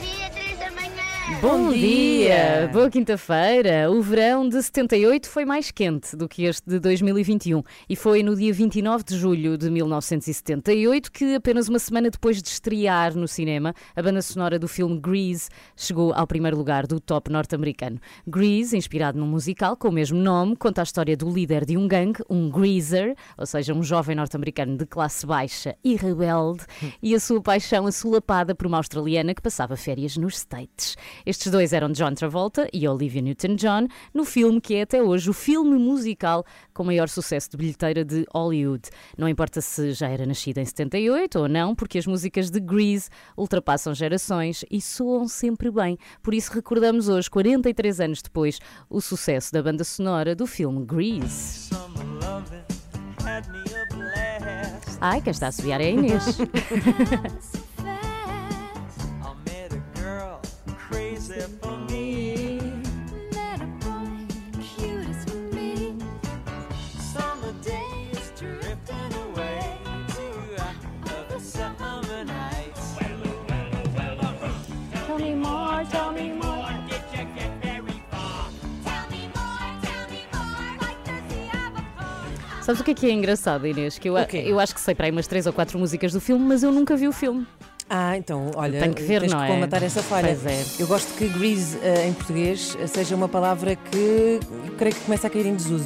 dia, 0.00 0.30
3 0.30 0.58
da 0.58 0.70
manhã. 0.70 0.92
Bom, 1.40 1.72
dia! 1.72 2.68
Boa 2.72 2.90
quinta-feira! 2.90 3.90
O 3.90 4.02
verão 4.02 4.48
de 4.48 4.62
78 4.62 5.28
foi 5.28 5.44
mais 5.44 5.70
quente 5.70 6.14
do 6.16 6.28
que 6.28 6.44
este 6.44 6.68
de 6.68 6.78
2021 6.78 7.62
e 7.88 7.96
foi 7.96 8.22
no 8.22 8.36
dia 8.36 8.52
29 8.52 9.04
de 9.04 9.16
julho 9.16 9.56
de 9.56 9.70
1978 9.70 11.10
que, 11.10 11.34
apenas 11.34 11.68
uma 11.68 11.78
semana 11.78 12.10
depois 12.10 12.42
de 12.42 12.48
estrear 12.48 13.16
no 13.16 13.26
cinema, 13.26 13.74
a 13.96 14.02
banda 14.02 14.20
sonora 14.20 14.58
do 14.58 14.68
filme 14.68 14.98
Grease 15.00 15.48
chegou 15.76 16.12
ao 16.12 16.26
primeiro 16.26 16.56
lugar 16.56 16.86
do 16.86 17.00
top 17.00 17.30
norte-americano. 17.30 17.98
Grease, 18.26 18.76
inspirado 18.76 19.18
num 19.18 19.26
musical 19.26 19.76
com 19.76 19.88
o 19.88 19.92
mesmo 19.92 20.18
nome, 20.18 20.54
conta 20.56 20.82
a 20.82 20.84
história 20.84 21.16
do 21.16 21.30
líder 21.30 21.64
de 21.64 21.76
um 21.76 21.88
gangue, 21.88 22.22
um 22.28 22.50
greaser, 22.50 23.16
ou 23.38 23.46
seja, 23.46 23.72
um 23.72 23.82
jovem 23.82 24.14
norte-americano 24.14 24.76
de 24.76 24.86
classe 24.86 25.26
baixa 25.26 25.76
e 25.82 25.96
rebelde, 25.96 26.64
e 27.02 27.14
a 27.14 27.20
sua 27.20 27.40
paixão 27.40 27.86
assolapada 27.86 28.54
por 28.54 28.66
uma 28.66 28.76
australiana 28.76 29.34
que 29.34 29.42
passava 29.42 29.76
férias 29.82 30.16
nos 30.16 30.36
States. 30.36 30.96
Estes 31.26 31.50
dois 31.50 31.72
eram 31.72 31.90
John 31.92 32.14
Travolta 32.14 32.68
e 32.72 32.86
Olivia 32.86 33.20
Newton-John 33.20 33.88
no 34.14 34.24
filme 34.24 34.60
que 34.60 34.74
é 34.74 34.82
até 34.82 35.02
hoje 35.02 35.28
o 35.28 35.32
filme 35.32 35.78
musical 35.78 36.44
com 36.72 36.84
maior 36.84 37.08
sucesso 37.08 37.50
de 37.50 37.56
bilheteira 37.56 38.04
de 38.04 38.24
Hollywood. 38.32 38.88
Não 39.16 39.28
importa 39.28 39.60
se 39.60 39.92
já 39.92 40.08
era 40.08 40.26
nascida 40.26 40.60
em 40.60 40.64
78 40.64 41.38
ou 41.38 41.48
não, 41.48 41.74
porque 41.74 41.98
as 41.98 42.06
músicas 42.06 42.50
de 42.50 42.60
Grease 42.60 43.08
ultrapassam 43.36 43.94
gerações 43.94 44.64
e 44.70 44.80
soam 44.80 45.26
sempre 45.28 45.70
bem. 45.70 45.98
Por 46.22 46.34
isso 46.34 46.52
recordamos 46.52 47.08
hoje, 47.08 47.30
43 47.30 48.00
anos 48.00 48.22
depois, 48.22 48.58
o 48.88 49.00
sucesso 49.00 49.52
da 49.52 49.62
banda 49.62 49.84
sonora 49.84 50.34
do 50.34 50.46
filme 50.46 50.84
Grease. 50.84 51.70
Ai, 55.00 55.20
quem 55.20 55.32
está 55.32 55.48
a 55.48 55.52
subiar 55.52 55.80
é 55.80 55.86
a 55.86 55.90
Inês. 55.90 56.38
Sabes 82.62 82.80
o 82.80 82.84
que 82.84 82.92
é 82.92 82.94
que 82.94 83.06
é 83.06 83.10
engraçado, 83.10 83.66
Inês? 83.66 83.98
Que 83.98 84.08
eu, 84.08 84.16
eu 84.16 84.60
acho 84.60 84.74
que 84.74 84.80
sei 84.80 84.94
para 84.94 85.06
aí 85.06 85.10
umas 85.10 85.26
três 85.26 85.46
ou 85.46 85.52
quatro 85.52 85.78
músicas 85.78 86.12
do 86.12 86.20
filme, 86.20 86.44
mas 86.46 86.62
eu 86.62 86.70
nunca 86.70 86.96
vi 86.96 87.08
o 87.08 87.12
filme. 87.12 87.46
Ah, 87.94 88.16
então, 88.16 88.50
olha, 88.56 88.80
Tenho 88.80 88.94
que 88.94 89.02
ver, 89.02 89.20
tens 89.20 89.32
não 89.32 89.40
que 89.40 89.44
é? 89.44 89.48
essa 89.84 90.02
falha. 90.02 90.28
Pois 90.28 90.46
é. 90.46 90.64
Eu 90.82 90.86
gosto 90.86 91.12
que 91.12 91.28
grease 91.28 91.78
eh, 91.82 92.08
em 92.08 92.14
português 92.14 92.74
seja 92.86 93.14
uma 93.14 93.28
palavra 93.28 93.76
que 93.76 94.40
eu 94.66 94.72
creio 94.78 94.94
que 94.94 95.02
começa 95.02 95.26
a 95.26 95.30
cair 95.30 95.44
em 95.44 95.54
desuso, 95.54 95.84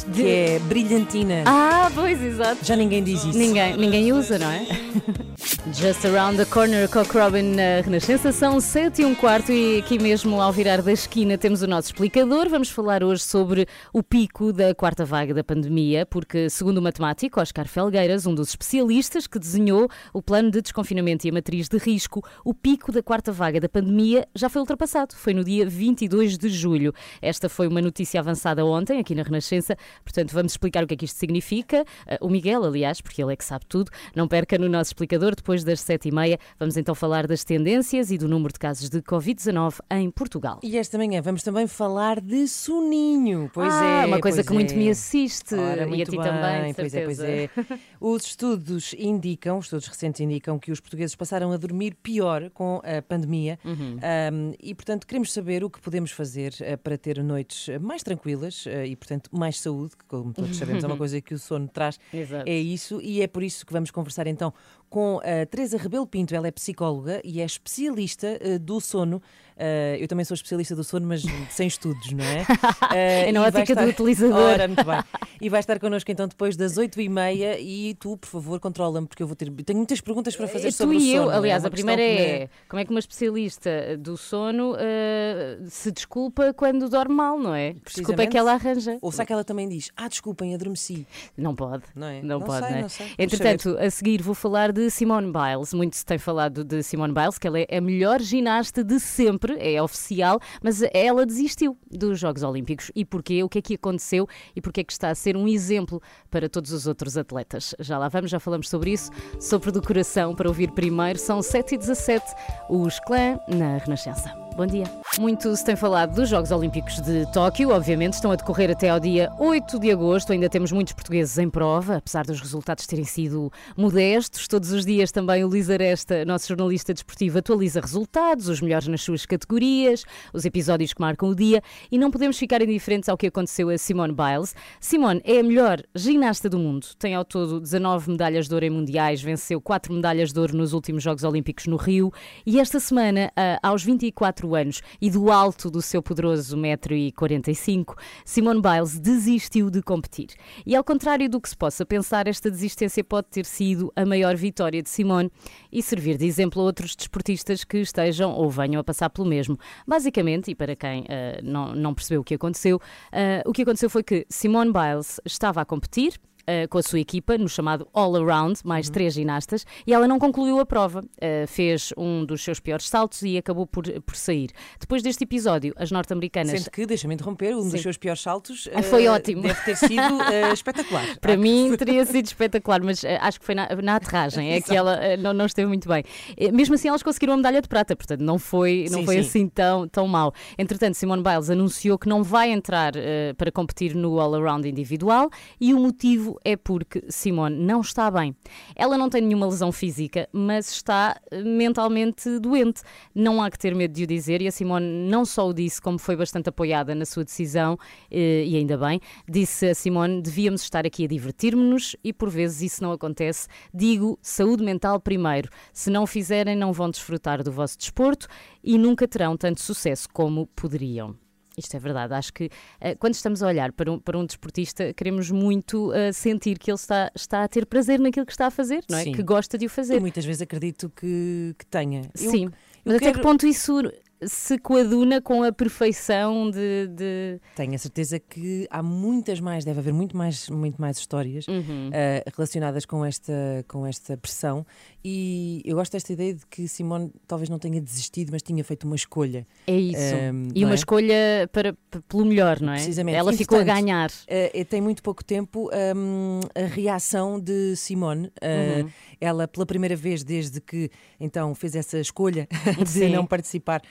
que 0.00 0.26
é 0.26 0.58
brilhantina. 0.60 1.44
Ah, 1.46 1.90
pois, 1.94 2.22
exato. 2.22 2.64
Já 2.64 2.76
ninguém 2.76 3.02
diz 3.02 3.24
isso. 3.24 3.38
Ninguém, 3.38 3.76
ninguém 3.76 4.12
usa, 4.12 4.38
não 4.38 4.50
é? 4.50 4.66
Just 5.72 6.04
Around 6.04 6.36
the 6.38 6.44
Corner, 6.44 6.88
Cock 6.88 7.16
Robin 7.16 7.42
na 7.42 7.80
Renascença, 7.84 8.32
são 8.32 8.60
7 8.60 9.02
e 9.02 9.04
um 9.04 9.14
quarto 9.14 9.52
e 9.52 9.78
aqui 9.78 9.98
mesmo 9.98 10.40
ao 10.40 10.52
virar 10.52 10.82
da 10.82 10.92
esquina 10.92 11.38
temos 11.38 11.62
o 11.62 11.66
nosso 11.66 11.88
explicador. 11.88 12.48
Vamos 12.48 12.68
falar 12.68 13.02
hoje 13.02 13.22
sobre 13.22 13.66
o 13.92 14.02
pico 14.02 14.52
da 14.52 14.74
quarta 14.74 15.04
vaga 15.04 15.32
da 15.32 15.42
pandemia, 15.44 16.04
porque 16.06 16.50
segundo 16.50 16.78
o 16.78 16.82
matemático 16.82 17.40
Oscar 17.40 17.66
Felgueiras, 17.66 18.26
um 18.26 18.34
dos 18.34 18.50
especialistas 18.50 19.26
que 19.26 19.38
desenhou 19.38 19.88
o 20.12 20.22
plano 20.22 20.50
de 20.50 20.62
desconfinamento 20.62 21.26
e 21.26 21.30
a 21.30 21.32
matriz 21.32 21.68
de 21.68 21.78
risco, 21.78 22.22
o 22.44 22.52
pico 22.52 22.92
da 22.92 23.02
quarta 23.02 23.32
vaga 23.32 23.60
da 23.60 23.68
pandemia 23.68 24.26
já 24.34 24.48
foi 24.48 24.60
ultrapassado. 24.60 25.14
Foi 25.14 25.32
no 25.32 25.44
dia 25.44 25.66
22 25.66 26.38
de 26.38 26.48
julho. 26.48 26.92
Esta 27.20 27.48
foi 27.48 27.66
uma 27.68 27.80
notícia 27.80 28.20
avançada 28.20 28.64
ontem 28.64 28.98
aqui 28.98 29.14
na 29.14 29.22
Renascença, 29.22 29.76
portanto 30.04 30.32
vamos 30.32 30.52
explicar 30.52 30.84
o 30.84 30.86
que 30.86 30.94
é 30.94 30.96
que 30.96 31.04
isto 31.04 31.18
significa. 31.18 31.82
Uh, 32.06 32.26
O 32.26 32.30
Miguel, 32.30 32.64
aliás, 32.64 33.00
porque 33.00 33.22
ele 33.22 33.32
é 33.32 33.36
que 33.36 33.44
sabe 33.44 33.64
tudo, 33.68 33.90
não 34.14 34.26
perca 34.28 34.56
no 34.58 34.68
nosso 34.68 34.90
explicador 34.90 35.34
depois 35.34 35.64
das 35.64 35.80
sete 35.80 36.08
e 36.08 36.12
meia. 36.12 36.38
Vamos 36.58 36.76
então 36.76 36.94
falar 36.94 37.26
das 37.26 37.44
tendências 37.44 38.10
e 38.10 38.18
do 38.18 38.28
número 38.28 38.52
de 38.52 38.58
casos 38.58 38.88
de 38.88 39.00
Covid-19 39.02 39.78
em 39.90 40.10
Portugal. 40.10 40.60
E 40.62 40.76
esta 40.78 40.96
manhã 40.98 41.20
vamos 41.22 41.42
também 41.42 41.66
falar 41.66 42.20
de 42.20 42.46
soninho. 42.48 43.50
Pois 43.52 43.72
Ah, 43.72 44.02
é. 44.02 44.06
uma 44.06 44.20
coisa 44.20 44.42
que 44.44 44.52
muito 44.52 44.72
é. 44.74 44.76
me 44.76 44.88
assiste 44.90 45.54
Ora, 45.54 45.80
e 45.80 45.84
a 45.84 45.86
muito 45.86 46.10
ti 46.10 46.16
bem, 46.16 46.26
também, 46.26 46.68
de 46.70 46.74
pois 46.74 46.94
é, 46.94 47.04
pois 47.04 47.16
certeza. 47.16 47.50
é. 47.74 47.78
Os 48.04 48.24
estudos 48.24 48.94
indicam, 48.98 49.58
os 49.58 49.66
estudos 49.66 49.86
recentes 49.86 50.20
indicam 50.20 50.58
que 50.58 50.72
os 50.72 50.80
portugueses 50.80 51.14
passaram 51.14 51.52
a 51.52 51.56
dormir 51.56 51.94
pior 52.02 52.50
com 52.50 52.82
a 52.84 53.00
pandemia 53.00 53.52
Uhum. 53.64 53.96
Um, 53.96 54.54
e, 54.60 54.74
portanto, 54.74 55.06
queremos 55.06 55.32
saber 55.32 55.64
o 55.64 55.70
que 55.70 55.80
podemos 55.80 56.10
fazer 56.10 56.54
eh, 56.60 56.76
para 56.76 56.98
ter 56.98 57.22
noites 57.22 57.68
eh, 57.68 57.78
mais 57.78 58.02
tranquilas 58.02 58.64
eh, 58.66 58.86
e, 58.86 58.96
portanto, 58.96 59.30
mais 59.32 59.60
saúde, 59.60 59.96
que 59.96 60.04
como 60.04 60.32
todos 60.32 60.56
sabemos 60.56 60.82
é 60.82 60.86
uma 60.86 60.96
coisa 60.98 61.20
que 61.20 61.34
o 61.34 61.38
sono 61.38 61.68
traz. 61.68 61.98
Exato. 62.12 62.48
É 62.48 62.56
isso 62.56 63.00
e 63.00 63.22
é 63.22 63.26
por 63.26 63.42
isso 63.42 63.64
que 63.64 63.72
vamos 63.72 63.90
conversar 63.90 64.26
então 64.26 64.52
com 64.88 65.20
a 65.20 65.46
Teresa 65.46 65.78
Rebelo 65.78 66.06
Pinto. 66.06 66.34
Ela 66.34 66.48
é 66.48 66.50
psicóloga 66.50 67.20
e 67.24 67.40
é 67.40 67.44
especialista 67.44 68.38
do 68.60 68.80
sono. 68.80 69.22
Eh, 69.64 69.98
eu 70.00 70.08
também 70.08 70.24
sou 70.24 70.34
especialista 70.34 70.74
do 70.74 70.82
sono, 70.82 71.06
mas 71.06 71.22
sem 71.50 71.68
estudos, 71.68 72.10
não 72.12 72.24
é? 72.24 72.44
Eh, 72.92 73.28
É 73.28 73.32
na 73.32 73.42
ótica 73.42 73.76
do 73.76 73.84
utilizador. 73.88 74.36
Ora, 74.36 74.66
muito 74.66 74.84
bem. 74.84 75.00
E 75.40 75.48
vai 75.48 75.60
estar 75.60 75.78
connosco 75.78 76.10
então 76.10 76.26
depois 76.26 76.56
das 76.56 76.74
8h30 76.76 77.58
e 77.60 77.94
tu, 77.94 78.16
por 78.16 78.26
favor, 78.26 78.58
controla-me, 78.60 79.06
porque 79.06 79.22
eu 79.22 79.26
vou 79.26 79.36
ter. 79.36 79.50
Tenho 79.64 79.76
muitas 79.78 80.00
perguntas 80.00 80.34
para 80.34 80.48
fazer 80.48 80.68
E 80.68 80.72
tu 80.72 80.76
sobre 80.78 80.96
o 80.96 81.00
e 81.00 81.14
eu, 81.14 81.24
sono. 81.24 81.36
aliás, 81.36 81.64
é 81.64 81.66
a 81.68 81.70
primeira 81.70 82.02
é 82.02 82.48
como 82.68 82.80
é 82.80 82.84
que 82.84 82.90
uma 82.90 82.98
especialista 83.00 83.96
do 83.98 84.16
sono 84.16 84.74
eh, 84.78 85.58
se 85.68 85.92
desculpa 85.92 86.52
quando 86.52 86.88
dorme 86.88 87.14
mal, 87.14 87.38
não 87.38 87.54
é? 87.54 87.74
Desculpa 87.86 88.22
é 88.22 88.26
que 88.26 88.36
ela 88.36 88.52
arranja. 88.54 88.98
Ou 89.00 89.12
será 89.12 89.24
que 89.26 89.32
ela 89.32 89.44
também 89.44 89.68
diz: 89.68 89.90
Ah, 89.96 90.08
desculpem, 90.08 90.54
adormeci? 90.54 91.06
Não 91.36 91.54
pode. 91.54 91.84
Não 91.94 92.06
é? 92.08 92.20
Não, 92.22 92.38
Não 92.40 92.46
pode, 92.46 92.66
sei, 92.66 92.82
não 92.82 92.88
sei. 92.88 93.06
Vamos 93.06 93.18
Entretanto, 93.32 93.76
a 93.78 93.90
seguir 93.90 94.22
vou 94.22 94.34
falar 94.34 94.72
de 94.72 94.90
Simone 94.90 95.30
Biles. 95.32 95.72
Muito 95.72 95.96
se 95.96 96.04
tem 96.04 96.18
falado 96.18 96.64
de 96.64 96.82
Simone 96.82 97.12
Biles, 97.14 97.38
que 97.38 97.46
ela 97.46 97.60
é 97.60 97.76
a 97.76 97.80
melhor 97.80 98.20
ginasta 98.20 98.82
de 98.84 98.98
sempre, 98.98 99.51
é 99.58 99.82
oficial, 99.82 100.40
mas 100.62 100.82
ela 100.92 101.26
desistiu 101.26 101.76
dos 101.90 102.18
Jogos 102.18 102.42
Olímpicos. 102.42 102.90
E 102.94 103.04
porquê? 103.04 103.42
O 103.42 103.48
que 103.48 103.58
é 103.58 103.62
que 103.62 103.74
aconteceu 103.74 104.28
e 104.54 104.60
porquê 104.60 104.80
é 104.80 104.84
que 104.84 104.92
está 104.92 105.10
a 105.10 105.14
ser 105.14 105.36
um 105.36 105.48
exemplo 105.48 106.00
para 106.30 106.48
todos 106.48 106.72
os 106.72 106.86
outros 106.86 107.16
atletas? 107.16 107.74
Já 107.78 107.98
lá 107.98 108.08
vamos, 108.08 108.30
já 108.30 108.40
falamos 108.40 108.68
sobre 108.68 108.92
isso. 108.92 109.10
Sopro 109.40 109.70
do 109.72 109.82
coração 109.82 110.34
para 110.34 110.48
ouvir 110.48 110.70
primeiro. 110.72 111.18
São 111.18 111.40
7h17, 111.40 112.22
os 112.68 112.98
clã 113.00 113.38
na 113.48 113.78
Renascença. 113.78 114.41
Bom 114.56 114.66
dia. 114.66 114.84
Muito 115.18 115.54
se 115.56 115.64
tem 115.64 115.76
falado 115.76 116.14
dos 116.14 116.28
Jogos 116.28 116.50
Olímpicos 116.50 117.00
de 117.00 117.30
Tóquio, 117.32 117.70
obviamente, 117.70 118.14
estão 118.14 118.30
a 118.30 118.36
decorrer 118.36 118.70
até 118.70 118.88
ao 118.88 119.00
dia 119.00 119.30
8 119.38 119.78
de 119.78 119.90
agosto. 119.90 120.32
Ainda 120.32 120.48
temos 120.48 120.72
muitos 120.72 120.92
portugueses 120.92 121.36
em 121.38 121.48
prova, 121.50 121.96
apesar 121.96 122.24
dos 122.24 122.40
resultados 122.40 122.86
terem 122.86 123.04
sido 123.04 123.50
modestos. 123.76 124.46
Todos 124.46 124.72
os 124.72 124.84
dias 124.84 125.10
também 125.10 125.44
o 125.44 125.48
Luís 125.48 125.70
Aresta, 125.70 126.24
nosso 126.24 126.48
jornalista 126.48 126.92
desportivo, 126.92 127.38
atualiza 127.38 127.80
resultados, 127.80 128.48
os 128.48 128.60
melhores 128.60 128.88
nas 128.88 129.02
suas 129.02 129.26
categorias, 129.26 130.04
os 130.32 130.44
episódios 130.44 130.92
que 130.92 131.00
marcam 131.00 131.30
o 131.30 131.34
dia 131.34 131.62
e 131.90 131.98
não 131.98 132.10
podemos 132.10 132.38
ficar 132.38 132.62
indiferentes 132.62 133.08
ao 133.08 133.16
que 133.16 133.26
aconteceu 133.26 133.70
a 133.70 133.78
Simone 133.78 134.14
Biles. 134.14 134.54
Simone 134.80 135.20
é 135.24 135.40
a 135.40 135.42
melhor 135.42 135.82
ginasta 135.94 136.48
do 136.48 136.58
mundo, 136.58 136.86
tem 136.98 137.14
ao 137.14 137.24
todo 137.24 137.60
19 137.60 138.12
medalhas 138.12 138.48
de 138.48 138.54
ouro 138.54 138.64
em 138.64 138.70
mundiais, 138.70 139.22
venceu 139.22 139.60
4 139.60 139.92
medalhas 139.92 140.32
de 140.32 140.38
ouro 140.40 140.56
nos 140.56 140.72
últimos 140.72 141.02
Jogos 141.02 141.24
Olímpicos 141.24 141.66
no 141.66 141.76
Rio 141.76 142.12
e 142.46 142.60
esta 142.60 142.80
semana, 142.80 143.30
aos 143.62 143.82
24 143.82 144.41
anos 144.54 144.82
e 145.00 145.10
do 145.10 145.30
alto 145.30 145.70
do 145.70 145.80
seu 145.80 146.02
poderoso 146.02 146.56
1,45m, 146.56 147.96
Simone 148.24 148.60
Biles 148.60 148.98
desistiu 148.98 149.70
de 149.70 149.82
competir. 149.82 150.28
E 150.66 150.76
ao 150.76 150.84
contrário 150.84 151.28
do 151.28 151.40
que 151.40 151.48
se 151.48 151.56
possa 151.56 151.84
pensar, 151.84 152.26
esta 152.26 152.50
desistência 152.50 153.02
pode 153.02 153.28
ter 153.28 153.44
sido 153.44 153.92
a 153.96 154.04
maior 154.04 154.36
vitória 154.36 154.82
de 154.82 154.90
Simone 154.90 155.30
e 155.70 155.82
servir 155.82 156.16
de 156.16 156.26
exemplo 156.26 156.60
a 156.60 156.64
outros 156.64 156.94
desportistas 156.94 157.64
que 157.64 157.78
estejam 157.78 158.32
ou 158.32 158.50
venham 158.50 158.80
a 158.80 158.84
passar 158.84 159.10
pelo 159.10 159.26
mesmo. 159.26 159.58
Basicamente, 159.86 160.50
e 160.50 160.54
para 160.54 160.76
quem 160.76 161.04
ah, 161.08 161.40
não, 161.42 161.74
não 161.74 161.94
percebeu 161.94 162.20
o 162.20 162.24
que 162.24 162.34
aconteceu, 162.34 162.80
ah, 163.12 163.42
o 163.46 163.52
que 163.52 163.62
aconteceu 163.62 163.88
foi 163.90 164.02
que 164.02 164.26
Simone 164.28 164.72
Biles 164.72 165.20
estava 165.24 165.60
a 165.60 165.64
competir, 165.64 166.18
uh, 166.42 166.68
com 166.68 166.78
a 166.78 166.82
sua 166.82 167.00
equipa 167.00 167.36
no 167.38 167.48
chamado 167.48 167.86
All 167.92 168.14
Around, 168.16 168.60
mais 168.64 168.86
uhum. 168.86 168.92
três 168.92 169.14
ginastas, 169.14 169.64
e 169.86 169.92
ela 169.92 170.06
não 170.06 170.18
concluiu 170.18 170.58
a 170.60 170.66
prova. 170.66 171.00
Uh, 171.00 171.46
fez 171.46 171.92
um 171.96 172.24
dos 172.24 172.42
seus 172.42 172.60
piores 172.60 172.88
saltos 172.88 173.22
e 173.22 173.36
acabou 173.36 173.66
por, 173.66 173.84
por 174.02 174.16
sair. 174.16 174.50
Depois 174.78 175.02
deste 175.02 175.24
episódio, 175.24 175.74
as 175.76 175.90
norte-americanas. 175.90 176.60
Sendo 176.60 176.70
que, 176.70 176.86
deixa-me 176.86 177.14
interromper, 177.14 177.56
um 177.56 177.62
Sim. 177.62 177.70
dos 177.70 177.82
seus 177.82 177.96
piores 177.96 178.20
saltos 178.20 178.66
uh, 178.66 178.82
foi 178.82 179.06
ótimo. 179.08 179.42
Deve 179.42 179.60
ter 179.62 179.76
sido 179.76 179.92
espetacular. 180.52 181.18
Para 181.20 181.36
mim 181.36 181.74
teria 181.76 182.04
sido 182.04 182.26
espetacular, 182.26 182.82
mas 182.82 183.04
acho 183.04 183.40
que 183.40 183.46
foi 183.46 183.54
na, 183.54 183.68
na 183.82 183.96
aterragem, 183.96 184.52
é 184.52 184.60
que 184.62 184.74
ela 184.74 185.16
não, 185.16 185.32
não 185.32 185.46
esteve 185.46 185.68
muito 185.68 185.88
bem. 185.88 186.04
Mesmo 186.52 186.74
assim, 186.74 186.88
elas 186.88 187.02
conseguiram 187.02 187.34
a 187.34 187.36
medalha 187.36 187.60
de 187.60 187.68
prata, 187.68 187.94
portanto, 187.96 188.20
não 188.20 188.38
foi, 188.38 188.86
não 188.90 189.00
sim, 189.00 189.04
foi 189.04 189.14
sim. 189.16 189.20
assim 189.20 189.48
tão, 189.48 189.88
tão 189.88 190.06
mal. 190.06 190.32
Entretanto, 190.58 190.94
Simone 190.94 191.22
Biles 191.22 191.50
anunciou 191.50 191.98
que 191.98 192.08
não 192.08 192.22
vai 192.22 192.50
entrar 192.50 192.92
para 193.36 193.50
competir 193.50 193.94
no 193.94 194.20
All 194.20 194.34
Around 194.34 194.68
individual 194.68 195.30
e 195.60 195.74
o 195.74 195.78
motivo 195.78 196.38
é 196.44 196.56
porque 196.56 197.04
Simone 197.08 197.56
não 197.56 197.80
está 197.80 198.10
bem. 198.10 198.34
Ela 198.74 198.98
não 198.98 199.08
tem 199.08 199.22
nenhuma 199.22 199.46
lesão 199.46 199.72
física, 199.72 200.28
mas 200.32 200.70
está 200.70 201.20
eh, 201.30 201.42
mentalmente 201.42 202.38
doente. 202.38 202.82
Não 203.14 203.42
há 203.42 203.50
que 203.50 203.58
ter 203.58 203.74
medo 203.74 203.92
de 203.92 204.04
o 204.04 204.06
dizer 204.06 204.42
e 204.42 204.48
a 204.48 204.52
Simone 204.52 204.86
não 205.08 205.24
só 205.24 205.48
o 205.48 205.52
disse, 205.52 205.80
como 205.80 205.98
foi 205.98 206.16
bastante 206.16 206.48
apoiada 206.48 206.94
na 206.94 207.04
sua 207.04 207.24
decisão, 207.24 207.78
eh, 208.10 208.44
e 208.46 208.56
ainda 208.56 208.76
bem. 208.76 209.00
Disse 209.28 209.68
a 209.68 209.74
Simone: 209.74 210.22
devíamos 210.22 210.62
estar 210.62 210.86
aqui 210.86 211.04
a 211.04 211.08
divertir-nos 211.08 211.96
e 212.02 212.12
por 212.12 212.28
vezes 212.28 212.72
isso 212.72 212.82
não 212.82 212.92
acontece. 212.92 213.48
Digo, 213.72 214.18
saúde 214.20 214.62
mental 214.62 215.00
primeiro. 215.00 215.48
Se 215.72 215.90
não 215.90 216.06
fizerem, 216.06 216.56
não 216.56 216.72
vão 216.72 216.90
desfrutar 216.90 217.42
do 217.42 217.52
vosso 217.52 217.78
desporto 217.78 218.26
e 218.62 218.78
nunca 218.78 219.06
terão 219.08 219.36
tanto 219.36 219.60
sucesso 219.60 220.08
como 220.12 220.46
poderiam. 220.46 221.21
Isto 221.56 221.76
é 221.76 221.80
verdade. 221.80 222.14
Acho 222.14 222.32
que 222.32 222.46
uh, 222.46 222.96
quando 222.98 223.14
estamos 223.14 223.42
a 223.42 223.46
olhar 223.46 223.72
para 223.72 223.92
um, 223.92 223.98
para 223.98 224.18
um 224.18 224.24
desportista, 224.24 224.92
queremos 224.94 225.30
muito 225.30 225.90
uh, 225.90 226.12
sentir 226.12 226.58
que 226.58 226.70
ele 226.70 226.76
está, 226.76 227.10
está 227.14 227.44
a 227.44 227.48
ter 227.48 227.66
prazer 227.66 227.98
naquilo 228.00 228.26
que 228.26 228.32
está 228.32 228.46
a 228.46 228.50
fazer, 228.50 228.84
não 228.88 228.98
é? 228.98 229.04
Sim. 229.04 229.12
Que 229.12 229.22
gosta 229.22 229.58
de 229.58 229.66
o 229.66 229.70
fazer. 229.70 229.96
E 229.96 230.00
muitas 230.00 230.24
vezes 230.24 230.42
acredito 230.42 230.90
que, 230.94 231.54
que 231.58 231.66
tenha. 231.66 232.02
Sim. 232.14 232.46
Eu, 232.46 232.52
mas 232.84 232.98
quero... 232.98 233.10
até 233.10 233.12
que 233.12 233.20
ponto 233.22 233.46
isso 233.46 233.80
se 234.26 234.58
coaduna 234.58 235.20
com 235.20 235.42
a 235.42 235.52
perfeição 235.52 236.50
de, 236.50 236.86
de, 236.88 237.40
Tenho 237.54 237.74
a 237.74 237.78
certeza 237.78 238.18
que 238.18 238.66
há 238.70 238.82
muitas 238.82 239.40
mais, 239.40 239.64
deve 239.64 239.80
haver 239.80 239.92
muito 239.92 240.16
mais, 240.16 240.48
muito 240.48 240.80
mais 240.80 240.98
histórias 240.98 241.46
uhum. 241.48 241.88
uh, 241.88 242.30
relacionadas 242.36 242.84
com 242.84 243.04
esta, 243.04 243.64
com 243.68 243.86
esta 243.86 244.16
pressão 244.16 244.66
e 245.04 245.62
eu 245.64 245.74
gosto 245.74 245.92
desta 245.92 246.12
ideia 246.12 246.34
de 246.34 246.46
que 246.46 246.68
Simone 246.68 247.10
talvez 247.26 247.48
não 247.48 247.58
tenha 247.58 247.80
desistido, 247.80 248.30
mas 248.30 248.40
tinha 248.40 248.62
feito 248.62 248.84
uma 248.84 248.94
escolha. 248.94 249.44
É 249.66 249.74
isso. 249.74 250.14
Um, 250.32 250.48
e 250.54 250.64
uma 250.64 250.74
é? 250.74 250.76
escolha 250.76 251.50
para, 251.52 251.76
pelo 252.08 252.24
melhor, 252.24 252.60
não 252.60 252.72
é? 252.72 252.76
Precisamente. 252.76 253.16
Ela 253.16 253.32
ficou 253.32 253.58
a 253.58 253.64
ganhar. 253.64 254.10
Uh, 254.10 254.64
tem 254.64 254.80
muito 254.80 255.02
pouco 255.02 255.24
tempo 255.24 255.68
um, 255.96 256.40
a 256.54 256.66
reação 256.66 257.40
de 257.40 257.74
Simone. 257.74 258.28
Uh, 258.28 258.82
uhum. 258.82 258.90
Ela, 259.20 259.48
pela 259.48 259.66
primeira 259.66 259.96
vez 259.96 260.22
desde 260.22 260.60
que 260.60 260.88
então 261.18 261.52
fez 261.54 261.74
essa 261.74 261.98
escolha 261.98 262.46
de 262.78 262.88
Sim. 262.88 263.08
não 263.08 263.26
participar, 263.26 263.82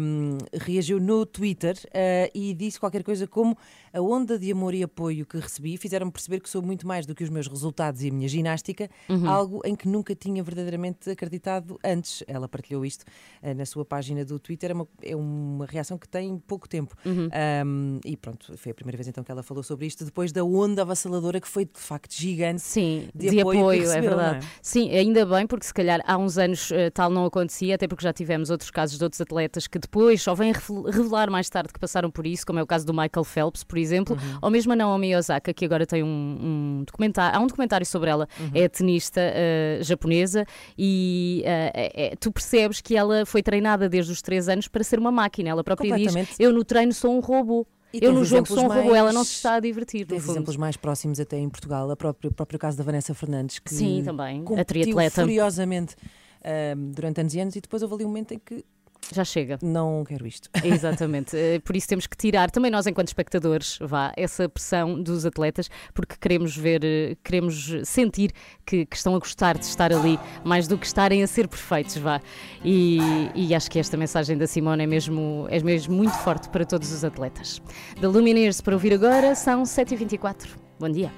um, 0.00 0.38
reagiu 0.52 1.00
no 1.00 1.26
Twitter 1.26 1.76
uh, 1.86 2.30
e 2.34 2.54
disse 2.54 2.78
qualquer 2.78 3.02
coisa 3.02 3.26
como 3.26 3.56
a 3.96 4.00
onda 4.02 4.38
de 4.38 4.52
amor 4.52 4.74
e 4.74 4.82
apoio 4.82 5.24
que 5.24 5.38
recebi 5.38 5.78
fizeram-me 5.78 6.12
perceber 6.12 6.40
que 6.40 6.50
sou 6.50 6.60
muito 6.60 6.86
mais 6.86 7.06
do 7.06 7.14
que 7.14 7.24
os 7.24 7.30
meus 7.30 7.46
resultados 7.46 8.02
e 8.02 8.10
a 8.10 8.12
minha 8.12 8.28
ginástica, 8.28 8.90
uhum. 9.08 9.28
algo 9.28 9.62
em 9.64 9.74
que 9.74 9.88
nunca 9.88 10.14
tinha 10.14 10.42
verdadeiramente 10.42 11.08
acreditado 11.08 11.78
antes. 11.82 12.22
Ela 12.26 12.46
partilhou 12.46 12.84
isto 12.84 13.04
uh, 13.42 13.54
na 13.54 13.64
sua 13.64 13.86
página 13.86 14.22
do 14.22 14.38
Twitter, 14.38 14.70
é 14.70 14.74
uma, 14.74 14.88
é 15.02 15.16
uma 15.16 15.64
reação 15.64 15.96
que 15.96 16.06
tem 16.06 16.38
pouco 16.38 16.68
tempo. 16.68 16.94
Uhum. 17.06 17.28
Um, 17.64 18.00
e 18.04 18.18
pronto, 18.18 18.54
foi 18.58 18.72
a 18.72 18.74
primeira 18.74 18.98
vez 18.98 19.08
então 19.08 19.24
que 19.24 19.30
ela 19.32 19.42
falou 19.42 19.62
sobre 19.62 19.86
isto, 19.86 20.04
depois 20.04 20.30
da 20.30 20.44
onda 20.44 20.82
avassaladora 20.82 21.40
que 21.40 21.48
foi 21.48 21.64
de 21.64 21.80
facto 21.80 22.14
gigante 22.14 22.60
Sim, 22.60 23.08
de, 23.14 23.30
de 23.30 23.40
apoio, 23.40 23.60
apoio 23.60 23.80
recebeu, 23.80 23.98
é 23.98 24.14
verdade. 24.14 24.46
É? 24.46 24.48
Sim, 24.60 24.90
ainda 24.90 25.24
bem, 25.24 25.46
porque 25.46 25.64
se 25.64 25.72
calhar 25.72 26.02
há 26.04 26.18
uns 26.18 26.36
anos 26.36 26.70
uh, 26.70 26.90
tal 26.92 27.08
não 27.08 27.24
acontecia, 27.24 27.76
até 27.76 27.88
porque 27.88 28.02
já 28.02 28.12
tivemos 28.12 28.50
outros 28.50 28.70
casos 28.70 28.98
de 28.98 29.04
outros 29.04 29.22
atletas 29.22 29.66
que 29.66 29.78
depois 29.78 30.20
só 30.20 30.34
vêm 30.34 30.52
revelar 30.52 31.30
mais 31.30 31.48
tarde 31.48 31.72
que 31.72 31.80
passaram 31.80 32.10
por 32.10 32.26
isso, 32.26 32.46
como 32.46 32.58
é 32.58 32.62
o 32.62 32.66
caso 32.66 32.84
do 32.84 32.92
Michael 32.92 33.24
Phelps, 33.24 33.64
por 33.64 33.78
exemplo, 33.78 33.85
uhum. 34.12 34.38
ou 34.42 34.50
mesmo 34.50 34.72
a 34.72 34.76
Naomi 34.76 35.14
Osaka, 35.14 35.52
que 35.52 35.64
agora 35.64 35.86
tem 35.86 36.02
um, 36.02 36.06
um 36.08 36.84
documentário, 36.84 37.38
há 37.38 37.42
um 37.42 37.46
documentário 37.46 37.86
sobre 37.86 38.10
ela, 38.10 38.28
uhum. 38.38 38.50
é 38.54 38.68
tenista 38.68 39.20
uh, 39.20 39.82
japonesa 39.82 40.44
e 40.76 41.42
uh, 41.44 41.70
é, 41.74 42.16
tu 42.18 42.32
percebes 42.32 42.80
que 42.80 42.96
ela 42.96 43.24
foi 43.26 43.42
treinada 43.42 43.88
desde 43.88 44.12
os 44.12 44.22
3 44.22 44.48
anos 44.48 44.68
para 44.68 44.82
ser 44.84 44.98
uma 44.98 45.10
máquina. 45.10 45.50
Ela 45.50 45.64
própria 45.64 45.96
diz: 45.96 46.14
Eu 46.38 46.52
no 46.52 46.64
treino 46.64 46.92
sou 46.92 47.16
um 47.16 47.20
robô. 47.20 47.66
E 47.92 48.04
eu 48.04 48.12
no 48.12 48.24
jogo 48.24 48.46
sou 48.46 48.64
um 48.64 48.68
robô, 48.68 48.94
ela 48.94 49.12
não 49.12 49.24
se 49.24 49.32
está 49.32 49.54
a 49.54 49.60
divertir. 49.60 50.06
Tens 50.06 50.28
exemplos 50.28 50.56
mais 50.56 50.76
próximos 50.76 51.18
até 51.20 51.38
em 51.38 51.48
Portugal, 51.48 51.88
o 51.88 51.96
próprio, 51.96 52.32
próprio 52.32 52.58
caso 52.58 52.76
da 52.76 52.84
Vanessa 52.84 53.14
Fernandes, 53.14 53.58
que 53.58 53.72
Sim, 53.72 54.02
também. 54.04 54.44
a 54.58 54.64
triatleta. 54.64 55.22
furiosamente 55.22 55.94
uh, 55.94 56.76
durante 56.92 57.20
anos 57.20 57.34
e 57.34 57.40
anos, 57.40 57.56
e 57.56 57.60
depois 57.60 57.82
houve 57.82 57.94
ali 57.94 58.04
um 58.04 58.08
momento 58.08 58.32
em 58.32 58.38
que 58.38 58.64
já 59.14 59.24
chega. 59.24 59.58
Não 59.62 60.04
quero 60.04 60.26
isto. 60.26 60.48
Exatamente. 60.64 61.36
Eh, 61.36 61.58
por 61.60 61.76
isso 61.76 61.88
temos 61.88 62.06
que 62.06 62.16
tirar, 62.16 62.50
também 62.50 62.70
nós, 62.70 62.86
enquanto 62.86 63.08
espectadores, 63.08 63.78
vá, 63.80 64.12
essa 64.16 64.48
pressão 64.48 65.00
dos 65.00 65.24
atletas, 65.26 65.68
porque 65.94 66.16
queremos 66.20 66.56
ver, 66.56 66.84
eh, 66.84 67.16
queremos 67.22 67.72
sentir 67.84 68.32
que, 68.64 68.86
que 68.86 68.96
estão 68.96 69.14
a 69.14 69.18
gostar 69.18 69.58
de 69.58 69.64
estar 69.64 69.92
ali, 69.92 70.18
mais 70.44 70.66
do 70.66 70.76
que 70.78 70.86
estarem 70.86 71.22
a 71.22 71.26
ser 71.26 71.48
perfeitos, 71.48 71.96
vá. 71.96 72.20
E, 72.64 72.98
e 73.34 73.54
acho 73.54 73.70
que 73.70 73.78
esta 73.78 73.96
mensagem 73.96 74.36
da 74.36 74.46
Simone 74.46 74.84
é 74.84 74.86
mesmo, 74.86 75.46
é 75.50 75.60
mesmo 75.62 75.94
muito 75.94 76.16
forte 76.18 76.48
para 76.48 76.64
todos 76.64 76.92
os 76.92 77.04
atletas. 77.04 77.60
Da 78.00 78.08
Lumineers 78.08 78.60
para 78.60 78.74
ouvir 78.74 78.92
agora 78.94 79.34
são 79.34 79.62
7h24. 79.62 80.48
Bom 80.78 80.90
dia. 80.90 81.10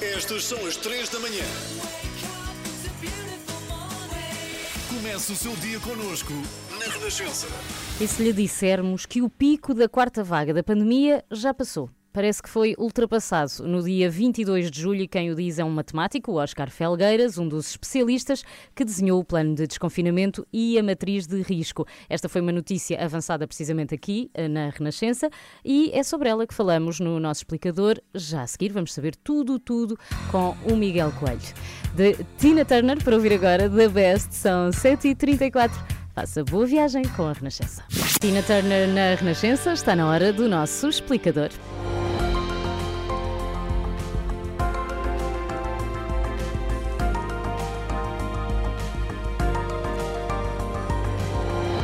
Estas 0.00 0.44
são 0.44 0.64
as 0.66 0.76
3 0.76 1.08
da 1.08 1.18
manhã. 1.18 1.44
Comece 4.88 5.32
o 5.32 5.36
seu 5.36 5.56
dia 5.56 5.80
connosco 5.80 6.32
na 6.80 6.86
Renascença. 6.86 7.46
E 8.00 8.08
se 8.08 8.22
lhe 8.22 8.32
dissermos 8.32 9.04
que 9.04 9.20
o 9.20 9.28
pico 9.28 9.74
da 9.74 9.86
quarta 9.86 10.24
vaga 10.24 10.54
da 10.54 10.62
pandemia 10.62 11.22
já 11.30 11.52
passou? 11.52 11.90
Parece 12.12 12.42
que 12.42 12.48
foi 12.48 12.74
ultrapassado 12.76 13.52
no 13.68 13.84
dia 13.84 14.10
22 14.10 14.68
de 14.68 14.80
julho 14.80 15.06
quem 15.06 15.30
o 15.30 15.34
diz 15.36 15.60
é 15.60 15.64
um 15.64 15.70
matemático, 15.70 16.40
Oscar 16.40 16.68
Felgueiras, 16.68 17.38
um 17.38 17.46
dos 17.46 17.70
especialistas 17.70 18.42
que 18.74 18.84
desenhou 18.84 19.20
o 19.20 19.24
plano 19.24 19.54
de 19.54 19.66
desconfinamento 19.66 20.44
e 20.52 20.76
a 20.76 20.82
matriz 20.82 21.26
de 21.26 21.40
risco. 21.42 21.86
Esta 22.08 22.28
foi 22.28 22.40
uma 22.40 22.50
notícia 22.50 22.98
avançada 22.98 23.46
precisamente 23.46 23.94
aqui 23.94 24.28
eh, 24.34 24.48
na 24.48 24.70
Renascença 24.70 25.30
e 25.64 25.90
é 25.92 26.02
sobre 26.02 26.30
ela 26.30 26.46
que 26.46 26.54
falamos 26.54 26.98
no 26.98 27.20
nosso 27.20 27.42
explicador. 27.42 28.00
Já 28.12 28.42
a 28.42 28.46
seguir 28.46 28.72
vamos 28.72 28.92
saber 28.92 29.14
tudo, 29.14 29.58
tudo 29.58 29.96
com 30.32 30.56
o 30.68 30.74
Miguel 30.74 31.12
Coelho. 31.12 31.40
De 31.94 32.16
Tina 32.38 32.64
Turner, 32.64 33.04
para 33.04 33.14
ouvir 33.14 33.34
agora, 33.34 33.68
The 33.70 33.88
Best, 33.88 34.34
são 34.34 34.70
7h34. 34.70 35.99
Faça 36.20 36.44
boa 36.44 36.66
viagem 36.66 37.02
com 37.16 37.22
a 37.22 37.32
Renascença. 37.32 37.82
Tina 38.20 38.42
Turner 38.42 38.86
na 38.88 39.14
Renascença 39.14 39.72
está 39.72 39.96
na 39.96 40.06
hora 40.06 40.30
do 40.30 40.50
nosso 40.50 40.86
explicador. 40.86 41.48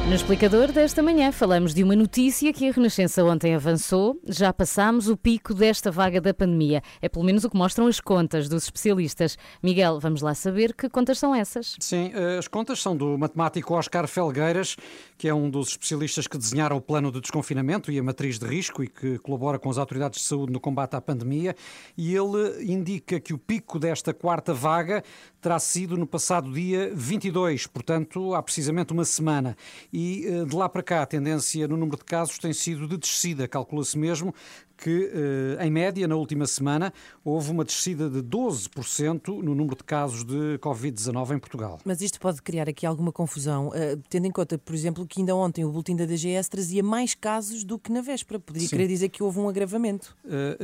No 0.06 0.14
explicador 0.14 0.70
desta 0.70 1.02
manhã 1.02 1.32
falamos 1.32 1.74
de 1.74 1.82
uma 1.82 1.96
notícia 1.96 2.52
que 2.52 2.68
a 2.68 2.72
Renascença 2.72 3.24
ontem 3.24 3.56
avançou. 3.56 4.16
Já 4.28 4.52
passámos 4.52 5.08
o 5.08 5.16
pico 5.16 5.52
desta 5.52 5.90
vaga 5.90 6.20
da 6.20 6.32
pandemia. 6.32 6.80
É 7.02 7.08
pelo 7.08 7.24
menos 7.24 7.42
o 7.42 7.50
que 7.50 7.56
mostram 7.56 7.88
as 7.88 7.98
contas 7.98 8.48
dos 8.48 8.62
especialistas. 8.62 9.36
Miguel, 9.60 9.98
vamos 9.98 10.22
lá 10.22 10.32
saber 10.32 10.74
que 10.74 10.88
contas 10.88 11.18
são 11.18 11.34
essas. 11.34 11.74
Sim, 11.80 12.12
eh, 12.14 12.38
as 12.38 12.46
contas 12.46 12.80
são 12.80 12.96
do 12.96 13.18
matemático 13.18 13.74
Oscar 13.74 14.06
Felgueiras, 14.06 14.76
que 15.18 15.26
é 15.26 15.34
um 15.34 15.50
dos 15.50 15.70
especialistas 15.70 16.28
que 16.28 16.38
desenharam 16.38 16.76
o 16.76 16.80
plano 16.80 17.10
de 17.10 17.20
desconfinamento 17.20 17.90
e 17.90 17.98
a 17.98 18.02
matriz 18.02 18.38
de 18.38 18.46
risco 18.46 18.84
e 18.84 18.86
que 18.86 19.18
colabora 19.18 19.58
com 19.58 19.68
as 19.68 19.76
autoridades 19.76 20.20
de 20.20 20.26
saúde 20.28 20.52
no 20.52 20.60
combate 20.60 20.94
à 20.94 21.00
pandemia. 21.00 21.56
E 21.98 22.14
ele 22.14 22.72
indica 22.72 23.18
que 23.18 23.34
o 23.34 23.38
pico 23.38 23.76
desta 23.76 24.14
quarta 24.14 24.54
vaga 24.54 25.02
terá 25.40 25.58
sido 25.58 25.96
no 25.96 26.06
passado 26.06 26.52
dia 26.52 26.92
22, 26.94 27.66
portanto, 27.66 28.34
há 28.34 28.42
precisamente 28.42 28.92
uma 28.92 29.04
semana 29.04 29.56
e 29.96 30.26
eh, 30.26 30.44
de 30.44 30.54
lá 30.54 30.68
para 30.68 30.82
cá 30.82 31.00
a 31.00 31.06
tendência 31.06 31.66
no 31.66 31.74
número 31.74 31.96
de 31.96 32.04
casos 32.04 32.36
tem 32.36 32.52
sido 32.52 32.86
de 32.86 32.98
descida, 32.98 33.48
calcula-se 33.48 33.96
mesmo 33.96 34.34
que, 34.76 35.10
eh, 35.58 35.66
em 35.66 35.70
média, 35.70 36.06
na 36.06 36.16
última 36.16 36.46
semana, 36.46 36.92
houve 37.24 37.50
uma 37.50 37.64
descida 37.64 38.10
de 38.10 38.22
12% 38.22 39.28
no 39.42 39.54
número 39.54 39.74
de 39.74 39.84
casos 39.84 40.22
de 40.22 40.58
Covid-19 40.58 41.36
em 41.36 41.38
Portugal. 41.38 41.78
Mas 41.84 42.00
isto 42.02 42.20
pode 42.20 42.42
criar 42.42 42.68
aqui 42.68 42.84
alguma 42.84 43.10
confusão, 43.10 43.72
eh, 43.74 43.96
tendo 44.10 44.26
em 44.26 44.30
conta, 44.30 44.58
por 44.58 44.74
exemplo, 44.74 45.06
que 45.06 45.20
ainda 45.20 45.34
ontem 45.34 45.64
o 45.64 45.70
boletim 45.70 45.96
da 45.96 46.04
DGS 46.04 46.50
trazia 46.50 46.82
mais 46.82 47.14
casos 47.14 47.64
do 47.64 47.78
que 47.78 47.90
na 47.90 48.02
véspera. 48.02 48.38
Poderia 48.38 48.68
Sim. 48.68 48.76
querer 48.76 48.88
dizer 48.88 49.08
que 49.08 49.22
houve 49.22 49.38
um 49.38 49.48
agravamento? 49.48 50.14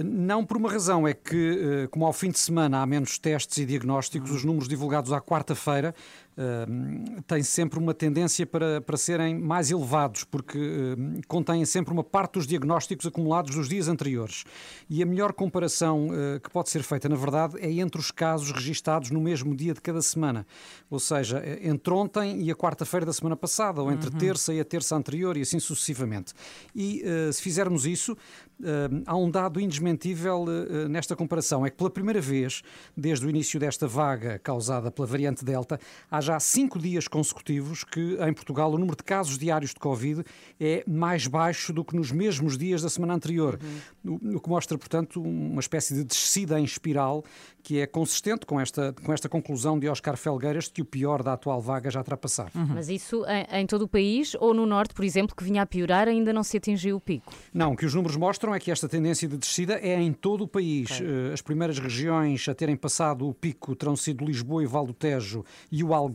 Não 0.04 0.44
por 0.44 0.58
uma 0.58 0.70
razão, 0.70 1.08
é 1.08 1.14
que, 1.14 1.88
como 1.90 2.04
ao 2.04 2.12
fim 2.12 2.30
de 2.30 2.38
semana 2.38 2.82
há 2.82 2.86
menos 2.86 3.18
testes 3.18 3.56
e 3.58 3.64
diagnósticos, 3.64 4.30
os 4.30 4.44
números 4.44 4.68
divulgados 4.68 5.12
à 5.12 5.20
quarta-feira 5.20 5.94
uh, 6.36 7.22
têm 7.22 7.42
sempre 7.42 7.78
uma 7.78 7.94
tendência 7.94 8.46
para, 8.46 8.80
para 8.80 8.96
serem 8.96 9.38
mais 9.38 9.70
elevados, 9.70 10.24
porque 10.24 10.58
uh, 10.58 11.26
contêm 11.26 11.64
sempre 11.64 11.92
uma 11.92 12.04
parte 12.04 12.34
dos 12.34 12.46
diagnósticos 12.46 13.06
acumulados 13.06 13.54
dos 13.54 13.68
dias 13.68 13.88
anteriores. 13.88 14.44
E 14.88 15.02
a 15.02 15.06
melhor 15.06 15.32
comparação 15.32 16.08
uh, 16.08 16.40
que 16.40 16.50
pode 16.50 16.70
ser 16.70 16.82
feita, 16.82 17.08
na 17.08 17.16
verdade, 17.16 17.56
é 17.58 17.70
entre 17.72 18.00
os 18.00 18.10
casos 18.10 18.50
registados 18.52 19.10
no 19.10 19.20
mesmo 19.20 19.54
dia 19.54 19.74
de 19.74 19.80
cada 19.80 20.02
semana. 20.02 20.46
Ou 20.90 21.00
seja, 21.00 21.42
entre 21.62 21.92
ontem 21.92 22.42
e 22.42 22.50
a 22.50 22.54
quarta-feira 22.54 23.06
da 23.06 23.12
semana 23.12 23.36
passada, 23.36 23.82
ou 23.82 23.90
entre 23.90 24.10
uhum. 24.10 24.18
terça 24.18 24.52
e 24.52 24.60
a 24.60 24.64
terça 24.64 24.94
anterior, 24.96 25.36
e 25.36 25.42
assim 25.42 25.58
sucessivamente. 25.58 26.34
E 26.74 27.02
se 27.32 27.42
fizermos 27.42 27.86
isso, 27.86 28.16
uh, 28.62 29.02
há 29.06 29.16
um 29.16 29.30
dado 29.30 29.60
indesmentível 29.60 30.44
uh, 30.44 30.88
nesta 30.88 31.16
comparação: 31.16 31.66
é 31.66 31.70
que 31.70 31.76
pela 31.76 31.90
primeira 31.90 32.20
vez, 32.20 32.62
desde 32.96 33.26
o 33.26 33.30
início 33.30 33.58
desta 33.58 33.86
vaga 33.86 34.38
causada 34.38 34.90
pela 34.90 35.06
variante 35.06 35.44
Delta, 35.44 35.78
há 36.10 36.20
já 36.22 36.40
cinco 36.40 36.78
dias 36.78 37.06
consecutivos 37.08 37.84
que 37.84 38.16
em 38.20 38.32
Portugal 38.32 38.72
o 38.72 38.78
número 38.78 38.96
de 38.96 39.02
casos 39.02 39.36
diários 39.36 39.72
de 39.74 39.80
Covid 39.80 40.24
é 40.58 40.82
mais 40.86 41.26
baixo 41.26 41.72
do 41.72 41.84
que 41.84 41.94
nos 41.94 42.10
mesmos 42.10 42.56
dias 42.56 42.82
da 42.82 42.88
semana 42.88 43.14
anterior. 43.14 43.58
Uhum. 44.04 44.36
O, 44.36 44.40
que 44.40 44.48
mostra, 44.48 44.78
portanto, 44.78 45.20
uma 45.20 45.60
espécie 45.60 45.94
de 45.94 46.04
descida 46.04 46.58
em 46.58 46.64
espiral 46.64 47.24
que 47.62 47.78
é 47.78 47.86
consistente 47.86 48.44
com 48.44 48.60
esta, 48.60 48.94
com 49.04 49.12
esta 49.12 49.28
conclusão 49.28 49.78
de 49.78 49.88
Oscar 49.88 50.16
Felgueiras 50.16 50.64
de 50.64 50.72
que 50.72 50.82
o 50.82 50.84
pior 50.84 51.22
da 51.22 51.34
atual 51.34 51.60
vaga 51.60 51.90
já 51.90 52.02
passado. 52.16 52.50
Uhum. 52.54 52.66
Mas 52.74 52.88
isso 52.88 53.24
em, 53.26 53.60
em, 53.60 53.66
todo 53.66 53.82
o 53.82 53.88
país 53.88 54.34
ou 54.38 54.52
no 54.52 54.66
Norte, 54.66 54.94
por 54.94 55.04
exemplo, 55.04 55.34
que 55.34 55.44
vinha 55.44 55.62
a 55.62 55.66
piorar, 55.66 56.08
ainda 56.08 56.32
não 56.32 56.42
se 56.42 56.56
atingiu 56.56 56.96
o 56.96 57.00
pico? 57.00 57.32
Não, 57.52 57.72
o 57.72 57.76
que 57.76 57.86
os 57.86 57.94
números 57.94 58.16
mostram 58.16 58.54
é 58.54 58.60
que 58.60 58.70
esta 58.70 58.88
tendência 58.88 59.28
de 59.28 59.36
descida 59.36 59.78
é 59.80 60.00
em 60.00 60.12
todo 60.12 60.44
o 60.44 60.48
país. 60.48 60.90
Okay. 60.90 61.06
Eh, 61.06 61.32
as 61.32 61.40
primeiras 61.40 61.78
regiões 61.78 62.48
a 62.48 62.54
terem 62.54 62.76
passado 62.76 63.28
o 63.28 63.34
pico 63.34 63.74
terão 63.74 63.96
sido 63.96 64.24
Lisboa 64.24 64.62
e 64.62 64.66
Val 64.66 64.86
do 64.86 64.92
Tejo 64.92 65.44
e 65.70 65.82
o 65.82 65.94
Algarve, 65.94 66.11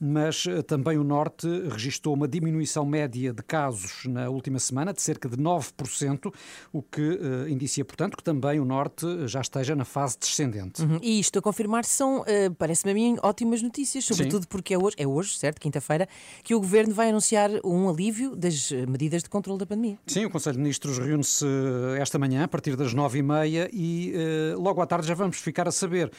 mas 0.00 0.44
eh, 0.46 0.62
também 0.62 0.98
o 0.98 1.04
Norte 1.04 1.46
registrou 1.68 2.14
uma 2.14 2.26
diminuição 2.26 2.84
média 2.84 3.32
de 3.32 3.42
casos 3.42 4.04
na 4.06 4.28
última 4.28 4.58
semana 4.58 4.92
de 4.92 5.00
cerca 5.02 5.28
de 5.28 5.36
9%, 5.36 6.32
o 6.72 6.82
que 6.82 7.00
uh, 7.00 7.48
indicia, 7.48 7.84
portanto, 7.84 8.16
que 8.16 8.22
também 8.22 8.58
o 8.58 8.64
Norte 8.64 9.06
já 9.26 9.40
esteja 9.40 9.76
na 9.76 9.84
fase 9.84 10.18
descendente. 10.18 10.82
Uhum. 10.82 10.98
E 11.02 11.20
isto 11.20 11.38
a 11.38 11.42
confirmar 11.42 11.84
são, 11.84 12.20
uh, 12.20 12.54
parece-me 12.58 12.92
a 12.92 12.94
mim, 12.94 13.18
ótimas 13.22 13.62
notícias, 13.62 14.04
sobretudo 14.04 14.42
Sim. 14.42 14.48
porque 14.48 14.74
é 14.74 14.78
hoje, 14.78 14.96
é 14.98 15.06
hoje, 15.06 15.36
certo, 15.36 15.60
quinta-feira, 15.60 16.08
que 16.42 16.54
o 16.54 16.60
Governo 16.60 16.94
vai 16.94 17.10
anunciar 17.10 17.50
um 17.64 17.88
alívio 17.88 18.34
das 18.36 18.70
medidas 18.88 19.22
de 19.22 19.28
controle 19.28 19.58
da 19.58 19.66
pandemia. 19.66 19.98
Sim, 20.06 20.24
o 20.24 20.30
Conselho 20.30 20.56
de 20.56 20.62
Ministros 20.62 20.98
reúne-se 20.98 21.44
eh, 21.44 22.00
esta 22.00 22.18
manhã, 22.18 22.44
a 22.44 22.48
partir 22.48 22.76
das 22.76 22.92
nove 22.94 23.18
e 23.18 23.22
meia, 23.22 23.68
e 23.72 24.12
logo 24.56 24.80
à 24.80 24.86
tarde 24.86 25.06
já 25.06 25.14
vamos 25.14 25.38
ficar 25.38 25.68
a 25.68 25.72
saber 25.72 26.10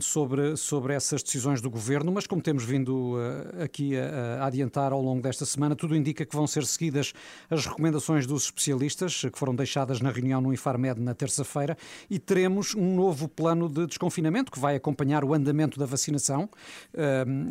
sobre, 0.00 0.56
sobre 0.56 0.94
essas 0.94 1.22
decisões 1.22 1.60
do 1.60 1.70
Governo, 1.70 2.11
mas 2.12 2.26
como 2.26 2.42
temos 2.42 2.64
vindo 2.64 3.16
aqui 3.62 3.96
a, 3.96 4.42
a 4.42 4.46
adiantar 4.46 4.92
ao 4.92 5.00
longo 5.00 5.22
desta 5.22 5.44
semana, 5.44 5.74
tudo 5.74 5.96
indica 5.96 6.24
que 6.24 6.34
vão 6.34 6.46
ser 6.46 6.64
seguidas 6.66 7.12
as 7.50 7.66
recomendações 7.66 8.26
dos 8.26 8.44
especialistas, 8.44 9.22
que 9.32 9.38
foram 9.38 9.54
deixadas 9.54 10.00
na 10.00 10.10
reunião 10.10 10.40
no 10.40 10.52
Infarmed 10.52 11.00
na 11.00 11.14
terça-feira, 11.14 11.76
e 12.10 12.18
teremos 12.18 12.74
um 12.74 12.94
novo 12.94 13.28
plano 13.28 13.68
de 13.68 13.86
desconfinamento 13.86 14.50
que 14.50 14.58
vai 14.58 14.76
acompanhar 14.76 15.24
o 15.24 15.34
andamento 15.34 15.78
da 15.78 15.86
vacinação. 15.86 16.48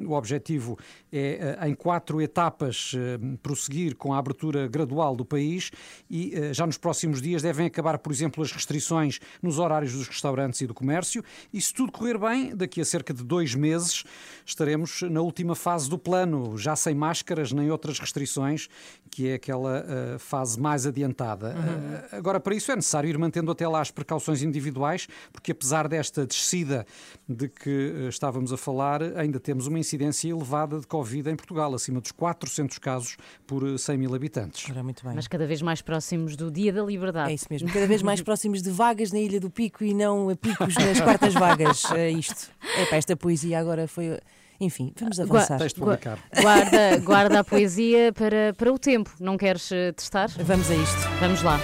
O 0.08 0.14
objetivo 0.14 0.78
é, 1.12 1.58
eh, 1.60 1.68
em 1.68 1.76
quatro 1.76 2.22
etapas, 2.22 2.94
prosseguir 3.42 3.96
com 3.96 4.14
a 4.14 4.18
abertura 4.18 4.68
gradual 4.68 5.16
do 5.16 5.26
país 5.26 5.72
e 6.10 6.54
já 6.54 6.66
nos 6.66 6.78
próximos 6.78 7.22
dias 7.22 7.42
devem 7.42 7.66
acabar, 7.66 7.98
por 7.98 8.12
exemplo, 8.12 8.44
as 8.44 8.52
restrições 8.52 9.20
nos 9.42 9.60
horários 9.60 9.94
dos 9.94 10.08
restaurantes 10.08 10.62
e 10.62 10.68
do 10.68 10.74
comércio. 10.74 11.24
E 11.54 11.62
se 11.62 11.74
tudo 11.74 11.92
correr 11.92 12.18
bem, 12.18 12.56
daqui 12.56 12.82
a 12.82 12.86
cerca 12.86 13.14
de 13.14 13.24
dois 13.24 13.56
meses 13.56 14.04
estaremos 14.52 15.02
na 15.04 15.22
última 15.22 15.56
fase 15.56 15.90
do 15.90 15.98
plano, 15.98 16.58
já 16.58 16.76
sem 16.76 16.94
máscaras 16.94 17.52
nem 17.52 17.72
outras 17.72 18.00
restrições, 18.00 18.68
que 19.10 19.30
é 19.30 19.34
aquela 19.36 19.82
uh, 19.82 20.20
fase 20.20 20.60
mais 20.60 20.86
adiantada. 20.86 21.50
Uhum. 21.50 22.16
Uh, 22.16 22.18
agora, 22.18 22.40
para 22.40 22.56
isso 22.56 22.72
é 22.72 22.76
necessário 22.76 23.10
ir 23.10 23.18
mantendo 23.18 23.52
até 23.52 23.68
lá 23.68 23.82
as 23.82 23.92
precauções 23.92 24.42
individuais, 24.42 25.08
porque 25.32 25.52
apesar 25.52 25.88
desta 25.88 26.26
descida 26.26 26.86
de 27.28 27.48
que 27.48 27.94
eh, 28.06 28.10
estávamos 28.10 28.52
a 28.52 28.58
falar, 28.58 29.02
ainda 29.18 29.40
temos 29.40 29.68
uma 29.68 29.80
incidência 29.80 30.30
elevada 30.30 30.80
de 30.80 30.88
Covid 30.88 31.30
em 31.30 31.36
Portugal, 31.36 31.74
acima 31.74 32.00
dos 32.02 32.12
400 32.12 32.78
casos 32.78 33.18
por 33.46 33.78
100 33.78 33.94
eh, 33.94 33.98
mil 33.98 34.16
habitantes. 34.16 34.70
Ora, 34.70 34.84
muito 34.84 35.04
bem. 35.04 35.16
Mas 35.16 35.28
cada 35.28 35.46
vez 35.46 35.62
mais 35.62 35.82
próximos 35.82 36.36
do 36.36 36.52
Dia 36.52 36.74
da 36.74 36.84
Liberdade. 36.84 37.32
É 37.32 37.34
isso 37.36 37.48
mesmo, 37.50 37.72
cada 37.72 37.88
vez 37.88 38.02
mais 38.02 38.22
próximos 38.22 38.62
de 38.62 38.72
vagas 38.72 39.12
na 39.12 39.20
Ilha 39.20 39.40
do 39.40 39.50
Pico 39.50 39.84
e 39.84 39.94
não 39.94 40.30
a 40.30 40.36
picos 40.36 40.76
nas 40.76 41.00
quartas 41.00 41.34
vagas. 41.34 41.84
É 41.92 42.10
isto. 42.10 42.50
É 42.78 42.86
para 42.86 42.98
esta 42.98 43.16
poesia 43.16 43.60
agora 43.60 43.88
foi. 43.88 44.18
Enfim, 44.62 44.94
vamos 45.00 45.20
avançar. 45.20 45.58
Guarda, 46.40 46.98
guarda 47.04 47.40
a 47.40 47.44
poesia 47.44 48.14
para, 48.14 48.54
para 48.56 48.72
o 48.72 48.78
tempo. 48.78 49.10
Não 49.20 49.36
queres 49.36 49.72
eh, 49.72 49.92
testar? 49.92 50.30
Vamos 50.38 50.70
a 50.70 50.76
isto. 50.76 51.10
Vamos 51.20 51.42
lá. 51.42 51.60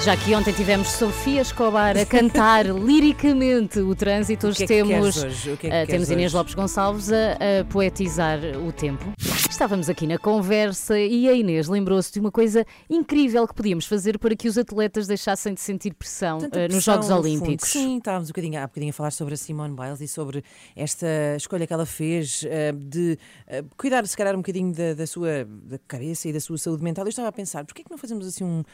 Já 0.00 0.16
que 0.16 0.34
ontem 0.34 0.52
tivemos 0.52 0.88
Sofia 0.88 1.42
Escobar 1.42 1.96
a 1.96 2.04
cantar 2.04 2.66
liricamente 2.74 3.78
o 3.78 3.94
trânsito, 3.94 4.48
hoje 4.48 4.58
que 4.58 4.64
é 4.64 4.66
que 4.66 4.74
temos, 4.74 5.22
hoje? 5.22 5.56
Que 5.56 5.68
é 5.68 5.84
uh, 5.84 5.86
temos 5.86 6.10
Inês 6.10 6.32
Lopes 6.32 6.54
Gonçalves 6.54 7.12
a, 7.12 7.60
a, 7.60 7.64
poetizar 7.64 8.40
o 8.66 8.72
tempo. 8.72 9.04
Estávamos 9.48 9.88
aqui 9.88 10.06
na 10.08 10.18
conversa 10.18 10.98
e 10.98 11.28
a 11.28 11.32
Inês 11.32 11.68
lembrou-se 11.68 12.12
de 12.12 12.18
uma 12.18 12.32
coisa 12.32 12.66
incrível 12.90 13.46
que 13.46 13.54
podíamos 13.54 13.86
fazer 13.86 14.18
para 14.18 14.34
que 14.34 14.48
os 14.48 14.58
atletas 14.58 15.06
deixassem 15.06 15.54
de 15.54 15.60
sentir 15.60 15.94
pressão, 15.94 16.38
uh, 16.38 16.50
pressão 16.50 16.68
nos 16.68 16.84
Jogos 16.84 17.10
Olímpicos. 17.10 17.68
Sim, 17.68 17.98
estávamos 17.98 18.28
um 18.28 18.32
bocadinho, 18.32 18.58
há 18.58 18.64
um 18.64 18.66
bocadinho 18.66 18.90
a 18.90 18.94
falar 18.94 19.12
sobre 19.12 19.34
a 19.34 19.36
Simone 19.36 19.76
Biles 19.76 20.00
e 20.00 20.08
sobre 20.08 20.42
esta 20.74 21.06
escolha 21.36 21.64
que 21.64 21.72
ela 21.72 21.86
fez 21.86 22.42
uh, 22.42 22.76
de 22.76 23.16
cuidar, 23.76 24.04
se 24.06 24.16
calhar, 24.16 24.34
um 24.34 24.38
bocadinho 24.38 24.72
da, 24.74 24.94
da 24.94 25.06
sua 25.06 25.44
da 25.44 25.78
careça 25.86 26.28
e 26.28 26.32
da 26.32 26.40
sua 26.40 26.58
saúde 26.58 26.82
mental. 26.82 27.04
Eu 27.04 27.10
estava 27.10 27.28
a 27.28 27.32
pensar, 27.32 27.64
porquê 27.64 27.82
é 27.82 27.84
que 27.84 27.90
não 27.90 27.98
fazemos 27.98 28.26
assim 28.26 28.42
um 28.42 28.64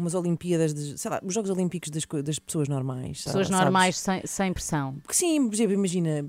umas 0.00 0.14
Olimpíadas, 0.14 0.74
de, 0.74 0.98
sei 0.98 1.10
lá, 1.10 1.20
os 1.24 1.32
Jogos 1.32 1.50
Olímpicos 1.50 1.90
das, 1.90 2.04
das 2.24 2.38
pessoas 2.38 2.68
normais. 2.68 3.22
Pessoas 3.22 3.50
normais 3.50 3.98
sem, 3.98 4.22
sem 4.26 4.52
pressão. 4.52 4.94
Porque 5.02 5.14
sim, 5.14 5.46
por 5.46 5.54
exemplo, 5.54 5.74
imagina, 5.74 6.26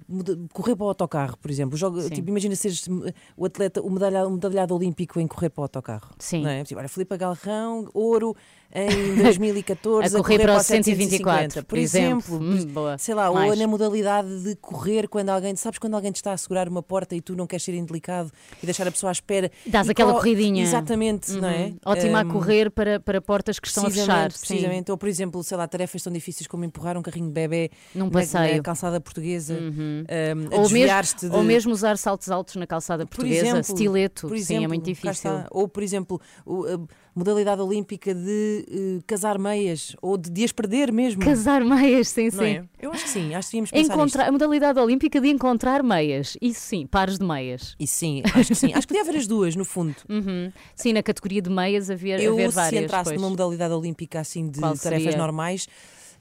correr 0.54 0.76
para 0.76 0.86
o 0.86 0.90
autocarro, 0.90 1.38
por 1.38 1.50
exemplo. 1.50 1.78
Jogo, 1.78 2.10
tipo, 2.10 2.30
imagina 2.30 2.56
seres 2.56 2.88
o 3.36 3.46
atleta, 3.46 3.82
o 3.82 3.90
medalhado, 3.90 4.28
o 4.28 4.32
medalhado 4.32 4.76
olímpico 4.76 5.20
em 5.20 5.28
correr 5.28 5.50
para 5.50 5.62
o 5.62 5.64
autocarro. 5.64 6.12
Sim. 6.20 6.44
Não 6.44 6.50
é? 6.50 6.64
Tipo, 6.64 6.80
olha, 6.80 6.90
Filipe 6.90 7.18
Galrão, 7.18 7.90
ouro 7.94 8.36
em 8.74 9.16
2014 9.22 10.08
a, 10.16 10.20
correr 10.20 10.36
a 10.36 10.38
correr 10.38 10.44
para 10.46 10.58
o 10.58 10.64
124, 10.64 11.66
por 11.66 11.78
exemplo. 11.78 12.36
exemplo 12.36 12.92
hum, 12.92 12.98
sei 12.98 13.14
lá, 13.14 13.32
Mais. 13.32 13.52
ou 13.52 13.58
na 13.58 13.68
modalidade 13.68 14.44
de 14.44 14.56
correr 14.56 15.08
quando 15.08 15.30
alguém, 15.30 15.56
sabes 15.56 15.80
quando 15.80 15.96
alguém 15.96 16.12
te 16.12 16.18
está 16.18 16.34
a 16.34 16.38
segurar 16.38 16.68
uma 16.68 16.82
porta 16.82 17.16
e 17.16 17.22
tu 17.22 17.36
não 17.36 17.46
queres 17.46 17.64
ser 17.64 17.74
indelicado 17.74 18.32
e 18.62 18.66
deixar 18.66 18.88
a 18.88 18.92
pessoa 18.92 19.12
à 19.12 19.14
espera. 19.14 19.52
Dás 19.66 19.90
aquela 19.90 20.14
corridinha. 20.14 20.64
Exatamente, 20.64 21.32
uhum. 21.32 21.42
não 21.42 21.50
é? 21.50 21.74
Ótima 21.86 22.20
um, 22.20 22.22
a 22.22 22.26
correr 22.26 22.72
para, 22.72 23.00
para 23.00 23.22
portas 23.22 23.60
que 23.60 23.68
estão 23.68 23.86
a 23.86 23.90
fechar. 23.90 24.32
Precisamente, 24.32 24.88
sim. 24.88 24.92
ou 24.92 24.98
por 24.98 25.10
exemplo, 25.10 25.44
sei 25.44 25.58
lá, 25.58 25.68
tarefas 25.68 26.02
tão 26.02 26.12
difíceis 26.12 26.48
como 26.48 26.64
empurrar 26.64 26.98
um 26.98 27.02
carrinho 27.02 27.28
de 27.28 27.34
bebê 27.34 27.72
Num 27.94 28.10
passeio. 28.10 28.58
na 28.58 28.64
calçada 28.64 29.00
portuguesa, 29.00 29.54
uhum. 29.54 30.04
um, 30.52 30.60
ou, 30.60 30.70
mesmo, 30.70 31.20
de... 31.20 31.36
ou 31.36 31.44
mesmo 31.44 31.72
usar 31.72 31.98
saltos 31.98 32.30
altos 32.30 32.56
na 32.56 32.68
calçada 32.68 33.06
portuguesa, 33.06 33.42
por 33.42 33.48
exemplo, 33.48 33.76
estileto, 33.76 34.28
por 34.28 34.36
exemplo, 34.36 34.60
sim, 34.60 34.66
é 34.66 34.68
muito 34.68 34.86
difícil. 34.86 35.32
Ou 35.52 35.68
por 35.68 35.84
exemplo, 35.84 36.22
o, 36.46 36.88
modalidade 37.14 37.62
olímpica 37.62 38.14
de 38.14 38.66
uh, 38.70 39.04
casar 39.06 39.38
meias 39.38 39.96
ou 40.02 40.18
de, 40.18 40.30
de 40.30 40.44
as 40.44 40.52
perder 40.52 40.92
mesmo. 40.92 41.22
Casar 41.22 41.64
meias, 41.64 42.08
sim, 42.10 42.30
sim. 42.30 42.44
É? 42.44 42.64
Eu 42.80 42.92
acho 42.92 43.04
que 43.04 43.10
sim, 43.10 43.34
acho 43.36 43.48
que 43.48 43.52
tínhamos 43.52 43.72
pensar 43.72 43.94
Encontrar, 43.94 44.28
A 44.28 44.32
modalidade 44.32 44.80
olímpica 44.80 45.20
de 45.20 45.28
encontrar 45.28 45.84
meias, 45.84 46.38
isso 46.42 46.62
sim, 46.62 46.88
pares 46.88 47.18
de 47.18 47.26
meias. 47.26 47.76
Isso 47.80 47.96
sim, 47.96 48.24
acho 48.34 48.48
que 48.48 48.56
sim. 48.56 48.74
acho 48.74 48.82
que 48.82 48.88
podia 48.88 49.02
haver 49.02 49.18
as 49.18 49.28
duas, 49.28 49.56
no 49.56 49.66
fundo. 49.66 49.96
Uhum. 50.12 50.52
Sim, 50.76 50.94
na 50.94 51.02
categoria 51.02 51.42
de 51.42 51.50
meias 51.50 51.90
havia, 51.90 52.22
Eu, 52.22 52.34
haver 52.34 52.50
várias. 52.50 52.80
se 52.80 52.86
entrasse 52.86 53.14
numa 53.16 53.30
modalidade 53.30 53.74
olímpica 53.74 54.20
assim 54.20 54.50
de 54.50 54.60
tarefas 54.60 55.16
normais 55.16 55.68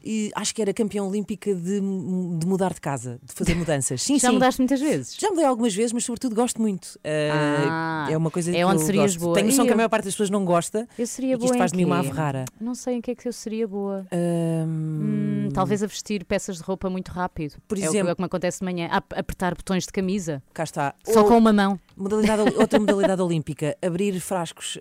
e 0.05 0.31
acho 0.35 0.55
que 0.55 0.63
era 0.63 0.73
campeã 0.73 1.03
olímpica 1.03 1.55
de, 1.55 1.81
de 1.81 2.47
mudar 2.47 2.73
de 2.73 2.81
casa, 2.81 3.19
de 3.23 3.33
fazer 3.33 3.55
mudanças. 3.55 4.03
Sim, 4.11 4.19
Já 4.19 4.29
sim. 4.29 4.35
mudaste 4.35 4.61
muitas 4.61 4.81
vezes? 4.81 5.17
Já 5.19 5.31
mudei 5.31 5.45
algumas 5.45 5.75
vezes, 5.75 5.93
mas 5.93 6.05
sobretudo 6.05 6.35
gosto 6.35 6.61
muito. 6.61 6.87
Uh, 6.97 7.71
ah, 7.71 8.09
é 8.11 8.17
uma 8.17 8.31
coisa 8.31 8.51
é 8.51 8.55
que 8.55 8.65
onde 8.65 8.83
serias 8.83 9.13
gosto. 9.13 9.21
boa. 9.21 9.35
Tenho 9.35 9.47
noção 9.47 9.65
e 9.65 9.69
que 9.69 9.73
a 9.73 9.77
maior 9.77 9.89
parte 9.89 10.05
das 10.05 10.15
pessoas 10.15 10.31
não 10.31 10.45
gosta. 10.45 10.89
Eu 10.99 11.07
seria 11.07 11.37
boa. 11.37 11.47
Isto 11.47 11.59
faz 11.59 11.73
de 11.73 11.77
mim 11.77 11.85
uma 11.85 11.99
ave 11.99 12.11
rara. 12.11 12.45
Não 12.61 12.75
sei 12.75 12.95
em 12.95 13.01
que 13.01 13.11
é 13.11 13.15
que 13.15 13.29
eu 13.29 13.33
seria 13.33 13.67
boa. 13.67 14.07
Hum... 14.13 15.41
Hum, 15.41 15.49
talvez 15.53 15.83
a 15.83 15.87
vestir 15.87 16.25
peças 16.25 16.57
de 16.57 16.63
roupa 16.63 16.89
muito 16.89 17.11
rápido. 17.11 17.57
Por 17.67 17.79
é 17.79 17.83
exemplo, 17.83 18.13
o 18.13 18.17
que 18.17 18.23
me 18.23 18.27
acontece 18.27 18.61
de 18.61 18.65
manhã. 18.65 18.89
A 18.91 18.97
apertar 18.97 19.55
botões 19.55 19.85
de 19.85 19.93
camisa. 19.93 20.43
Cá 20.53 20.65
está. 20.65 20.95
Só 21.05 21.23
Ou... 21.23 21.29
com 21.29 21.39
uma 21.39 21.53
mão. 21.53 21.79
Modalidade, 21.97 22.43
outra 22.57 22.79
modalidade 22.79 23.21
olímpica, 23.21 23.77
abrir 23.83 24.19
frascos, 24.21 24.77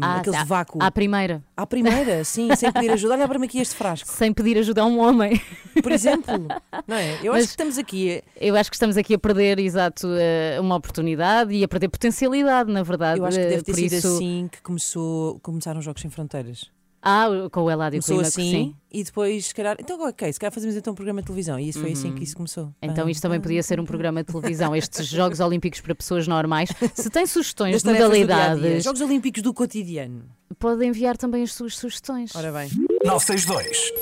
ah, 0.00 0.16
aqueles 0.16 0.40
de 0.40 0.46
vácuo. 0.46 0.82
À 0.82 0.90
primeira. 0.90 1.42
À 1.56 1.66
primeira, 1.66 2.24
sim, 2.24 2.54
sem 2.56 2.72
pedir 2.72 2.90
ajuda. 2.90 3.14
Olha 3.14 3.28
para-me 3.28 3.46
aqui 3.46 3.58
este 3.58 3.74
frasco. 3.74 4.08
Sem 4.08 4.32
pedir 4.32 4.53
ajuda 4.58 4.82
a 4.82 4.86
um 4.86 4.98
homem. 4.98 5.40
Por 5.82 5.92
exemplo, 5.92 6.34
não 6.86 6.96
é? 6.96 7.18
Eu 7.22 7.32
Mas 7.32 7.42
acho 7.42 7.48
que 7.48 7.50
estamos 7.52 7.78
aqui. 7.78 8.22
A... 8.40 8.44
Eu 8.44 8.56
acho 8.56 8.70
que 8.70 8.76
estamos 8.76 8.96
aqui 8.96 9.14
a 9.14 9.18
perder, 9.18 9.58
exato, 9.58 10.06
eh, 10.18 10.58
uma 10.60 10.76
oportunidade 10.76 11.52
e 11.54 11.64
a 11.64 11.68
perder 11.68 11.88
potencialidade, 11.88 12.70
na 12.72 12.82
verdade. 12.82 13.18
Eu 13.20 13.24
acho 13.26 13.38
que 13.38 13.44
deve 13.48 13.62
ter 13.62 13.72
Por 13.72 13.78
sido 13.80 13.92
isso... 13.92 14.08
assim 14.14 14.48
que 14.50 14.62
começou, 14.62 15.38
começaram 15.40 15.78
os 15.78 15.84
Jogos 15.84 16.00
Sem 16.02 16.10
Fronteiras. 16.10 16.70
Ah, 17.06 17.26
com 17.52 17.60
o 17.64 17.70
Eladio 17.70 18.00
Começou 18.02 18.26
assim 18.26 18.50
sim. 18.50 18.76
e 18.90 19.04
depois, 19.04 19.48
se 19.48 19.54
calhar, 19.54 19.76
então 19.78 20.00
ok, 20.08 20.32
se 20.32 20.40
calhar 20.40 20.50
fazemos 20.50 20.74
então 20.74 20.94
um 20.94 20.96
programa 20.96 21.20
de 21.20 21.26
televisão. 21.26 21.60
E 21.60 21.68
isso 21.68 21.78
foi 21.78 21.92
assim 21.92 22.08
Uhum. 22.08 22.14
que 22.14 22.24
isso 22.24 22.34
começou. 22.34 22.72
Então 22.80 23.06
isto 23.10 23.20
também 23.20 23.38
podia 23.42 23.62
ser 23.62 23.78
um 23.78 23.84
programa 23.84 24.24
de 24.24 24.32
televisão, 24.32 24.72
estes 24.74 25.06
Jogos 25.06 25.38
Olímpicos 25.38 25.82
para 25.82 25.94
pessoas 25.94 26.26
normais. 26.26 26.70
Se 26.94 27.10
tem 27.10 27.26
sugestões 27.26 27.82
de 27.82 27.82
dia 27.82 27.92
dia. 27.92 28.04
modalidades, 28.06 28.82
Jogos 28.84 29.02
Olímpicos 29.02 29.42
do 29.42 29.52
cotidiano. 29.52 30.24
Pode 30.54 30.84
enviar 30.84 31.16
também 31.16 31.42
as 31.42 31.52
suas 31.52 31.76
sugestões. 31.76 32.34
Ora 32.34 32.52
bem. 32.52 32.70
962 33.04 33.92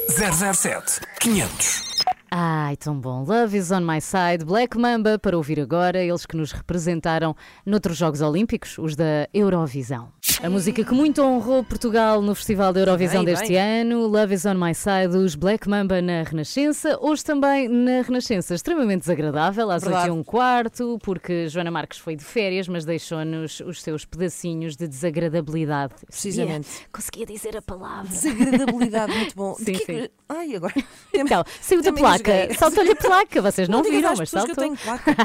007 0.55 1.01
500. 1.21 1.93
Ai, 2.35 2.77
tão 2.79 2.99
bom. 2.99 3.25
Love 3.25 3.59
is 3.59 3.71
on 3.71 3.83
my 3.83 4.01
side. 4.01 4.45
Black 4.47 4.79
Mamba 4.79 5.19
para 5.19 5.37
ouvir 5.37 5.61
agora, 5.61 6.03
eles 6.03 6.25
que 6.25 6.35
nos 6.35 6.51
representaram 6.51 7.37
noutros 7.67 7.99
Jogos 7.99 8.23
Olímpicos, 8.23 8.79
os 8.79 8.97
da 8.97 9.29
Eurovisão. 9.35 10.11
A 10.43 10.51
música 10.51 10.83
que 10.85 10.93
muito 10.93 11.23
honrou 11.23 11.63
Portugal 11.63 12.21
no 12.21 12.35
Festival 12.35 12.73
da 12.73 12.81
Eurovisão 12.81 13.25
Bem, 13.25 13.33
deste 13.33 13.53
bem. 13.53 13.81
ano, 13.83 14.09
Love 14.09 14.35
is 14.35 14.45
on 14.45 14.55
my 14.55 14.75
side, 14.75 15.17
os 15.17 15.37
Black 15.37 15.69
Mamba 15.69 16.03
na 16.03 16.25
Renascença. 16.25 16.99
Hoje 17.01 17.23
também 17.25 17.69
na 17.69 18.03
Renascença, 18.03 18.53
extremamente 18.53 19.03
desagradável, 19.03 19.71
às 19.71 19.85
Verdade. 19.85 20.11
8 20.11 20.17
e 20.17 20.19
um 20.19 20.25
quarto, 20.25 20.99
porque 21.05 21.49
Joana 21.49 21.71
Marques 21.71 21.99
foi 21.99 22.17
de 22.17 22.25
férias, 22.25 22.67
mas 22.67 22.85
deixou-nos 22.85 23.61
os 23.61 23.81
seus 23.83 24.05
pedacinhos 24.05 24.75
de 24.77 24.89
desagradabilidade. 24.89 25.95
Precisamente. 26.09 26.69
Conseguia 26.93 27.25
dizer 27.25 27.57
a 27.57 27.63
palavra. 27.63 28.09
Desagradabilidade, 28.09 29.13
muito 29.15 29.37
bom. 29.37 29.55
Sim, 29.63 29.75
que- 29.75 29.85
sim. 29.85 30.09
Ai, 30.29 30.57
agora. 30.57 30.75
Então, 31.15 31.45
saiu 31.61 31.83
da 31.83 31.93
placa, 31.93 32.53
saltou-lhe 32.59 32.91
a 32.91 32.97
placa, 32.97 33.41
vocês 33.43 33.69
não, 33.69 33.81
digas 33.83 33.97
viram, 33.97 34.15
mas 34.17 34.31
pessoas 34.31 34.45
que 34.47 34.55
saltou. 34.55 34.65
eu 34.65 34.77
tenho 34.77 34.77
placa. 34.77 35.17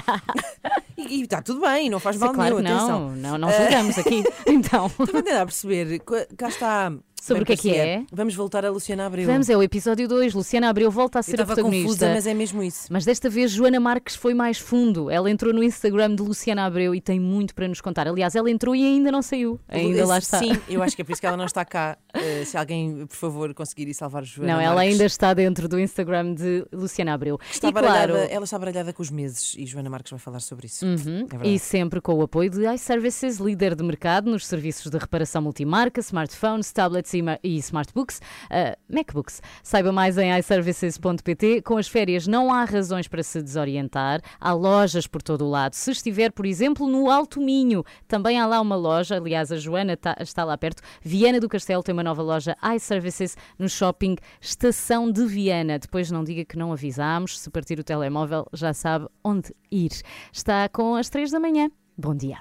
e 0.98 1.22
está 1.22 1.42
tudo 1.42 1.62
bem, 1.62 1.89
não 1.89 2.00
faz 2.00 2.18
mal 2.18 2.34
claro 2.34 2.60
nenhum, 2.60 2.66
que 2.66 2.74
atenção. 2.84 3.00
não, 3.12 3.38
não, 3.38 3.38
não 3.38 3.51
julgamos 3.51 3.98
aqui. 3.98 4.24
Então, 4.48 4.88
Estava 4.88 5.20
a 5.20 5.24
tentar 5.24 5.46
perceber, 5.46 6.00
cá 6.36 6.48
está. 6.48 6.92
Sobre 7.27 7.43
o 7.43 7.46
que 7.46 7.53
é 7.53 7.57
que 7.57 7.75
é? 7.75 8.03
Vamos 8.12 8.36
voltar 8.36 8.65
a 8.65 8.69
Luciana 8.69 9.05
Abreu. 9.05 9.25
vamos, 9.25 9.50
é 9.50 9.57
o 9.57 9.62
episódio 9.63 10.07
2. 10.07 10.34
Luciana 10.34 10.69
Abreu 10.69 10.89
volta 10.89 11.19
a 11.19 11.22
Eu 11.22 11.24
ser 11.24 11.31
a 11.31 11.34
estava 11.43 11.53
protagonista. 11.55 11.88
confusa, 11.88 12.10
mas 12.13 12.27
é 12.27 12.34
mesmo 12.34 12.63
isso. 12.63 12.88
Mas 12.91 13.05
desta 13.05 13.29
vez 13.29 13.51
Joana 13.51 13.79
Marques 13.79 14.15
foi 14.15 14.34
mais 14.34 14.57
fundo. 14.57 15.10
Ela 15.10 15.29
entrou 15.29 15.53
no 15.53 15.63
Instagram 15.63 16.15
de 16.15 16.22
Luciana 16.24 16.65
Abreu 16.65 16.96
e 16.96 17.01
tem 17.01 17.19
muito 17.19 17.53
para 17.53 17.67
nos 17.67 17.81
contar. 17.81 18.07
Aliás, 18.07 18.36
ela 18.36 18.50
entrou 18.50 18.75
e 18.75 18.84
ainda 18.86 19.12
não 19.12 19.22
saiu. 19.22 19.60
Ainda 19.67 20.05
lá 20.05 20.17
está. 20.17 20.39
Sim, 20.39 20.57
eu 20.69 20.81
acho 20.81 20.96
que 20.96 21.01
é 21.01 21.05
por 21.05 21.12
isso 21.12 21.22
que 21.22 21.27
ela 21.27 21.38
não 21.38 21.46
está 21.46 21.63
cá. 21.65 21.98
Eh, 22.13 22.43
se 22.46 22.57
alguém, 22.57 23.05
por 23.05 23.15
favor, 23.15 23.53
conseguir 23.53 23.88
ir 23.88 23.93
salvar 23.93 24.24
Joana 24.24 24.53
Não, 24.53 24.62
ela 24.62 24.75
Marques. 24.75 24.91
ainda 24.93 25.05
está 25.05 25.34
dentro 25.34 25.67
do 25.67 25.79
Instagram 25.79 26.34
de 26.34 26.65
Luciana 26.72 27.13
Abreu. 27.13 27.39
Está 27.51 27.69
e 27.69 27.74
claro, 27.74 28.15
ela 28.15 28.43
está 28.46 28.57
baralhada 28.57 28.93
com 28.93 29.01
os 29.01 29.12
meses 29.12 29.55
e 29.57 29.65
Joana 29.65 29.89
Marques 29.89 30.12
vai 30.12 30.19
falar 30.19 30.39
sobre 30.39 30.67
isso. 30.67 30.86
Uhum. 30.86 31.27
É. 31.43 31.48
E 31.48 31.60
sempre 31.60 32.00
com 32.01 32.13
o 32.15 32.22
apoio 32.22 32.50
de 32.50 32.65
iServices, 32.74 33.38
líder 33.38 33.75
de 33.75 33.84
mercado 33.84 34.29
nos 34.31 34.46
serviços 34.48 34.89
de 34.89 34.98
reparação 34.98 35.41
multimarca, 35.41 36.00
smartphones, 36.00 36.72
tablets 36.72 37.13
e, 37.13 37.16
e 37.43 37.57
smartbooks, 37.57 38.21
ah, 38.50 38.77
MacBooks. 38.89 39.41
Saiba 39.63 39.91
mais 39.91 40.17
em 40.17 40.38
iServices.pt. 40.38 41.62
Com 41.62 41.77
as 41.77 41.88
férias 41.88 42.27
não 42.27 42.53
há 42.53 42.63
razões 42.63 43.07
para 43.07 43.24
se 43.24 43.41
desorientar. 43.41 44.21
Há 44.39 44.53
lojas 44.53 45.07
por 45.07 45.21
todo 45.21 45.45
o 45.45 45.50
lado. 45.50 45.74
Se 45.74 45.91
estiver, 45.91 46.31
por 46.31 46.45
exemplo, 46.45 46.88
no 46.88 47.09
Alto 47.09 47.39
Minho, 47.41 47.83
também 48.07 48.39
há 48.39 48.45
lá 48.45 48.59
uma 48.62 48.75
loja. 48.75 49.17
Aliás, 49.17 49.51
a 49.51 49.57
Joana 49.57 49.97
tá- 49.97 50.15
está 50.19 50.43
lá 50.43 50.57
perto. 50.57 50.81
Viana 51.01 51.39
do 51.39 51.50
Castelo 51.50 51.83
tem 51.83 51.93
uma 51.93 52.03
nova 52.03 52.21
loja 52.21 52.55
iServices 52.75 53.36
no 53.57 53.69
shopping 53.69 54.15
Estação 54.41 55.12
de 55.12 55.25
Viana. 55.25 55.79
Depois 55.79 56.12
não 56.12 56.24
diga 56.24 56.45
que 56.45 56.57
não 56.57 56.71
avisámos. 56.71 57.39
Se 57.39 57.50
partir 57.50 57.79
o 57.79 57.83
telemóvel, 57.83 58.45
já 58.53 58.74
sabe 58.74 59.07
onde 59.24 59.53
ir. 59.71 59.91
Está 60.31 60.67
com 60.69 60.95
as 60.95 61.09
três 61.09 61.31
da 61.31 61.39
manhã. 61.39 61.69
Bom 61.97 62.15
dia. 62.15 62.38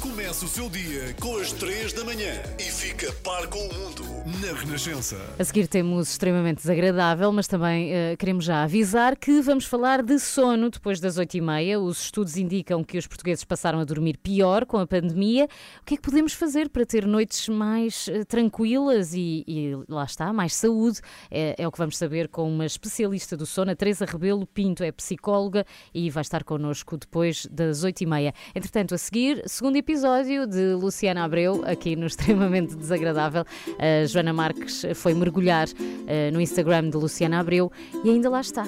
Começa 0.00 0.44
o 0.44 0.48
seu 0.48 0.68
dia 0.68 1.14
com 1.20 1.36
as 1.36 1.52
3 1.52 1.92
da 1.92 2.04
manhã 2.04 2.40
e 2.58 2.62
fica 2.62 3.12
par 3.24 3.46
com 3.48 3.58
o 3.58 3.74
mundo 3.74 4.04
na 4.40 4.58
Renascença. 4.58 5.16
A 5.38 5.44
seguir 5.44 5.66
temos 5.66 6.10
extremamente 6.10 6.58
desagradável, 6.58 7.30
mas 7.32 7.46
também 7.46 7.92
eh, 7.92 8.16
queremos 8.16 8.44
já 8.44 8.62
avisar 8.62 9.16
que 9.16 9.40
vamos 9.40 9.64
falar 9.64 10.02
de 10.02 10.18
sono 10.18 10.70
depois 10.70 11.00
das 11.00 11.18
8h30. 11.18 11.78
Os 11.80 12.04
estudos 12.04 12.36
indicam 12.36 12.82
que 12.82 12.96
os 12.96 13.06
portugueses 13.06 13.44
passaram 13.44 13.80
a 13.80 13.84
dormir 13.84 14.16
pior 14.18 14.64
com 14.64 14.78
a 14.78 14.86
pandemia. 14.86 15.48
O 15.80 15.84
que 15.84 15.94
é 15.94 15.96
que 15.96 16.02
podemos 16.02 16.32
fazer 16.32 16.68
para 16.68 16.86
ter 16.86 17.06
noites 17.06 17.48
mais 17.48 18.08
eh, 18.08 18.24
tranquilas 18.24 19.14
e, 19.14 19.44
e 19.46 19.76
lá 19.88 20.04
está, 20.04 20.32
mais 20.32 20.54
saúde? 20.54 21.00
É, 21.30 21.56
é 21.58 21.68
o 21.68 21.72
que 21.72 21.78
vamos 21.78 21.96
saber 21.96 22.28
com 22.28 22.48
uma 22.48 22.66
especialista 22.66 23.36
do 23.36 23.44
sono, 23.44 23.72
a 23.72 23.76
Teresa 23.76 24.04
Rebelo 24.04 24.46
Pinto, 24.46 24.82
é 24.82 24.92
psicóloga 24.92 25.66
e 25.92 26.08
vai 26.10 26.22
estar 26.22 26.44
connosco 26.44 26.96
depois 26.96 27.46
das 27.50 27.84
8h30. 27.84 28.32
Entretanto, 28.54 28.94
a 28.94 28.98
seguir, 28.98 29.42
segundo 29.46 29.81
episódio 29.82 30.46
de 30.46 30.74
Luciana 30.74 31.24
Abreu, 31.24 31.64
aqui 31.66 31.96
no 31.96 32.06
Extremamente 32.06 32.76
Desagradável. 32.76 33.44
A 33.80 34.06
Joana 34.06 34.32
Marques 34.32 34.86
foi 34.94 35.12
mergulhar 35.12 35.66
eh, 36.06 36.30
no 36.30 36.40
Instagram 36.40 36.88
de 36.88 36.96
Luciana 36.96 37.40
Abreu 37.40 37.70
e 38.04 38.10
ainda 38.10 38.30
lá 38.30 38.40
está. 38.40 38.64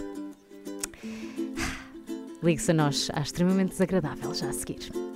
Ligue-se 2.42 2.72
a 2.72 2.74
nós, 2.74 3.10
à 3.14 3.20
Extremamente 3.20 3.70
Desagradável, 3.70 4.34
já 4.34 4.48
a 4.48 4.52
seguir. 4.52 5.13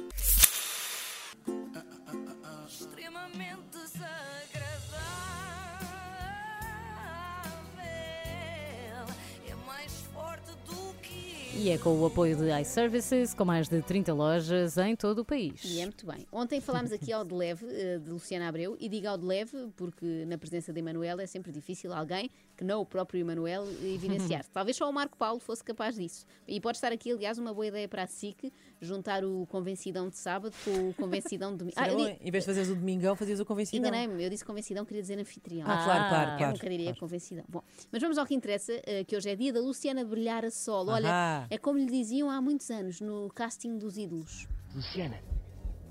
E 11.61 11.71
é 11.71 11.77
com 11.77 11.91
o 11.91 12.07
apoio 12.07 12.37
de 12.37 12.49
iServices, 12.61 13.35
com 13.35 13.45
mais 13.45 13.69
de 13.69 13.83
30 13.83 14.15
lojas 14.15 14.79
em 14.79 14.95
todo 14.95 15.19
o 15.19 15.25
país. 15.25 15.61
E 15.65 15.81
é 15.81 15.83
muito 15.83 16.07
bem. 16.07 16.25
Ontem 16.31 16.61
falámos 16.61 16.93
aqui 16.93 17.13
ao 17.13 17.25
de 17.25 17.35
leve, 17.35 17.67
eh, 17.69 17.99
de 17.99 18.09
Luciana 18.09 18.47
Abreu, 18.47 18.77
e 18.79 18.89
digo 18.89 19.09
ao 19.09 19.19
de 19.19 19.25
leve 19.25 19.69
porque 19.77 20.25
na 20.29 20.39
presença 20.39 20.73
de 20.73 20.79
Emanuel 20.79 21.19
é 21.19 21.27
sempre 21.27 21.51
difícil 21.51 21.93
alguém 21.93 22.31
que 22.59 22.65
não 22.65 22.81
o 22.81 22.85
próprio 22.85 23.21
Emanuel 23.21 23.65
evidenciar. 23.85 24.45
Talvez 24.53 24.77
só 24.77 24.91
o 24.91 24.93
Marco 24.93 25.17
Paulo 25.17 25.39
fosse 25.39 25.63
capaz 25.63 25.95
disso. 25.95 26.27
E 26.47 26.61
pode 26.61 26.77
estar 26.77 26.91
aqui, 26.93 27.13
aliás, 27.13 27.39
uma 27.39 27.55
boa 27.55 27.69
ideia 27.69 27.89
para 27.89 28.03
a 28.03 28.07
SIC, 28.09 28.53
juntar 28.81 29.25
o 29.25 29.47
convencidão 29.47 30.09
de 30.09 30.17
sábado 30.17 30.53
com 30.65 30.91
o 30.91 30.95
convencidão 30.95 31.53
de 31.53 31.59
domingo. 31.59 31.77
Bom? 31.79 32.05
di- 32.05 32.19
em 32.21 32.31
vez 32.33 32.43
de 32.43 32.47
fazeres 32.47 32.69
o 32.69 32.75
domingão, 32.75 33.15
fazias 33.15 33.39
o 33.39 33.45
convencidão. 33.47 33.89
Enganei-me, 33.89 34.23
eu 34.25 34.29
disse 34.29 34.45
convencidão, 34.45 34.85
queria 34.85 35.01
dizer 35.03 35.19
anfitrião. 35.21 35.67
Ah, 35.71 35.85
claro, 35.85 36.09
claro, 36.09 36.31
Eu 36.33 36.37
claro. 36.39 36.53
nunca 36.55 36.69
diria 36.69 36.87
claro. 36.87 37.01
convencidão. 37.01 37.45
Bom, 37.49 37.63
mas 37.93 38.03
vamos 38.03 38.19
ao 38.19 38.27
que 38.27 38.35
interessa, 38.35 38.73
eh, 38.85 39.05
que 39.05 39.17
hoje 39.17 39.31
é 39.31 39.37
dia 39.37 39.53
da 39.53 39.61
Luciana 39.61 40.05
brilhar 40.05 40.45
a 40.45 40.51
solo. 40.51 40.91
Olha, 40.91 41.09
Ahá. 41.09 41.47
é 41.49 41.57
como 41.59 41.79
lhe 41.79 41.87
diziam 41.87 42.29
há 42.29 42.41
muitos 42.43 42.69
anos 42.71 43.01
no 43.01 43.29
casting 43.35 43.79
dos 43.79 43.97
ídolos. 43.97 44.49
Luciana, 44.75 45.19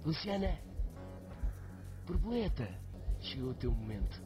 Luciana, 0.05 0.59
borboleta, 2.05 2.67
chegou 3.21 3.51
o 3.51 3.53
teu 3.53 3.71
momento. 3.71 4.21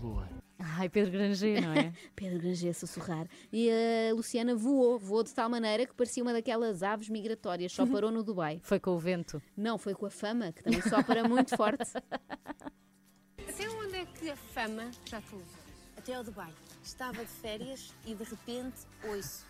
Voa. 0.00 0.28
Ai, 0.64 0.88
Pedro 0.88 1.10
Granger, 1.10 1.60
não 1.60 1.72
é? 1.72 1.92
Pedro 2.14 2.38
Granger 2.38 2.70
a 2.70 2.74
sussurrar. 2.74 3.26
E 3.52 3.68
a 3.68 4.14
Luciana 4.14 4.54
voou, 4.54 4.96
voou 4.96 5.24
de 5.24 5.34
tal 5.34 5.48
maneira 5.48 5.84
que 5.84 5.92
parecia 5.92 6.22
uma 6.22 6.32
daquelas 6.32 6.84
aves 6.84 7.08
migratórias, 7.08 7.72
só 7.72 7.84
parou 7.84 8.12
no 8.12 8.22
Dubai. 8.22 8.60
Foi 8.62 8.78
com 8.78 8.92
o 8.92 8.98
vento. 8.98 9.42
Não, 9.56 9.76
foi 9.76 9.92
com 9.92 10.06
a 10.06 10.10
fama, 10.10 10.52
que 10.52 10.62
também 10.62 10.80
sopra 10.82 11.26
muito 11.28 11.56
forte. 11.56 11.92
Até 13.48 13.68
onde 13.68 13.96
é 13.96 14.06
que 14.06 14.30
a 14.30 14.36
fama 14.36 14.88
já 15.04 15.20
te 15.20 15.34
levou? 15.34 15.62
Até 15.96 16.14
ao 16.14 16.22
Dubai. 16.22 16.52
Estava 16.82 17.24
de 17.24 17.30
férias 17.30 17.92
e 18.06 18.14
de 18.14 18.24
repente 18.24 18.86
ouço 19.04 19.44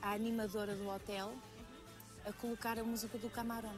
a 0.00 0.12
animadora 0.12 0.74
do 0.74 0.88
hotel 0.88 1.32
a 2.26 2.32
colocar 2.32 2.78
a 2.78 2.84
música 2.84 3.18
do 3.18 3.28
Camarão. 3.28 3.74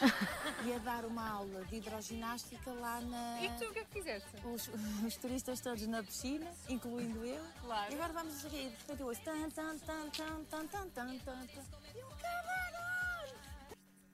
e 0.64 0.72
a 0.72 0.78
dar 0.78 1.04
uma 1.04 1.28
aula 1.28 1.64
de 1.64 1.76
hidroginástica 1.76 2.72
lá 2.72 3.00
na. 3.00 3.42
E 3.42 3.50
tu 3.58 3.64
o 3.66 3.72
que 3.72 3.78
é 3.80 3.84
que 3.84 3.92
fizeste? 3.92 4.28
Os, 4.44 4.70
os 5.06 5.16
turistas 5.16 5.60
todos 5.60 5.86
na 5.86 6.02
piscina, 6.02 6.50
incluindo 6.68 7.24
eu. 7.24 7.42
Claro. 7.60 7.92
E 7.92 7.94
agora 7.94 8.12
vamos 8.12 8.42
rir. 8.44 8.70
Portanto, 8.70 9.00
eu 9.00 9.06
ouço 9.06 9.20
tan, 9.22 9.50
tan, 9.50 9.78
tan, 9.78 10.10
tan, 10.10 10.44
tan, 10.44 10.66
tan, 10.66 10.88
tan, 10.88 11.18
tan, 11.18 11.46
tan. 11.46 11.70
E 11.94 12.02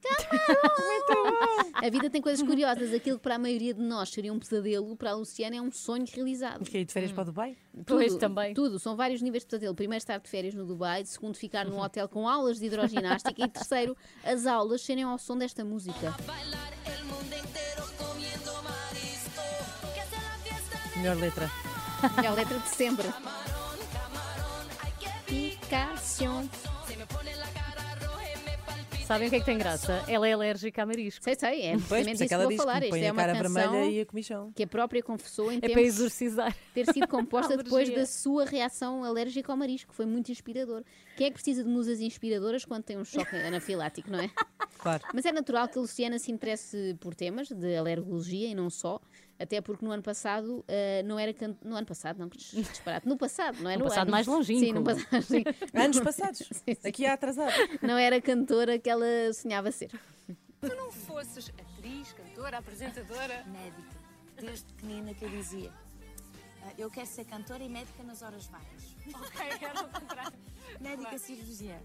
o 0.04 1.86
A 1.86 1.90
vida 1.90 2.10
tem 2.10 2.20
coisas 2.22 2.46
curiosas. 2.46 2.92
Aquilo 2.92 3.16
que 3.16 3.22
para 3.22 3.36
a 3.36 3.38
maioria 3.38 3.74
de 3.74 3.80
nós 3.80 4.10
seria 4.10 4.32
um 4.32 4.38
pesadelo, 4.38 4.96
para 4.96 5.10
a 5.10 5.14
Luciana 5.14 5.56
é 5.56 5.60
um 5.60 5.70
sonho 5.70 6.04
realizado. 6.12 6.64
Fiquei 6.64 6.84
de 6.84 6.92
férias 6.92 7.12
para 7.12 7.22
o 7.22 7.24
Dubai? 7.26 7.56
Pois, 7.86 8.12
Tudo, 8.12 8.20
também. 8.20 8.54
Tudo. 8.54 8.78
São 8.78 8.96
vários 8.96 9.20
níveis 9.22 9.42
de 9.42 9.48
pesadelo. 9.48 9.74
Primeiro, 9.74 9.98
estar 9.98 10.18
de 10.18 10.28
férias 10.28 10.54
no 10.54 10.64
Dubai. 10.64 11.04
Segundo, 11.04 11.36
ficar 11.36 11.66
num 11.66 11.80
hotel 11.80 12.08
com 12.08 12.28
aulas 12.28 12.58
de 12.58 12.66
hidroginástica. 12.66 13.44
E 13.44 13.48
terceiro, 13.48 13.96
as 14.24 14.46
aulas 14.46 14.82
serem 14.82 15.04
ao 15.04 15.18
som 15.18 15.36
desta 15.36 15.64
música. 15.64 16.14
Melhor 20.96 21.16
letra. 21.16 21.50
É 22.22 22.26
a 22.26 22.32
letra 22.32 22.58
de 22.58 22.68
sempre. 22.68 23.06
Picação. 25.26 26.48
Sabem 29.06 29.28
o 29.28 29.30
que 29.30 29.36
é 29.36 29.38
que 29.38 29.44
tem 29.46 29.56
graça? 29.56 30.02
Ela 30.08 30.26
é 30.26 30.32
alérgica 30.32 30.82
a 30.82 30.86
marisco. 30.86 31.22
Sei, 31.22 31.36
sei, 31.36 31.62
é 31.62 31.76
precisamente 31.78 32.14
isso 32.14 32.22
é 32.24 32.26
isso 32.26 32.28
que 32.28 32.28
que 32.28 32.36
vou 32.36 32.48
que 32.48 32.56
falar. 32.56 32.80
me 32.80 32.86
Isto 32.88 32.96
é 32.96 33.12
uma 33.12 33.20
cara 33.22 33.32
canção 33.34 33.52
vermelha 33.72 33.90
e 33.92 34.00
a 34.00 34.06
comichão. 34.06 34.52
que 34.52 34.62
a 34.64 34.66
própria 34.66 35.00
confessou 35.02 35.52
em 35.52 35.58
É 35.58 35.60
para 35.60 35.68
tempos 35.68 35.84
exorcizar. 35.84 36.56
ter 36.74 36.92
sido 36.92 37.06
composta 37.08 37.56
depois 37.56 37.84
Alergia. 37.88 37.98
da 37.98 38.06
sua 38.06 38.44
reação 38.44 39.04
alérgica 39.04 39.52
ao 39.52 39.56
marisco. 39.56 39.94
Foi 39.94 40.06
muito 40.06 40.32
inspirador. 40.32 40.82
Quem 41.16 41.28
é 41.28 41.30
que 41.30 41.34
precisa 41.34 41.62
de 41.62 41.68
musas 41.70 42.00
inspiradoras 42.00 42.64
quando 42.64 42.82
tem 42.82 42.98
um 42.98 43.04
choque 43.04 43.36
anafilático, 43.46 44.10
não 44.10 44.18
é? 44.18 44.28
Claro. 44.78 45.04
Mas 45.14 45.24
é 45.24 45.30
natural 45.30 45.68
que 45.68 45.78
a 45.78 45.80
Luciana 45.80 46.18
se 46.18 46.32
interesse 46.32 46.96
por 47.00 47.14
temas 47.14 47.48
de 47.48 47.76
alergologia 47.76 48.48
e 48.48 48.54
não 48.56 48.68
só, 48.68 49.00
até 49.38 49.60
porque 49.60 49.84
no 49.84 49.90
ano 49.90 50.02
passado 50.02 50.58
uh, 50.60 50.64
não 51.06 51.18
era 51.18 51.32
can... 51.34 51.54
no 51.64 51.76
ano 51.76 51.86
passado, 51.86 52.18
não, 52.18 52.28
que 52.28 52.38
disparate, 52.38 53.06
no 53.06 53.16
passado, 53.16 53.62
não 53.62 53.70
é 53.70 53.74
no, 53.76 53.80
no 53.84 53.88
passado 53.88 54.02
ano. 54.02 54.10
mais 54.12 54.26
longínquo. 54.26 54.60
Sim, 54.64 54.72
no 54.72 54.82
passado. 54.84 55.22
Sim. 55.22 55.44
Anos 55.74 56.00
passados. 56.00 56.38
sim, 56.52 56.74
sim. 56.74 56.88
Aqui 56.88 57.06
há 57.06 57.12
atrasado. 57.14 57.52
Não 57.82 57.96
era 57.98 58.20
cantora 58.20 58.78
que 58.78 58.88
ela 58.88 59.06
sonhava 59.34 59.70
ser. 59.70 59.90
Se 60.62 60.74
não 60.74 60.90
fosses 60.90 61.50
atriz, 61.50 62.12
cantora, 62.12 62.58
apresentadora. 62.58 63.44
Médica. 63.46 63.96
Desde 64.40 64.64
pequenina 64.72 65.14
que 65.14 65.24
eu 65.24 65.30
dizia. 65.30 65.72
"Ah, 66.62 66.72
Eu 66.76 66.90
quero 66.90 67.06
ser 67.06 67.24
cantora 67.24 67.62
e 67.62 67.68
médica 67.68 68.02
nas 68.02 68.22
horas 68.22 68.46
vagas. 68.46 68.96
Ok, 69.14 69.46
era 69.62 69.80
o 69.82 69.88
contrário. 69.88 70.38
Médica 70.80 71.18
cirurgiã. 71.18 71.78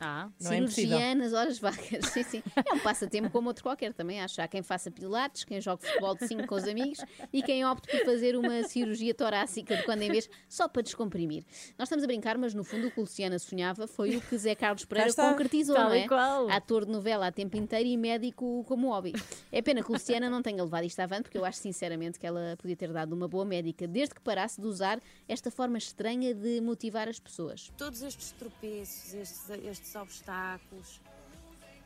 Ah, 0.00 0.28
Não 0.40 0.52
é 0.52 1.14
nas 1.14 1.32
horas 1.32 1.58
vagas. 1.58 2.06
Sim, 2.12 2.22
sim. 2.22 2.42
É 2.56 2.74
um 2.74 2.78
passatempo 2.80 3.30
como 3.30 3.48
outro 3.48 3.62
qualquer 3.62 3.92
também. 3.92 4.20
Acho. 4.20 4.40
Há 4.42 4.48
quem 4.48 4.62
faça 4.62 4.90
pilates, 4.90 5.44
quem 5.44 5.60
joga 5.60 5.82
futebol 5.86 6.14
de 6.14 6.26
5 6.26 6.46
com 6.46 6.54
os 6.54 6.64
amigos 6.64 6.98
e 7.32 7.42
quem 7.42 7.64
opte 7.64 7.88
por 7.88 8.04
fazer 8.04 8.36
uma 8.36 8.62
cirurgia 8.64 9.14
torácica 9.14 9.76
de 9.76 9.82
quando 9.84 10.02
em 10.02 10.10
vez, 10.10 10.28
só 10.48 10.68
para 10.68 10.82
descomprimir. 10.82 11.44
Nós 11.78 11.86
estamos 11.86 12.04
a 12.04 12.06
brincar, 12.06 12.36
mas 12.38 12.54
no 12.54 12.64
fundo 12.64 12.88
o 12.88 12.90
que 12.90 13.00
Luciana 13.00 13.38
sonhava 13.38 13.86
foi 13.86 14.16
o 14.16 14.20
que 14.20 14.36
Zé 14.36 14.54
Carlos 14.54 14.84
Pereira 14.84 15.10
está. 15.10 15.30
concretizou, 15.30 15.76
não 15.76 15.92
é? 15.92 16.08
qual. 16.08 16.50
Ator 16.50 16.84
de 16.84 16.92
novela 16.92 17.26
a 17.28 17.32
tempo 17.32 17.56
inteiro 17.56 17.88
e 17.88 17.96
médico 17.96 18.64
como 18.66 18.88
hobby. 18.88 19.12
É 19.52 19.62
pena 19.62 19.82
que 19.82 19.90
Luciana 19.92 20.28
não 20.28 20.42
tenha 20.42 20.62
levado 20.62 20.84
isto 20.84 21.00
avante, 21.00 21.22
porque 21.24 21.38
eu 21.38 21.44
acho 21.44 21.58
sinceramente 21.58 22.18
que 22.18 22.26
ela 22.26 22.56
podia 22.58 22.76
ter 22.76 22.92
dado 22.92 23.12
uma 23.12 23.28
boa 23.28 23.44
médica, 23.44 23.86
desde 23.86 24.14
que 24.14 24.20
parasse 24.20 24.60
de 24.60 24.66
usar 24.66 25.00
esta 25.28 25.50
forma 25.50 25.78
estranha 25.78 26.34
de 26.34 26.60
motivar 26.60 27.08
as 27.08 27.18
pessoas. 27.20 27.70
Todos 27.76 28.02
estes 28.02 28.32
tropeços, 28.32 29.14
estes, 29.14 29.50
estes 29.50 29.83
obstáculos, 29.94 31.00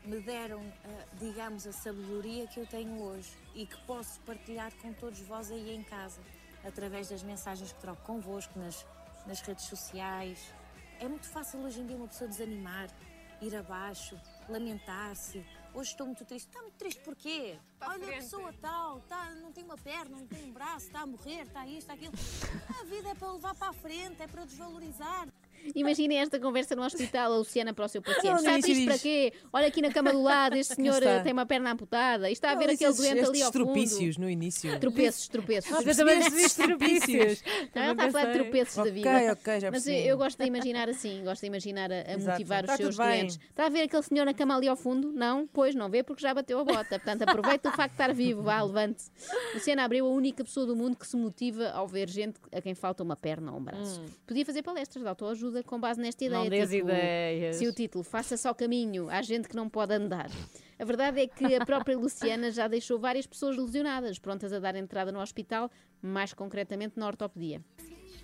me 0.05 0.19
deram, 0.21 0.61
ah, 0.85 1.05
digamos, 1.19 1.67
a 1.67 1.71
sabedoria 1.71 2.47
que 2.47 2.59
eu 2.59 2.65
tenho 2.65 3.01
hoje 3.01 3.31
e 3.53 3.65
que 3.65 3.77
posso 3.85 4.19
partilhar 4.21 4.71
com 4.81 4.93
todos 4.93 5.19
vós 5.21 5.51
aí 5.51 5.75
em 5.75 5.83
casa, 5.83 6.21
através 6.63 7.09
das 7.09 7.23
mensagens 7.23 7.71
que 7.71 7.79
troco 7.79 8.01
convosco 8.03 8.57
nas, 8.57 8.85
nas 9.25 9.41
redes 9.41 9.65
sociais. 9.65 10.53
É 10.99 11.07
muito 11.07 11.27
fácil 11.29 11.59
hoje 11.61 11.81
em 11.81 11.85
dia 11.85 11.95
uma 11.95 12.07
pessoa 12.07 12.29
desanimar, 12.29 12.89
ir 13.41 13.55
abaixo, 13.55 14.19
lamentar-se. 14.47 15.45
Hoje 15.73 15.91
estou 15.91 16.05
muito 16.07 16.25
triste. 16.25 16.47
Está 16.47 16.61
muito 16.61 16.75
triste 16.75 17.01
porquê? 17.01 17.59
Para 17.77 17.93
Olha, 17.93 18.07
a 18.07 18.11
pessoa 18.13 18.51
tal, 18.59 18.99
tá, 19.01 19.29
não 19.35 19.51
tem 19.51 19.63
uma 19.63 19.77
perna, 19.77 20.17
não 20.17 20.27
tem 20.27 20.43
um 20.43 20.51
braço, 20.51 20.87
está 20.87 21.01
a 21.01 21.05
morrer, 21.05 21.43
está 21.43 21.65
isto, 21.67 21.79
está 21.79 21.93
aquilo. 21.93 22.13
A 22.79 22.83
vida 22.85 23.09
é 23.09 23.15
para 23.15 23.31
levar 23.31 23.55
para 23.55 23.69
a 23.69 23.73
frente, 23.73 24.21
é 24.21 24.27
para 24.27 24.45
desvalorizar. 24.45 25.28
Imaginem 25.75 26.19
esta 26.19 26.39
conversa 26.39 26.75
no 26.75 26.83
hospital, 26.83 27.33
a 27.33 27.37
Luciana 27.37 27.73
para 27.73 27.85
o 27.85 27.87
seu 27.87 28.01
paciente. 28.01 28.27
No 28.29 28.37
Está 28.37 28.59
triste 28.59 28.85
para 28.85 28.93
diz- 28.93 29.01
quê? 29.03 29.33
Olha 29.53 29.67
aqui 29.67 29.81
na 29.81 29.91
cama 29.91 30.11
do 30.11 30.21
lado, 30.21 30.55
este 30.55 30.75
senhor 30.75 31.01
eh, 31.03 31.19
tem 31.21 31.33
uma 31.33 31.45
perna 31.45 31.71
amputada. 31.71 32.29
E 32.29 32.33
está 32.33 32.51
a 32.51 32.55
ver 32.55 32.67
Não, 32.67 32.73
aquele 32.73 32.89
esses- 32.91 33.01
doente 33.05 33.25
ali 33.29 33.41
ao 33.43 33.51
fundo. 33.51 33.65
tropícios 33.65 34.17
no 34.17 34.29
início. 34.29 34.79
Tropeços, 34.79 35.27
tropeços. 35.27 35.71
Eu 35.85 35.95
também 35.95 36.19
tropícios. 36.67 37.43
Não, 37.75 37.81
ela 37.83 37.91
está 37.93 38.05
a 38.05 38.11
falar 38.11 38.25
de 38.33 38.39
tropeços 38.39 38.75
da 38.75 38.81
Ok, 38.81 38.91
vida. 38.93 39.33
ok, 39.33 39.59
já 39.59 39.71
Mas 39.71 39.85
eu, 39.87 39.93
percebi. 39.93 40.07
eu 40.07 40.17
gosto 40.17 40.37
de 40.37 40.45
imaginar 40.47 40.89
assim, 40.89 41.23
gosto 41.23 41.41
de 41.41 41.47
imaginar 41.47 41.91
a, 41.91 42.13
a 42.13 42.17
motivar 42.17 42.63
os 42.63 42.69
Está 42.71 42.77
seus 42.77 42.95
tudo 42.95 43.05
bem. 43.07 43.17
doentes. 43.19 43.39
Está 43.49 43.65
a 43.65 43.69
ver 43.69 43.81
aquele 43.83 44.03
senhor 44.03 44.25
na 44.25 44.33
cama 44.33 44.55
ali 44.55 44.67
ao 44.67 44.75
fundo? 44.75 45.11
Não? 45.11 45.47
Pois, 45.47 45.75
não 45.75 45.89
vê 45.89 46.03
porque 46.03 46.21
já 46.21 46.33
bateu 46.33 46.59
a 46.59 46.63
bota. 46.63 46.99
Portanto, 46.99 47.21
aproveita 47.23 47.69
o 47.69 47.71
facto 47.71 47.89
de 47.95 48.01
estar 48.01 48.13
vivo, 48.13 48.41
vá, 48.43 48.61
levante-se. 48.61 49.11
Luciana 49.53 49.83
Abreu, 49.83 50.05
a 50.05 50.09
única 50.09 50.43
pessoa 50.43 50.65
do 50.65 50.75
mundo 50.75 50.95
que 50.97 51.07
se 51.07 51.15
motiva 51.15 51.69
ao 51.69 51.87
ver 51.87 52.09
gente 52.09 52.39
a 52.51 52.61
quem 52.61 52.73
falta 52.73 53.03
uma 53.03 53.15
perna 53.15 53.51
ou 53.51 53.59
um 53.59 53.63
braço. 53.63 54.01
Podia 54.25 54.45
fazer 54.45 54.61
palestras 54.61 55.03
de 55.03 55.09
autoajuda 55.09 55.48
com 55.65 55.79
base 55.79 55.99
nesta 55.99 56.23
ideia. 56.23 56.43
Não 56.43 56.49
dês 56.49 56.69
tipo, 56.69 56.87
ideias. 56.87 57.55
Se 57.57 57.67
o 57.67 57.73
título 57.73 58.03
Faça 58.03 58.37
só 58.37 58.53
caminho, 58.53 59.09
há 59.09 59.21
gente 59.21 59.47
que 59.47 59.55
não 59.55 59.69
pode 59.69 59.93
andar. 59.93 60.29
A 60.77 60.85
verdade 60.85 61.21
é 61.21 61.27
que 61.27 61.55
a 61.55 61.65
própria 61.65 61.97
Luciana 61.97 62.51
já 62.51 62.67
deixou 62.67 62.97
várias 62.97 63.27
pessoas 63.27 63.57
lesionadas, 63.57 64.17
prontas 64.17 64.53
a 64.53 64.59
dar 64.59 64.75
entrada 64.75 65.11
no 65.11 65.19
hospital, 65.19 65.69
mais 66.01 66.33
concretamente 66.33 66.97
na 66.97 67.07
ortopedia. 67.07 67.61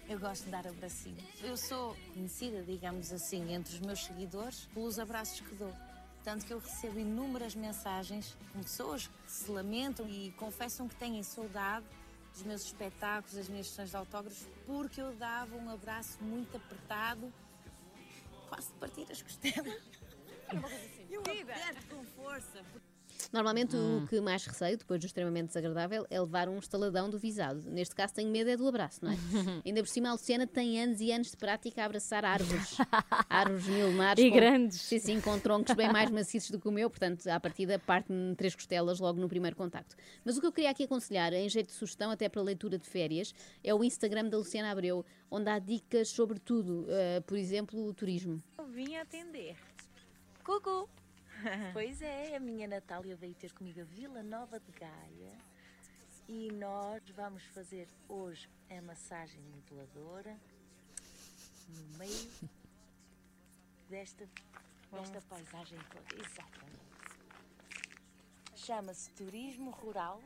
Eu 0.07 0.19
gosto 0.19 0.45
de 0.45 0.51
dar 0.51 0.67
abracinho. 0.67 1.17
Eu 1.43 1.57
sou 1.57 1.95
conhecida, 2.13 2.61
digamos 2.61 3.11
assim, 3.11 3.53
entre 3.53 3.73
os 3.73 3.79
meus 3.81 4.05
seguidores 4.05 4.69
pelos 4.73 4.99
abraços 4.99 5.41
que 5.41 5.55
dou. 5.55 5.73
Tanto 6.23 6.45
que 6.45 6.53
eu 6.53 6.59
recebo 6.59 6.99
inúmeras 6.99 7.55
mensagens 7.55 8.37
de 8.55 8.63
pessoas 8.63 9.07
que 9.07 9.31
se 9.31 9.51
lamentam 9.51 10.07
e 10.07 10.31
confessam 10.37 10.87
que 10.87 10.95
têm 10.95 11.21
saudade 11.23 11.85
dos 12.35 12.43
meus 12.43 12.65
espetáculos, 12.65 13.35
das 13.35 13.47
minhas 13.47 13.67
sessões 13.67 13.89
de 13.91 13.95
autógrafos, 13.95 14.45
porque 14.65 15.01
eu 15.01 15.15
dava 15.15 15.55
um 15.55 15.69
abraço 15.69 16.21
muito 16.21 16.57
apertado, 16.57 17.31
quase 18.49 18.67
de 18.67 18.73
partir 18.73 19.07
as 19.09 19.21
costelas. 19.21 19.81
Eu 21.09 21.21
aperto 21.21 21.87
com 21.87 22.03
força. 22.03 22.63
Normalmente 23.35 23.75
Hum. 23.75 24.03
o 24.03 24.07
que 24.07 24.21
mais 24.21 24.45
receio, 24.45 24.77
depois 24.77 24.97
do 25.01 25.05
extremamente 25.07 25.47
desagradável, 25.47 26.07
é 26.09 26.17
levar 26.21 26.47
um 26.47 26.57
estaladão 26.57 27.09
do 27.09 27.19
visado. 27.19 27.69
Neste 27.69 27.93
caso 27.93 28.13
tenho 28.13 28.31
medo 28.31 28.49
é 28.49 28.55
do 28.55 28.65
abraço, 28.65 29.03
não 29.03 29.11
é? 29.11 29.15
Ainda 29.65 29.81
por 29.83 29.89
cima 29.89 30.07
a 30.07 30.13
Luciana 30.13 30.47
tem 30.47 30.81
anos 30.81 31.01
e 31.01 31.11
anos 31.11 31.31
de 31.31 31.35
prática 31.35 31.81
a 31.81 31.85
abraçar 31.85 32.23
árvores. 32.23 32.77
árvores 33.29 33.67
milenares. 33.67 34.23
E 34.23 34.29
com- 34.29 34.35
grandes. 34.37 34.79
Sim, 34.81 34.99
sim, 34.99 35.19
com 35.19 35.37
troncos 35.37 35.75
bem 35.75 35.91
mais 35.91 36.09
maciços 36.09 36.49
do 36.49 36.61
que 36.61 36.67
o 36.69 36.71
meu, 36.71 36.89
portanto, 36.89 37.27
à 37.27 37.37
partida 37.37 37.77
parte-me 37.77 38.33
três 38.37 38.55
costelas 38.55 38.99
logo 39.01 39.19
no 39.19 39.27
primeiro 39.27 39.57
contacto. 39.57 39.97
Mas 40.23 40.37
o 40.37 40.39
que 40.39 40.47
eu 40.47 40.51
queria 40.53 40.69
aqui 40.69 40.85
aconselhar, 40.85 41.33
em 41.33 41.49
jeito 41.49 41.67
de 41.67 41.73
sugestão, 41.73 42.11
até 42.11 42.29
para 42.29 42.41
leitura 42.41 42.77
de 42.79 42.87
férias, 42.87 43.33
é 43.61 43.75
o 43.75 43.83
Instagram 43.83 44.29
da 44.29 44.37
Luciana 44.37 44.71
Abreu, 44.71 45.05
onde 45.29 45.49
há 45.49 45.59
dicas 45.59 46.07
sobre 46.07 46.39
tudo, 46.39 46.85
eh, 46.87 47.19
por 47.27 47.37
exemplo, 47.37 47.85
o 47.85 47.93
turismo. 47.93 48.41
Eu 48.57 48.65
vim 48.67 48.95
atender. 48.95 49.57
Cucu! 50.45 50.87
pois 51.73 52.01
é, 52.01 52.35
a 52.35 52.39
minha 52.39 52.67
Natália 52.67 53.15
veio 53.15 53.35
ter 53.35 53.51
comigo 53.53 53.81
a 53.81 53.83
Vila 53.83 54.23
Nova 54.23 54.59
de 54.59 54.71
Gaia 54.71 55.37
e 56.27 56.51
nós 56.53 57.07
vamos 57.09 57.43
fazer 57.47 57.87
hoje 58.07 58.49
a 58.69 58.81
massagem 58.81 59.39
moduladora 59.43 60.37
no 61.69 61.97
meio 61.97 62.31
desta, 63.89 64.27
desta 64.91 65.21
paisagem 65.21 65.77
toda. 65.91 66.25
Exatamente. 66.25 66.85
Chama-se 68.55 69.11
Turismo 69.11 69.71
Rural. 69.71 70.21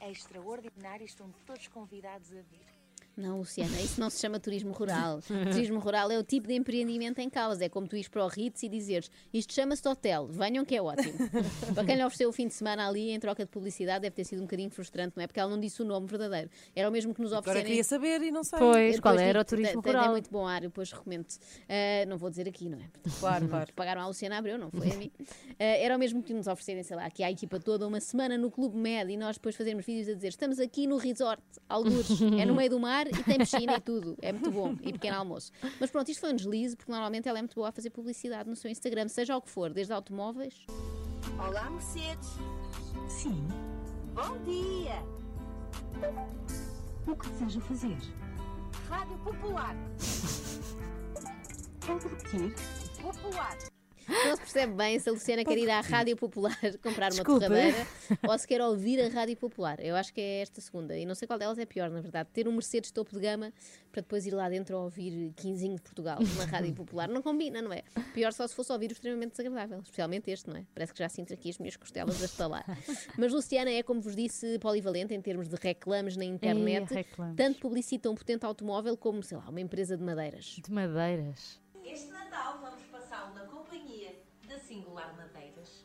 É 0.00 0.10
extraordinário 0.10 1.04
e 1.04 1.06
estão 1.06 1.30
todos 1.46 1.68
convidados 1.68 2.32
a 2.32 2.42
vir. 2.42 2.71
Não, 3.16 3.38
Luciana, 3.38 3.80
isso 3.80 4.00
não 4.00 4.08
se 4.08 4.20
chama 4.20 4.40
turismo 4.40 4.72
rural. 4.72 5.20
turismo 5.52 5.78
rural 5.78 6.10
é 6.10 6.18
o 6.18 6.22
tipo 6.22 6.48
de 6.48 6.54
empreendimento 6.54 7.18
em 7.20 7.28
causa. 7.28 7.64
É 7.64 7.68
como 7.68 7.86
tu 7.86 7.96
ires 7.96 8.08
para 8.08 8.24
o 8.24 8.28
Ritz 8.28 8.62
e 8.62 8.68
dizeres 8.68 9.10
isto 9.32 9.52
chama-se 9.52 9.86
hotel, 9.86 10.26
venham 10.28 10.64
que 10.64 10.74
é 10.74 10.82
ótimo. 10.82 11.12
para 11.74 11.84
quem 11.84 11.96
lhe 11.96 12.04
ofereceu 12.04 12.28
o 12.28 12.32
fim 12.32 12.46
de 12.46 12.54
semana 12.54 12.88
ali 12.88 13.10
em 13.10 13.20
troca 13.20 13.44
de 13.44 13.50
publicidade 13.50 14.02
deve 14.02 14.14
ter 14.14 14.24
sido 14.24 14.38
um 14.38 14.42
bocadinho 14.42 14.70
frustrante, 14.70 15.14
não 15.16 15.22
é? 15.22 15.26
Porque 15.26 15.40
ela 15.40 15.50
não 15.50 15.60
disse 15.60 15.82
o 15.82 15.84
nome 15.84 16.06
verdadeiro. 16.06 16.50
Era 16.74 16.88
o 16.88 16.92
mesmo 16.92 17.14
que 17.14 17.20
nos 17.20 17.32
Agora 17.32 17.40
oferecerem. 17.40 17.66
queria 17.66 17.84
saber 17.84 18.22
e 18.22 18.30
não 18.30 18.44
sei. 18.44 18.58
Pois, 18.58 19.00
qual 19.00 19.18
era 19.18 19.40
o 19.40 19.44
turismo 19.44 19.80
rural? 19.80 20.10
muito 20.10 20.30
bom 20.30 20.46
ar, 20.46 20.62
eu 20.62 20.68
depois 20.68 20.90
recomendo 20.92 21.26
não 22.08 22.16
vou 22.16 22.30
dizer 22.30 22.48
aqui, 22.48 22.68
não 22.68 22.78
é? 22.78 22.82
Claro, 23.20 23.48
claro. 23.48 23.72
Pagaram 23.74 24.02
a 24.02 24.06
Luciana 24.06 24.38
Abreu, 24.38 24.58
não 24.58 24.70
foi 24.70 24.90
a 24.90 24.96
mim. 24.96 25.10
Ah, 25.58 25.64
era 25.64 25.96
o 25.96 25.98
mesmo 25.98 26.22
que 26.22 26.32
nos 26.32 26.46
oferecerem, 26.46 26.82
sei 26.82 26.96
lá, 26.96 27.06
aqui 27.06 27.22
à 27.22 27.30
equipa 27.30 27.58
toda 27.60 27.86
uma 27.86 28.00
semana 28.00 28.36
no 28.36 28.50
Clube 28.50 28.76
Med 28.76 29.10
e 29.10 29.16
nós 29.16 29.36
depois 29.36 29.56
fazermos 29.56 29.84
vídeos 29.84 30.08
a 30.08 30.14
dizer 30.14 30.28
estamos 30.28 30.58
aqui 30.58 30.86
no 30.86 30.96
resort, 30.96 31.42
algures, 31.68 32.20
é 32.38 32.44
no 32.44 32.54
meio 32.54 32.70
do 32.70 32.78
mar 32.80 33.01
e 33.10 33.22
tem 33.22 33.38
piscina 33.38 33.74
e 33.76 33.80
tudo. 33.80 34.16
É 34.20 34.32
muito 34.32 34.50
bom. 34.50 34.74
E 34.82 34.92
pequeno 34.92 35.16
almoço. 35.16 35.52
Mas 35.80 35.90
pronto, 35.90 36.08
isto 36.10 36.20
foi 36.20 36.32
um 36.32 36.36
deslize, 36.36 36.76
porque 36.76 36.90
normalmente 36.90 37.28
ela 37.28 37.38
é 37.38 37.42
muito 37.42 37.54
boa 37.54 37.68
a 37.68 37.72
fazer 37.72 37.90
publicidade 37.90 38.48
no 38.48 38.56
seu 38.56 38.70
Instagram, 38.70 39.08
seja 39.08 39.36
o 39.36 39.42
que 39.42 39.50
for, 39.50 39.72
desde 39.72 39.92
automóveis. 39.92 40.66
Olá, 41.38 41.70
Mercedes. 41.70 42.28
Sim. 43.08 43.46
Bom 44.14 44.38
dia. 44.44 45.02
O 47.06 47.16
que 47.16 47.28
deseja 47.30 47.60
fazer? 47.60 47.98
Rádio 48.88 49.18
Popular. 49.18 49.76
Pode 51.86 52.08
repetir? 52.08 52.54
Popular. 53.00 53.58
Não 54.08 54.34
se 54.36 54.40
percebe 54.42 54.72
bem 54.74 54.98
se 54.98 55.08
a 55.08 55.12
Luciana 55.12 55.44
quer 55.44 55.58
ir 55.58 55.70
à 55.70 55.80
Rádio 55.80 56.16
Popular 56.16 56.56
comprar 56.82 57.06
uma 57.12 57.22
Desculpa. 57.22 57.46
torradeira 57.46 57.86
ou 58.28 58.38
se 58.38 58.46
quer 58.46 58.60
ouvir 58.62 59.00
a 59.00 59.08
Rádio 59.08 59.36
Popular. 59.36 59.78
Eu 59.80 59.94
acho 59.96 60.12
que 60.12 60.20
é 60.20 60.40
esta 60.40 60.60
segunda. 60.60 60.96
E 60.96 61.04
não 61.06 61.14
sei 61.14 61.26
qual 61.26 61.38
delas 61.38 61.58
é 61.58 61.64
pior, 61.66 61.90
na 61.90 62.00
verdade. 62.00 62.28
Ter 62.32 62.48
um 62.48 62.52
Mercedes 62.52 62.90
topo 62.90 63.12
de 63.12 63.20
gama 63.20 63.52
para 63.90 64.00
depois 64.02 64.26
ir 64.26 64.32
lá 64.32 64.48
dentro 64.48 64.76
a 64.76 64.80
ouvir 64.84 65.32
Quinzinho 65.36 65.76
de 65.76 65.82
Portugal 65.82 66.18
na 66.38 66.44
Rádio 66.44 66.72
Popular. 66.74 67.08
Não 67.08 67.22
combina, 67.22 67.60
não 67.60 67.72
é? 67.72 67.82
Pior 68.14 68.32
só 68.32 68.46
se 68.46 68.54
fosse 68.54 68.72
ouvir 68.72 68.90
o 68.90 68.92
extremamente 68.92 69.32
desagradável. 69.32 69.80
Especialmente 69.80 70.30
este, 70.30 70.48
não 70.48 70.56
é? 70.56 70.66
Parece 70.74 70.92
que 70.92 70.98
já 70.98 71.08
sinto 71.08 71.32
aqui 71.32 71.50
as 71.50 71.58
minhas 71.58 71.76
costelas 71.76 72.20
a 72.22 72.24
estalar. 72.24 72.64
Mas 73.18 73.32
Luciana 73.32 73.70
é, 73.70 73.82
como 73.82 74.00
vos 74.00 74.16
disse, 74.16 74.58
polivalente 74.58 75.12
em 75.14 75.20
termos 75.20 75.48
de 75.48 75.56
reclames 75.56 76.16
na 76.16 76.24
internet. 76.24 76.92
reclames. 76.92 77.36
Tanto 77.36 77.60
publicita 77.60 78.10
um 78.10 78.14
potente 78.14 78.44
automóvel 78.46 78.96
como, 78.96 79.22
sei 79.22 79.36
lá, 79.36 79.48
uma 79.48 79.60
empresa 79.60 79.96
de 79.96 80.02
madeiras. 80.02 80.56
De 80.64 80.72
madeiras. 80.72 81.60
Este 81.84 82.10
Natal 82.10 82.58
vamos 82.60 82.82
passá-lo 82.84 83.34
na 83.34 83.44
companhia 83.44 84.14
da 84.48 84.58
Singular 84.58 85.14
Madeiras. 85.16 85.84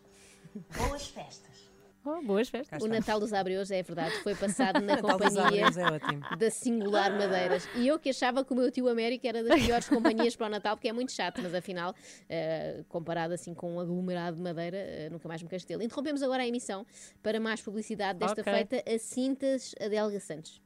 Boas 0.76 1.08
festas! 1.08 1.68
Oh, 2.10 2.22
boas 2.22 2.48
festas. 2.48 2.82
O 2.82 2.88
Natal 2.88 3.20
dos 3.20 3.34
Abreus, 3.34 3.70
é 3.70 3.84
verdade, 3.84 4.18
foi 4.20 4.34
passado 4.34 4.80
na 4.80 5.02
companhia 5.02 5.66
é 5.66 6.36
da 6.38 6.50
Singular 6.50 7.12
Madeiras. 7.12 7.68
E 7.76 7.86
eu 7.86 8.00
que 8.00 8.10
achava 8.10 8.46
que 8.46 8.54
o 8.54 8.56
meu 8.56 8.72
tio 8.72 8.88
América 8.88 9.28
era 9.28 9.44
das 9.44 9.62
piores 9.62 9.90
companhias 9.90 10.34
para 10.34 10.48
o 10.48 10.50
Natal, 10.50 10.78
porque 10.78 10.88
é 10.88 10.94
muito 10.94 11.12
chato, 11.12 11.42
mas 11.42 11.54
afinal, 11.54 11.94
eh, 12.30 12.86
comparado 12.88 13.34
assim 13.34 13.54
com 13.54 13.76
um 13.76 13.80
aglomerado 13.82 14.38
de 14.38 14.42
madeira, 14.42 14.78
eh, 14.78 15.10
nunca 15.10 15.28
mais 15.28 15.44
me 15.44 15.50
queixo 15.50 15.68
dele. 15.68 15.84
Interrompemos 15.84 16.24
agora 16.24 16.44
a 16.44 16.48
emissão 16.48 16.86
para 17.22 17.42
mais 17.42 17.62
publicidade 17.62 18.20
desta 18.20 18.40
Ok. 18.40 18.54
feita 18.54 18.90
a 18.90 18.98
Cintas 18.98 19.76
Adélga 19.78 20.20
Santos. 20.22 20.62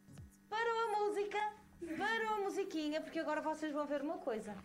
Parou 0.48 0.80
a 0.80 1.00
música, 1.00 1.40
parou 1.98 2.36
a 2.36 2.40
musiquinha, 2.42 3.02
porque 3.02 3.18
agora 3.18 3.42
vocês 3.42 3.74
vão 3.74 3.88
ver 3.88 4.04
uma 4.04 4.20
coisa. 4.20 4.56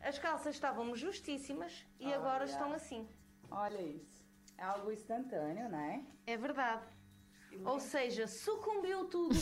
As 0.00 0.16
calças 0.16 0.54
estavam 0.54 0.94
justíssimas 0.94 1.84
e 1.98 2.12
agora 2.14 2.44
Olha. 2.44 2.50
estão 2.50 2.72
assim. 2.72 3.04
Olha 3.50 3.82
isso. 3.82 4.17
É 4.58 4.62
algo 4.64 4.90
instantâneo, 4.92 5.68
não 5.68 5.78
é? 5.78 6.02
É 6.26 6.36
verdade. 6.36 6.82
Ou 7.64 7.78
seja, 7.80 8.26
sucumbiu 8.26 9.04
tudo. 9.06 9.34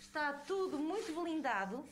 Está 0.00 0.32
tudo 0.32 0.78
muito 0.78 1.12
blindado. 1.20 1.84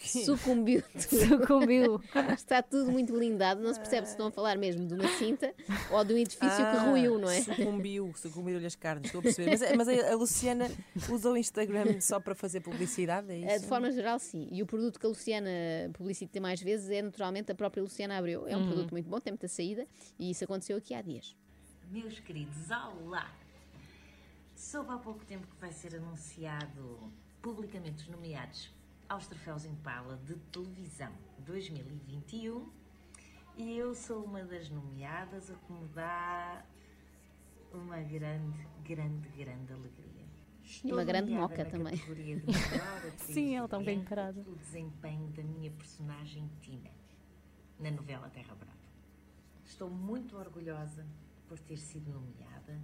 Sucumbiu 0.00 0.82
tudo. 0.92 1.26
Sucumbiu. 1.28 2.00
Está 2.34 2.62
tudo 2.62 2.90
muito 2.90 3.12
blindado. 3.12 3.60
Não 3.62 3.72
se 3.72 3.78
percebe 3.80 4.06
se 4.06 4.12
estão 4.14 4.28
a 4.28 4.30
falar 4.30 4.56
mesmo 4.56 4.86
de 4.86 4.94
uma 4.94 5.06
cinta 5.18 5.52
ou 5.90 6.02
de 6.04 6.14
um 6.14 6.16
edifício 6.16 6.56
que 6.56 6.76
Ah, 6.76 6.84
ruiu, 6.84 7.18
não 7.18 7.28
é? 7.30 7.40
Sucumbiu, 7.42 8.12
sucumbiram-lhe 8.16 8.66
as 8.66 8.74
carnes, 8.74 9.06
estou 9.06 9.18
a 9.18 9.22
perceber. 9.22 9.50
Mas, 9.50 9.76
mas 9.76 9.88
a, 9.88 10.12
a 10.12 10.16
Luciana 10.16 10.70
usa 11.10 11.30
o 11.30 11.36
Instagram 11.36 12.00
só 12.00 12.18
para 12.18 12.34
fazer 12.34 12.60
publicidade, 12.60 13.30
é 13.30 13.40
Eh, 13.42 13.46
isso? 13.56 13.60
De 13.62 13.66
forma 13.68 13.90
geral, 13.92 14.18
sim. 14.18 14.48
E 14.50 14.62
o 14.62 14.66
produto 14.66 14.98
que 14.98 15.04
a 15.04 15.08
Luciana 15.08 15.50
publicita 15.92 16.40
mais 16.40 16.60
vezes 16.62 16.88
é 16.90 17.02
naturalmente 17.02 17.52
a 17.52 17.54
própria 17.54 17.82
Luciana 17.82 18.16
Abreu. 18.16 18.46
É 18.48 18.56
um 18.56 18.60
Uhum. 18.60 18.66
produto 18.68 18.90
muito 18.92 19.08
bom, 19.08 19.20
tem 19.20 19.32
muita 19.32 19.48
saída 19.48 19.86
e 20.18 20.30
isso 20.30 20.44
aconteceu 20.44 20.76
aqui 20.78 20.94
há 20.94 21.02
dias. 21.02 21.36
Meus 21.90 22.20
queridos, 22.20 22.70
olá! 22.70 23.28
Soube 24.54 24.92
há 24.92 24.98
pouco 24.98 25.24
tempo 25.24 25.44
que 25.48 25.56
vai 25.56 25.72
ser 25.72 25.96
anunciado 25.96 27.12
publicamente 27.42 28.04
os 28.04 28.08
nomeados 28.08 28.72
aos 29.08 29.26
Troféus 29.26 29.64
Impala 29.64 30.16
de 30.18 30.36
Televisão 30.52 31.12
2021 31.40 32.70
e 33.56 33.76
eu 33.76 33.92
sou 33.92 34.22
uma 34.22 34.44
das 34.44 34.70
nomeadas, 34.70 35.50
o 35.50 35.56
que 35.56 35.72
me 35.72 35.88
dá 35.88 36.64
uma 37.72 38.00
grande, 38.02 38.64
grande, 38.84 39.28
grande 39.30 39.72
alegria. 39.72 40.26
Estou 40.62 40.92
uma 40.92 41.02
grande 41.02 41.32
moca 41.32 41.64
também. 41.64 41.96
melhor 42.06 43.18
Sim, 43.18 43.56
ela 43.56 43.64
está 43.64 43.80
elenco 43.82 44.08
parada. 44.08 44.40
pelo 44.40 44.54
desempenho 44.54 45.26
da 45.32 45.42
minha 45.42 45.72
personagem 45.72 46.48
Tina 46.60 46.90
na 47.80 47.90
novela 47.90 48.30
Terra 48.30 48.54
Brava. 48.54 48.78
Estou 49.64 49.90
muito 49.90 50.36
orgulhosa 50.36 51.04
por 51.50 51.58
ter 51.58 51.78
sido 51.78 52.12
nomeada 52.12 52.80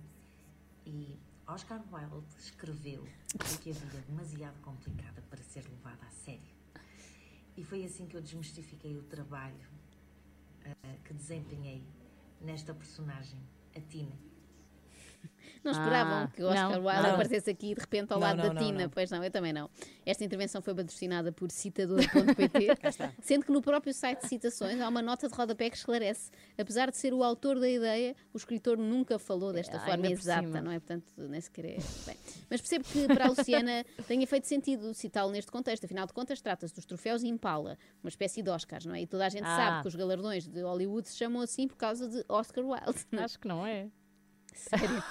e 0.84 1.16
Oscar 1.46 1.80
Wilde 1.92 2.26
escreveu 2.36 3.06
que 3.62 3.70
a 3.70 3.72
vida 3.72 3.98
é 3.98 4.00
demasiado 4.00 4.60
complicada 4.60 5.22
para 5.30 5.40
ser 5.44 5.64
levada 5.68 6.04
a 6.04 6.10
sério. 6.10 6.52
E 7.56 7.62
foi 7.62 7.84
assim 7.84 8.08
que 8.08 8.16
eu 8.16 8.20
desmistifiquei 8.20 8.96
o 8.96 9.04
trabalho 9.04 9.68
ah, 10.64 10.96
que 11.04 11.14
desempenhei 11.14 11.86
nesta 12.40 12.74
personagem, 12.74 13.38
a 13.76 13.80
Tina. 13.80 14.18
Não 15.64 15.72
esperavam 15.72 16.24
Ah, 16.24 16.28
que 16.34 16.42
o 16.42 16.46
Oscar 16.46 16.70
não, 16.70 16.84
Wilde 16.86 17.02
não. 17.02 17.10
aparecesse 17.14 17.50
aqui 17.50 17.74
de 17.74 17.80
repente 17.80 18.12
ao 18.12 18.20
Não, 18.20 18.26
lado 18.26 18.36
não, 18.38 18.48
da 18.48 18.54
não, 18.54 18.62
Tina. 18.62 18.78
não. 18.84 18.88
Pois 18.90 19.10
não, 19.10 19.22
eu 19.24 19.30
também 19.30 19.52
não. 19.52 19.68
Esta 20.04 20.24
intervenção 20.24 20.60
foi 20.62 20.74
patrocinada 20.74 21.32
por 21.32 21.50
citador.pt, 21.50 22.68
sendo 23.22 23.44
que 23.44 23.52
no 23.52 23.60
próprio 23.62 23.92
site 23.92 24.22
de 24.22 24.28
citações 24.28 24.80
há 24.80 24.88
uma 24.88 25.02
nota 25.02 25.28
de 25.28 25.34
rodapé 25.34 25.70
que 25.70 25.76
esclarece. 25.76 26.30
Apesar 26.58 26.90
de 26.90 26.96
ser 26.96 27.12
o 27.12 27.22
autor 27.22 27.58
da 27.58 27.68
ideia, 27.68 28.14
o 28.32 28.36
escritor 28.36 28.76
nunca 28.76 29.18
falou 29.18 29.52
desta 29.52 29.76
Ah, 29.76 29.80
forma 29.80 30.06
exata, 30.08 30.60
não 30.60 30.70
é? 30.70 30.78
Portanto, 30.78 31.04
nem 31.16 31.40
sequer 31.40 31.64
é. 31.66 31.76
Bem, 32.06 32.16
mas 32.50 32.60
percebo 32.60 32.84
que 32.84 33.06
para 33.06 33.26
a 33.26 33.28
Luciana 33.28 33.84
tenha 34.06 34.26
feito 34.26 34.46
sentido 34.46 34.94
citá-lo 34.94 35.32
neste 35.32 35.50
contexto. 35.50 35.84
Afinal 35.84 36.06
de 36.06 36.12
contas, 36.12 36.40
trata-se 36.40 36.74
dos 36.74 36.84
troféus 36.86 37.22
Impala, 37.22 37.76
uma 38.02 38.08
espécie 38.08 38.42
de 38.42 38.50
Oscars, 38.50 38.86
não 38.86 38.94
é? 38.94 39.02
E 39.02 39.06
toda 39.06 39.26
a 39.26 39.28
gente 39.28 39.44
Ah. 39.44 39.56
sabe 39.56 39.82
que 39.82 39.88
os 39.88 39.94
galardões 39.94 40.46
de 40.46 40.60
Hollywood 40.62 41.08
se 41.08 41.16
chamam 41.16 41.42
assim 41.42 41.66
por 41.68 41.76
causa 41.76 42.08
de 42.08 42.24
Oscar 42.28 42.64
Wilde. 42.64 43.06
Acho 43.18 43.38
que 43.38 43.48
não 43.48 43.66
é. 43.66 43.88
Sério. 44.68 45.02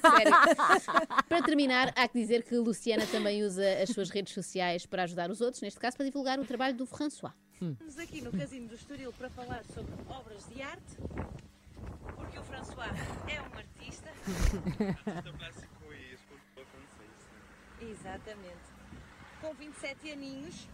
Sério. 0.00 1.28
Para 1.28 1.42
terminar, 1.42 1.92
há 1.96 2.08
que 2.08 2.18
dizer 2.18 2.42
que 2.42 2.56
Luciana 2.56 3.06
também 3.06 3.42
usa 3.42 3.82
as 3.82 3.90
suas 3.90 4.10
redes 4.10 4.32
sociais 4.32 4.86
para 4.86 5.02
ajudar 5.02 5.30
os 5.30 5.40
outros, 5.40 5.60
neste 5.62 5.80
caso 5.80 5.96
para 5.96 6.06
divulgar 6.06 6.38
o 6.38 6.44
trabalho 6.44 6.76
do 6.76 6.86
François. 6.86 7.32
Estamos 7.54 7.98
aqui 7.98 8.20
no 8.20 8.32
Casino 8.32 8.68
do 8.68 8.74
Estoril 8.74 9.12
para 9.12 9.30
falar 9.30 9.64
sobre 9.72 9.92
obras 10.08 10.46
de 10.48 10.60
arte, 10.60 10.96
porque 12.14 12.38
o 12.38 12.42
François 12.44 12.90
é 13.28 13.40
um 13.40 13.58
artista. 13.58 14.10
plástico 15.38 15.92
e 15.92 16.14
escultor 16.14 16.64
francês. 16.66 17.90
Exatamente. 17.90 18.74
Com 19.40 19.54
27 19.54 20.10
aninhos 20.10 20.68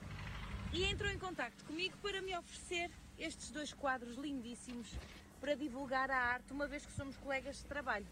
e 0.73 0.85
entrou 0.85 1.11
em 1.11 1.19
contacto 1.19 1.65
comigo 1.65 1.97
para 2.03 2.23
me 2.23 2.37
oferecer 2.37 2.91
estes 3.19 3.51
dois 3.51 3.73
quadros 3.75 4.17
lindíssimos 4.17 4.89
para 5.41 5.55
divulgar 5.55 6.11
a 6.11 6.17
arte, 6.17 6.53
uma 6.53 6.67
vez 6.67 6.85
que 6.85 6.93
somos 6.93 7.17
colegas 7.17 7.57
de 7.57 7.65
trabalho. 7.65 8.07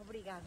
Obrigada. 0.00 0.44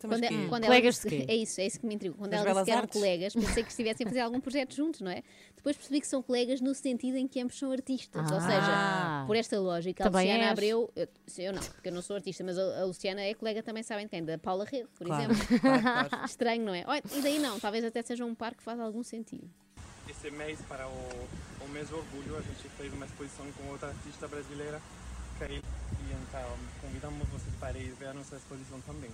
Quando, 0.00 0.24
é- 0.24 0.48
quando 0.48 0.64
Colegas 0.64 1.04
ela 1.04 1.10
de 1.10 1.24
quê? 1.26 1.26
é 1.30 1.36
isso, 1.36 1.60
é 1.60 1.66
isso 1.66 1.78
que 1.78 1.86
me 1.86 1.94
intrigou. 1.94 2.16
Quando 2.16 2.32
ela 2.32 2.44
disse 2.52 2.64
que 2.64 2.70
eram 2.70 2.80
artes? 2.82 2.94
colegas, 2.98 3.34
pensei 3.34 3.62
que 3.62 3.68
estivessem 3.70 4.06
a 4.06 4.08
fazer 4.08 4.20
algum 4.20 4.40
projeto 4.40 4.74
juntos, 4.74 5.02
não 5.02 5.10
é? 5.10 5.22
Depois 5.54 5.76
percebi 5.76 6.00
que 6.00 6.06
são 6.06 6.22
colegas 6.22 6.62
no 6.62 6.74
sentido 6.74 7.16
em 7.18 7.28
que 7.28 7.38
ambos 7.40 7.58
são 7.58 7.70
artistas. 7.70 8.30
Ou 8.30 8.38
Ah. 8.38 8.40
seja, 8.40 9.24
por 9.26 9.36
esta 9.36 9.60
lógica, 9.60 10.04
a 10.04 10.08
Luciana 10.08 10.44
és? 10.44 10.50
Abreu, 10.52 10.90
eu, 10.96 11.08
eu 11.38 11.52
não, 11.52 11.62
porque 11.62 11.88
eu 11.88 11.92
não 11.92 12.00
sou 12.00 12.16
artista, 12.16 12.42
mas 12.42 12.58
a, 12.58 12.80
a 12.80 12.84
Luciana 12.86 13.20
é 13.20 13.34
colega 13.34 13.62
também, 13.62 13.82
sabem 13.82 14.06
de 14.06 14.10
quem? 14.10 14.24
Da 14.24 14.38
Paula 14.38 14.64
Rego, 14.64 14.88
por 14.96 15.06
Claro, 15.06 15.30
exemplo. 15.30 15.60
claro, 15.60 15.82
claro. 16.08 16.24
Estranho, 16.24 16.64
não 16.64 16.74
é? 16.74 16.84
Olha, 16.86 17.02
e 17.14 17.20
daí 17.20 17.38
não, 17.38 17.60
talvez 17.60 17.84
até 17.84 18.02
seja 18.02 18.24
um 18.24 18.34
par 18.34 18.54
que 18.54 18.62
faz 18.62 18.80
algum 18.80 19.02
sentido. 19.02 19.48
Esse 20.08 20.30
mês, 20.30 20.58
para 20.62 20.88
o, 20.88 21.28
o 21.72 21.74
mês 21.74 21.88
do 21.88 21.96
orgulho, 21.96 22.36
a 22.36 22.42
gente 22.42 22.68
fez 22.76 22.92
uma 22.92 23.06
exposição 23.06 23.46
com 23.52 23.70
outra 23.70 23.88
artista 23.88 24.28
brasileira, 24.28 24.78
Kayle, 25.38 25.54
e 25.56 26.12
então 26.12 26.56
convidamos 26.82 27.26
vocês 27.30 27.54
para 27.58 27.78
ir 27.78 27.94
ver 27.98 28.08
a 28.08 28.12
nossa 28.14 28.36
exposição 28.36 28.78
também. 28.82 29.10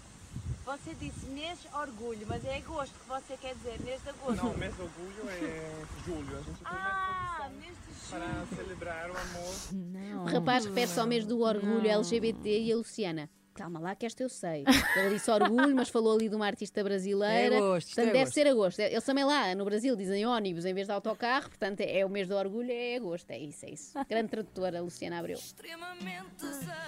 Você 0.67 0.93
disse 0.95 1.25
mês 1.27 1.61
orgulho, 1.73 2.27
mas 2.27 2.45
é 2.45 2.57
agosto 2.57 2.93
que 2.99 3.09
você 3.09 3.37
quer 3.37 3.55
dizer, 3.55 3.81
mês 3.81 4.03
de 4.03 4.09
agosto. 4.11 4.45
Não, 4.45 4.55
mês 4.57 4.75
do 4.75 4.83
orgulho 4.83 5.31
é 5.31 5.85
julho. 6.05 6.37
A 6.37 6.43
gente 6.43 6.57
fez 6.57 6.67
Ah, 6.67 7.37
uma 7.39 7.49
mês 7.51 7.75
de 7.77 7.91
exposição 7.93 8.19
para 8.19 8.57
celebrar 8.57 9.11
o 9.11 9.17
amor. 9.17 10.25
O 10.25 10.27
rapaz 10.27 10.67
refere-se 10.67 10.99
ao 10.99 11.07
mês 11.07 11.25
do 11.25 11.41
orgulho 11.41 11.89
LGBT 11.89 12.61
e 12.61 12.73
a 12.73 12.77
Luciana. 12.77 13.31
Calma 13.59 13.81
lá 13.81 13.93
que 13.97 14.07
esta 14.07 14.23
eu 14.23 14.29
sei. 14.29 14.63
Ele 14.97 15.15
disse 15.15 15.29
orgulho, 15.29 15.75
mas 15.75 15.89
falou 15.89 16.15
ali 16.15 16.29
de 16.29 16.37
uma 16.37 16.47
artista 16.47 16.85
brasileira. 16.85 17.57
É 17.57 17.59
agosto, 17.59 17.89
portanto, 17.89 18.05
é 18.05 18.07
deve 18.13 18.19
agosto. 18.21 18.35
ser 18.35 18.47
agosto. 18.47 18.79
Eles 18.79 19.05
também 19.05 19.25
lá 19.25 19.53
no 19.57 19.65
Brasil 19.65 19.97
dizem 19.97 20.25
ónibus 20.25 20.65
em 20.65 20.73
vez 20.73 20.87
de 20.87 20.93
autocarro, 20.93 21.49
portanto 21.49 21.81
é 21.81 22.07
o 22.07 22.09
mês 22.09 22.29
do 22.29 22.37
orgulho, 22.37 22.71
é 22.71 22.95
agosto. 22.95 23.29
É 23.33 23.39
isso, 23.39 23.67
é 23.67 23.71
isso. 23.71 23.99
Grande 24.09 24.29
tradutora, 24.29 24.81
Luciana 24.81 25.19
Abreu. 25.19 25.37
extremamente 25.37 26.37
desagradável. 26.39 26.79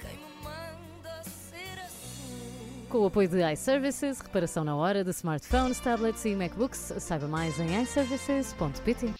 Quem 0.00 0.16
me 0.16 0.42
manda 0.42 1.22
ser 1.22 1.78
assim? 1.84 2.86
Com 2.90 2.98
o 2.98 3.06
apoio 3.06 3.28
de 3.28 3.52
iServices, 3.52 4.20
reparação 4.20 4.64
na 4.64 4.74
hora 4.76 5.02
de 5.04 5.10
smartphones, 5.10 5.78
tablets 5.80 6.24
e 6.24 6.34
MacBooks. 6.34 6.94
Saiba 6.98 7.28
mais 7.28 7.58
em 7.60 7.82
iServices.pt. 7.82 9.12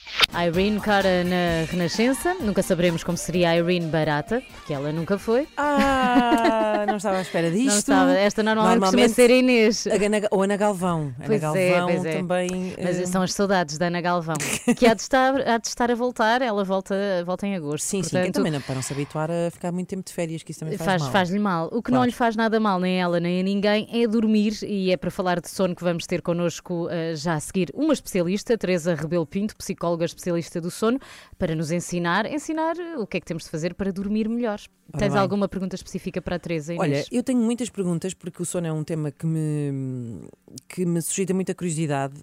Irene 0.44 0.81
Cara 0.81 1.25
na 1.25 1.64
Renascença. 1.70 2.35
Nunca 2.40 2.62
saberemos 2.62 3.03
como 3.03 3.16
seria 3.16 3.51
a 3.51 3.57
Irene 3.57 3.87
barata, 3.87 4.42
porque 4.55 4.72
ela 4.75 4.92
nunca 4.92 5.18
foi. 5.18 5.46
Ah, 5.57 6.85
não 6.88 6.96
estava 6.96 7.18
à 7.18 7.20
espera 7.22 7.51
disto. 7.51 7.66
Não 7.70 7.77
estava. 7.79 8.12
Esta 8.12 8.42
normalmente, 8.42 8.81
costuma 8.81 9.09
ser 9.09 9.31
Inês. 9.31 9.87
Ana- 9.87 10.29
ou 10.31 10.42
Ana 10.42 10.57
Galvão. 10.57 11.01
Ana 11.18 11.27
Pois 11.27 11.40
Galvão 11.40 11.61
é, 11.62 11.83
pois 11.83 12.05
é. 12.05 12.12
também. 12.18 12.75
Mas 12.83 13.01
eh, 13.01 13.07
são 13.07 13.22
as 13.22 13.33
saudades 13.33 13.79
da 13.79 13.87
Ana 13.87 14.01
Galvão, 14.01 14.37
que 14.77 14.87
há 14.87 14.94
de 14.94 15.01
estar, 15.03 15.35
há 15.49 15.59
de 15.59 15.68
estar 15.68 15.90
a 15.90 15.94
voltar. 15.94 16.42
Ela 16.42 16.64
volta, 16.64 16.94
volta 17.25 17.46
em 17.46 17.55
agosto. 17.57 17.85
Sim, 17.85 18.03
sim, 18.03 18.11
portanto, 18.11 18.35
também 18.35 18.53
não, 18.53 18.61
para 18.61 18.75
não 18.75 18.83
se 18.83 18.92
habituar 18.92 19.31
a 19.31 19.51
ficar 19.51 19.72
muito 19.72 19.88
tempo 19.88 20.05
de 20.07 20.12
férias, 20.12 20.42
que 20.42 20.51
isso 20.51 20.61
também 20.61 20.77
faz, 20.77 20.87
Faz, 20.87 21.03
mal. 21.03 21.11
faz-lhe 21.12 21.38
mal. 21.38 21.68
O 21.72 21.83
que 21.83 21.90
não 21.90 21.99
Claro. 21.99 22.11
lhe 22.11 22.14
faz 22.16 22.37
nada 22.37 22.61
mal, 22.61 22.79
nem 22.79 23.01
a 23.01 23.05
ela 23.05 23.18
nem 23.20 23.40
a 23.40 23.42
ninguém, 23.42 23.88
é 23.92 24.07
dormir. 24.07 24.53
E 24.62 24.92
é 24.92 24.96
para 24.96 25.11
falar 25.11 25.40
de 25.40 25.49
sono 25.49 25.75
que 25.75 25.83
vamos 25.83 26.07
ter 26.07 26.20
connosco 26.20 26.88
eh, 26.90 27.14
já 27.16 27.35
a 27.35 27.40
seguir 27.40 27.70
uma 27.75 27.92
especialista, 27.94 28.57
Teresa 28.59 28.94
Rebelo 28.94 29.25
Pinto, 29.27 29.57
psicóloga 29.57 30.05
especialista 30.05 30.26
do 30.61 30.71
sono, 30.71 30.99
para 31.39 31.55
nos 31.55 31.71
ensinar, 31.71 32.27
ensinar 32.27 32.77
o 32.99 33.07
que 33.07 33.17
é 33.17 33.21
que 33.21 33.27
temos 33.27 33.45
de 33.45 33.51
fazer 33.51 33.75
para 33.75 33.93
dormir 33.93 34.29
melhor. 34.29 34.61
Tens 34.99 35.12
bem. 35.12 35.20
alguma 35.20 35.49
pergunta 35.49 35.75
específica 35.75 36.22
para 36.22 36.37
a 36.37 36.38
Teresa? 36.38 36.72
Inês? 36.72 36.81
Olha, 36.81 37.05
eu 37.11 37.22
tenho 37.22 37.40
muitas 37.40 37.68
perguntas 37.68 38.14
porque 38.14 38.40
o 38.42 38.44
sono 38.46 38.66
é 38.66 38.72
um 38.72 38.85
tema 38.85 39.11
que 39.11 39.27
me, 39.27 40.29
que 40.68 40.87
me 40.87 41.03
suscita 41.03 41.35
muita 41.35 41.55
curiosidade. 41.55 42.14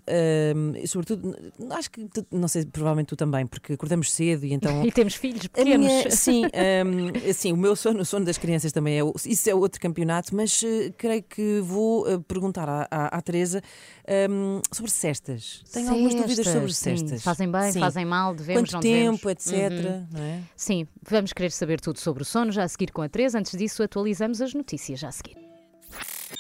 E 0.82 0.88
sobretudo, 0.88 1.36
acho 1.72 1.92
que, 1.92 2.08
não 2.32 2.48
sei, 2.48 2.66
provavelmente 2.66 3.08
tu 3.08 3.16
também, 3.16 3.46
porque 3.46 3.74
acordamos 3.74 4.12
cedo 4.12 4.46
e 4.46 4.54
então. 4.54 4.84
E 4.86 4.92
temos 4.92 5.16
filhos 5.16 5.48
pequenos. 5.48 5.78
minha- 5.88 6.10
sim, 6.12 6.44
ahm, 6.56 7.30
assim, 7.30 7.52
o 7.52 7.58
meu 7.58 7.76
sono, 7.76 8.00
o 8.02 8.06
sono 8.06 8.26
das 8.26 8.38
crianças 8.38 8.72
também 8.72 9.00
é. 9.00 9.04
Isso 9.26 9.50
é 9.50 9.54
outro 9.56 9.80
campeonato, 9.80 10.36
mas 10.36 10.62
eh, 10.64 10.92
creio 10.98 11.24
que 11.24 11.60
vou 11.62 12.08
eh, 12.10 12.18
perguntar 12.28 12.68
à, 12.70 12.88
à, 12.90 13.18
à 13.18 13.22
Teresa 13.22 13.62
ahm, 14.08 14.62
sobre 14.72 14.92
cestas. 14.92 15.64
Tenho 15.72 15.90
algumas 15.90 16.16
dúvidas 16.16 16.46
sobre 16.48 16.74
Cestas, 16.74 16.78
sim. 16.78 16.98
cestas. 17.08 17.24
Fazem 17.24 17.52
bem, 17.52 17.72
Sim. 17.72 17.80
fazem 17.80 18.06
mal, 18.06 18.34
devemos, 18.34 18.70
Quanto 18.70 18.74
não 18.74 18.80
tempo, 18.80 19.28
devemos. 19.28 19.48
etc. 19.48 19.72
Uhum. 19.86 20.08
não 20.12 20.22
é? 20.24 20.40
Sim, 20.56 20.88
vamos 21.10 21.34
querer 21.34 21.52
saber 21.52 21.80
tudo 21.82 22.00
sobre 22.00 22.24
o 22.24 22.26
sono 22.26 22.53
já 22.54 22.64
a 22.64 22.68
seguir 22.68 22.92
com 22.92 23.02
a 23.02 23.10
Teresa. 23.10 23.40
Antes 23.40 23.58
disso, 23.58 23.84
atualizamos 23.84 24.42
as 24.42 24.54
notícias 24.54 25.00
já 25.00 25.10
a 25.10 25.12
seguir. 25.12 25.38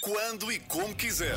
Quando 0.01 0.51
e 0.51 0.59
como 0.59 0.93
quiser. 0.95 1.35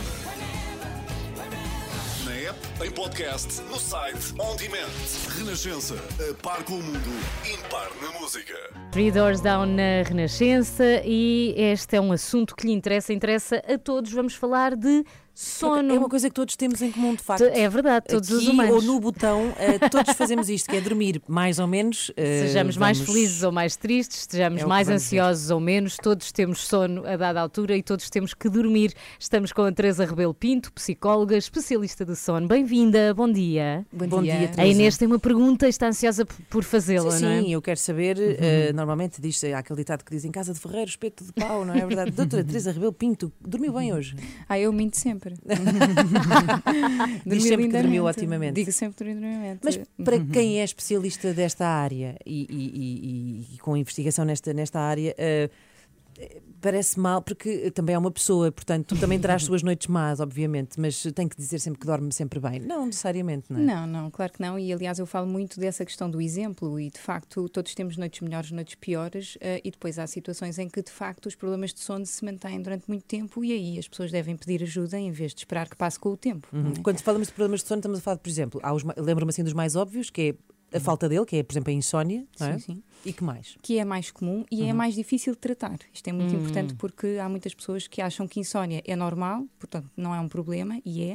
Na 2.24 2.32
app, 2.32 2.58
em 2.84 2.90
podcast, 2.90 3.62
no 3.62 3.78
site, 3.78 4.34
on 4.40 4.56
demand. 4.56 4.90
Renascença, 5.38 5.94
a 5.94 6.34
par 6.42 6.64
com 6.64 6.74
o 6.74 6.82
mundo, 6.82 7.10
impar 7.44 7.88
na 8.02 8.18
música. 8.18 8.54
Three 8.90 9.12
Doors 9.12 9.40
Down 9.40 9.66
na 9.66 10.02
Renascença 10.04 11.02
e 11.04 11.54
este 11.56 11.96
é 11.96 12.00
um 12.00 12.12
assunto 12.12 12.56
que 12.56 12.66
lhe 12.66 12.72
interessa, 12.72 13.12
interessa 13.12 13.62
a 13.68 13.78
todos. 13.78 14.12
Vamos 14.12 14.34
falar 14.34 14.74
de 14.74 15.04
sono. 15.40 15.94
É 15.94 15.98
uma 15.98 16.08
coisa 16.08 16.28
que 16.28 16.34
todos 16.34 16.56
temos 16.56 16.80
em 16.82 16.90
comum, 16.90 17.14
de 17.14 17.22
facto. 17.22 17.42
É 17.44 17.68
verdade, 17.68 18.06
todos 18.08 18.30
os 18.30 18.38
Aqui 18.42 18.50
humanos. 18.50 18.74
ou 18.74 18.82
no 18.82 18.98
botão, 19.00 19.52
eh, 19.58 19.78
todos 19.90 20.14
fazemos 20.14 20.48
isto, 20.48 20.68
que 20.70 20.76
é 20.76 20.80
dormir 20.80 21.20
mais 21.28 21.58
ou 21.58 21.66
menos. 21.66 22.10
eh, 22.16 22.46
Sejamos 22.46 22.76
mais 22.76 22.98
vamos- 22.98 23.12
felizes 23.12 23.42
ou 23.42 23.52
mais 23.52 23.76
tristes, 23.76 24.20
estejamos 24.20 24.62
É 24.62 24.66
mais 24.66 24.88
ver. 24.88 24.94
ansiosos 24.94 25.50
ou 25.50 25.60
menos, 25.60 25.96
todos 25.96 26.32
temos 26.32 26.66
sono 26.66 27.06
a 27.06 27.16
dada 27.16 27.40
altura 27.40 27.76
e 27.76 27.82
todos 27.82 28.08
temos 28.08 28.32
que 28.34 28.48
dormir. 28.48 28.94
Estamos 29.20 29.52
com 29.52 29.62
a 29.62 29.70
Teresa 29.72 30.04
Rebelo 30.06 30.32
Pinto, 30.34 30.72
psicóloga, 30.72 31.36
especialista 31.36 32.04
de 32.04 32.16
sono. 32.16 32.48
Bem-vinda, 32.48 33.12
bom 33.14 33.30
dia. 33.30 33.84
Bom 33.92 34.06
Bom 34.08 34.22
dia, 34.22 34.48
dia, 34.48 34.50
A. 34.56 34.66
Inês 34.66 34.96
tem 34.96 35.06
uma 35.06 35.18
pergunta 35.18 35.66
e 35.66 35.70
está 35.70 35.88
ansiosa 35.88 36.24
por 36.48 36.64
fazê-la, 36.64 37.10
Sim, 37.10 37.24
não 37.24 37.30
é? 37.30 37.40
sim, 37.42 37.52
eu 37.52 37.60
quero 37.60 37.78
saber. 37.78 38.16
eh, 38.18 38.72
normalmente 38.72 39.20
diz 39.20 39.42
há 39.44 39.58
aquele 39.58 39.78
ditado 39.78 40.02
que 40.04 40.10
diz 40.12 40.24
em 40.24 40.30
casa 40.30 40.52
de 40.54 40.60
Ferreiro, 40.60 40.88
espeto 40.88 41.24
de 41.24 41.32
pau, 41.32 41.64
não 41.64 41.74
é 41.74 41.84
verdade? 41.84 42.10
Doutora 42.16 42.42
Teresa 42.44 42.72
Rebelo 42.72 42.92
Pinto, 42.92 43.32
dormiu 43.40 43.72
bem 43.72 43.92
hoje? 43.92 44.16
Ah, 44.48 44.58
eu 44.58 44.72
minto 44.72 44.96
sempre. 44.96 45.25
Diz 47.26 47.42
sempre 47.44 47.66
que 47.68 47.72
dormiu 47.72 48.04
otimamente. 48.06 48.54
Digo 48.54 48.72
sempre 48.72 48.96
que 48.96 49.04
dormi 49.04 49.20
lindamente. 49.20 49.60
Mas 49.64 49.78
para 50.04 50.18
quem 50.20 50.60
é 50.60 50.64
especialista 50.64 51.32
desta 51.32 51.66
área 51.66 52.16
e, 52.24 52.46
e- 52.50 52.70
e- 53.50 53.54
e- 53.54 53.58
com 53.58 53.76
investigação 53.76 54.24
nesta, 54.24 54.52
nesta 54.52 54.80
área, 54.80 55.14
eh, 55.18 55.50
parece 56.60 56.98
mal, 56.98 57.22
porque 57.22 57.70
também 57.70 57.94
é 57.94 57.98
uma 57.98 58.10
pessoa, 58.10 58.50
portanto, 58.50 58.94
tu 58.94 59.00
também 59.00 59.18
terás 59.20 59.44
suas 59.44 59.62
noites 59.62 59.86
más, 59.86 60.20
obviamente, 60.20 60.80
mas 60.80 61.02
tem 61.14 61.28
que 61.28 61.36
dizer 61.36 61.58
sempre 61.58 61.80
que 61.80 61.86
dorme 61.86 62.12
sempre 62.12 62.40
bem. 62.40 62.60
Não 62.60 62.86
necessariamente, 62.86 63.52
não 63.52 63.60
é? 63.60 63.62
Não, 63.62 63.86
não, 63.86 64.10
claro 64.10 64.32
que 64.32 64.40
não. 64.40 64.58
E 64.58 64.72
aliás, 64.72 64.98
eu 64.98 65.06
falo 65.06 65.26
muito 65.26 65.60
dessa 65.60 65.84
questão 65.84 66.10
do 66.10 66.20
exemplo 66.20 66.80
e 66.80 66.90
de 66.90 66.98
facto 66.98 67.48
todos 67.48 67.74
temos 67.74 67.96
noites 67.96 68.20
melhores, 68.20 68.50
noites 68.50 68.74
piores, 68.74 69.38
eh, 69.40 69.60
e 69.64 69.70
depois 69.70 69.98
há 69.98 70.06
situações 70.06 70.58
em 70.58 70.68
que 70.68 70.82
de 70.82 70.90
facto 70.90 71.26
os 71.26 71.34
problemas 71.34 71.72
de 71.72 71.80
sono 71.80 72.06
se 72.06 72.24
mantêm 72.24 72.60
durante 72.60 72.88
muito 72.88 73.04
tempo 73.04 73.44
e 73.44 73.52
aí 73.52 73.78
as 73.78 73.88
pessoas 73.88 74.10
devem 74.10 74.36
pedir 74.36 74.62
ajuda 74.62 74.98
em 74.98 75.10
vez 75.10 75.32
de 75.32 75.40
esperar 75.40 75.68
que 75.68 75.76
passe 75.76 75.98
com 75.98 76.10
o 76.10 76.16
tempo. 76.16 76.48
Uhum. 76.52 76.72
é? 76.76 76.82
Quando 76.82 77.00
falamos 77.00 77.28
de 77.28 77.34
problemas 77.34 77.60
de 77.60 77.68
sono, 77.68 77.78
estamos 77.78 77.98
a 77.98 78.02
falar, 78.02 78.16
por 78.16 78.28
exemplo, 78.28 78.60
lembro-me 78.96 79.30
assim 79.30 79.44
dos 79.44 79.52
mais 79.52 79.76
óbvios, 79.76 80.10
que 80.10 80.22
é 80.22 80.55
a 80.76 80.80
falta 80.80 81.08
dele, 81.08 81.24
que 81.24 81.36
é, 81.36 81.42
por 81.42 81.52
exemplo, 81.52 81.70
a 81.70 81.74
insónia, 81.74 82.24
não 82.38 82.46
é? 82.46 82.58
Sim, 82.58 82.74
sim. 82.74 82.82
E 83.04 83.12
que 83.12 83.22
mais? 83.22 83.56
que 83.62 83.78
é 83.78 83.84
mais 83.84 84.10
comum 84.10 84.44
e 84.50 84.64
é 84.64 84.66
Uhum. 84.72 84.74
mais 84.76 84.94
difícil 84.94 85.32
de 85.34 85.38
tratar. 85.38 85.78
Isto 85.92 86.08
é 86.08 86.12
muito 86.12 86.34
Hum. 86.34 86.38
importante 86.38 86.74
porque 86.74 87.18
há 87.22 87.28
muitas 87.28 87.54
pessoas 87.54 87.86
que 87.86 88.00
acham 88.02 88.26
que 88.26 88.40
insónia 88.40 88.82
é 88.84 88.96
normal, 88.96 89.44
portanto 89.58 89.88
não 89.96 90.14
é 90.14 90.20
um 90.20 90.28
problema, 90.28 90.80
e 90.84 91.02
é, 91.04 91.12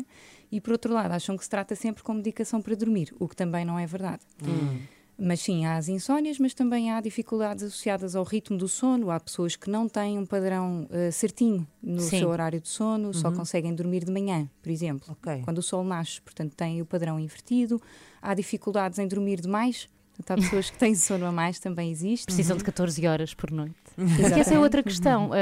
e 0.51 0.61
por 0.61 0.71
outro 0.73 0.93
lado 0.93 1.11
acham 1.11 1.35
que 1.37 1.43
se 1.43 1.49
trata 1.49 1.75
sempre 1.75 2.01
com 2.03 2.13
medicação 2.13 2.61
para 2.61 2.75
dormir, 2.75 3.13
o 3.19 3.27
que 3.27 3.35
também 3.35 3.65
não 3.65 3.77
é 3.77 3.85
verdade. 3.85 4.21
Hum. 4.43 4.79
Mas 5.17 5.41
sim, 5.41 5.65
há 5.65 5.77
as 5.77 5.87
insónias, 5.87 6.39
mas 6.39 6.53
também 6.53 6.91
há 6.91 6.99
dificuldades 6.99 7.63
associadas 7.63 8.15
ao 8.15 8.23
ritmo 8.23 8.57
do 8.57 8.67
sono. 8.67 9.11
Há 9.11 9.19
pessoas 9.19 9.55
que 9.55 9.69
não 9.69 9.87
têm 9.87 10.17
um 10.17 10.25
padrão 10.25 10.87
eh, 10.89 11.11
certinho 11.11 11.67
no 11.81 12.01
Sim. 12.01 12.19
seu 12.19 12.29
horário 12.29 12.59
de 12.59 12.67
sono, 12.67 13.13
só 13.13 13.29
Uhum. 13.29 13.35
conseguem 13.35 13.75
dormir 13.75 14.03
de 14.03 14.11
manhã, 14.11 14.49
por 14.63 14.71
exemplo, 14.71 15.15
quando 15.43 15.59
o 15.59 15.61
sol 15.61 15.83
nasce. 15.83 16.19
Portanto, 16.21 16.55
têm 16.55 16.81
o 16.81 16.85
padrão 16.85 17.19
invertido. 17.19 17.79
Há 18.21 18.33
dificuldades 18.33 18.97
em 18.97 19.07
dormir 19.07 19.39
demais. 19.41 19.87
Portanto, 20.21 20.31
há 20.39 20.41
pessoas 20.41 20.69
que 20.69 20.77
têm 20.77 20.95
sono 20.95 21.25
a 21.25 21.31
mais, 21.31 21.59
também 21.59 21.91
existe. 21.91 22.25
Precisam 22.25 22.55
de 22.57 22.63
14 22.63 23.05
horas 23.07 23.33
por 23.33 23.51
noite. 23.51 23.73
Exatamente. 23.97 24.39
essa 24.39 24.53
é 24.53 24.59
outra 24.59 24.81
questão. 24.81 25.31
Ah, 25.33 25.37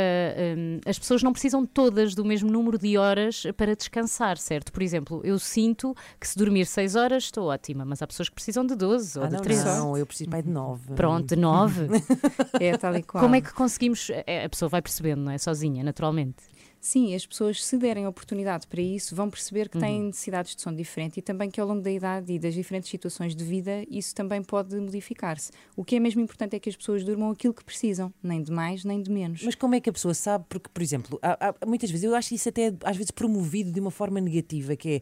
hum, 0.57 0.79
as 0.85 0.97
pessoas 0.97 1.21
não 1.21 1.31
precisam 1.31 1.65
todas 1.65 2.15
do 2.15 2.25
mesmo 2.25 2.49
número 2.49 2.77
de 2.77 2.97
horas 2.97 3.43
para 3.55 3.75
descansar, 3.75 4.37
certo? 4.37 4.71
Por 4.71 4.81
exemplo, 4.81 5.21
eu 5.23 5.37
sinto 5.37 5.95
que 6.19 6.27
se 6.27 6.37
dormir 6.37 6.65
6 6.65 6.95
horas 6.95 7.23
estou 7.25 7.47
ótima, 7.47 7.85
mas 7.85 8.01
há 8.01 8.07
pessoas 8.07 8.27
que 8.29 8.35
precisam 8.35 8.65
de 8.65 8.75
12 8.75 9.19
ou 9.19 9.25
Ah, 9.25 9.27
de 9.27 9.33
não, 9.35 9.41
13. 9.41 9.65
não, 9.65 9.97
eu 9.97 10.05
preciso 10.05 10.29
pai 10.29 10.41
de 10.41 10.49
nove. 10.49 10.93
Pronto, 10.95 11.27
de 11.27 11.35
9. 11.35 11.87
É 12.59 12.77
tal 12.77 12.95
e 12.95 13.03
qual. 13.03 13.23
Como 13.23 13.35
é 13.35 13.41
que 13.41 13.53
conseguimos. 13.53 14.09
é, 14.25 14.45
A 14.45 14.49
pessoa 14.49 14.67
vai 14.69 14.81
percebendo, 14.81 15.21
não 15.21 15.31
é? 15.31 15.37
Sozinha, 15.37 15.83
naturalmente. 15.83 16.37
Sim, 16.81 17.13
as 17.13 17.25
pessoas, 17.25 17.63
se 17.63 17.77
derem 17.77 18.07
oportunidade 18.07 18.65
para 18.65 18.81
isso, 18.81 19.13
vão 19.13 19.29
perceber 19.29 19.67
que 19.67 19.77
têm 19.77 19.99
Uhum. 19.99 20.07
necessidades 20.07 20.55
de 20.55 20.61
sono 20.61 20.77
diferente 20.77 21.17
e 21.17 21.21
também 21.21 21.49
que 21.51 21.59
ao 21.59 21.67
longo 21.67 21.81
da 21.81 21.91
idade 21.91 22.31
e 22.31 22.39
das 22.39 22.53
diferentes 22.53 22.89
situações 22.89 23.35
de 23.35 23.43
vida, 23.43 23.83
isso 23.89 24.15
também 24.15 24.41
pode 24.41 24.73
modificar-se. 24.79 25.51
O 25.75 25.83
que 25.83 25.97
é 25.97 25.99
mesmo 25.99 26.21
importante 26.21 26.55
é 26.55 26.59
que 26.59 26.69
as 26.69 26.75
pessoas 26.77 27.03
durmam 27.03 27.31
aquilo 27.31 27.53
que 27.53 27.65
precisam, 27.65 28.13
nem 28.23 28.41
de 28.41 28.51
mais, 28.51 28.85
nem 28.85 29.01
de 29.03 29.11
menos. 29.11 29.43
Mas 29.43 29.55
como 29.55 29.75
é 29.75 29.81
que 29.81 29.89
a 29.89 29.93
pessoa 29.93 30.13
sabe? 30.13 30.45
Porque, 30.47 30.69
por 30.73 30.81
exemplo, 30.81 31.19
há- 31.21 31.49
há- 31.49 31.65
muitas 31.67 31.91
vezes, 31.91 32.05
eu 32.05 32.15
acho 32.15 32.33
isso 32.33 32.47
até 32.47 32.73
às 32.85 32.95
vezes 32.95 33.11
promovido 33.11 33.71
de 33.73 33.79
uma 33.81 33.91
forma 33.91 34.21
negativa, 34.21 34.75
que 34.75 34.89
é. 34.89 35.01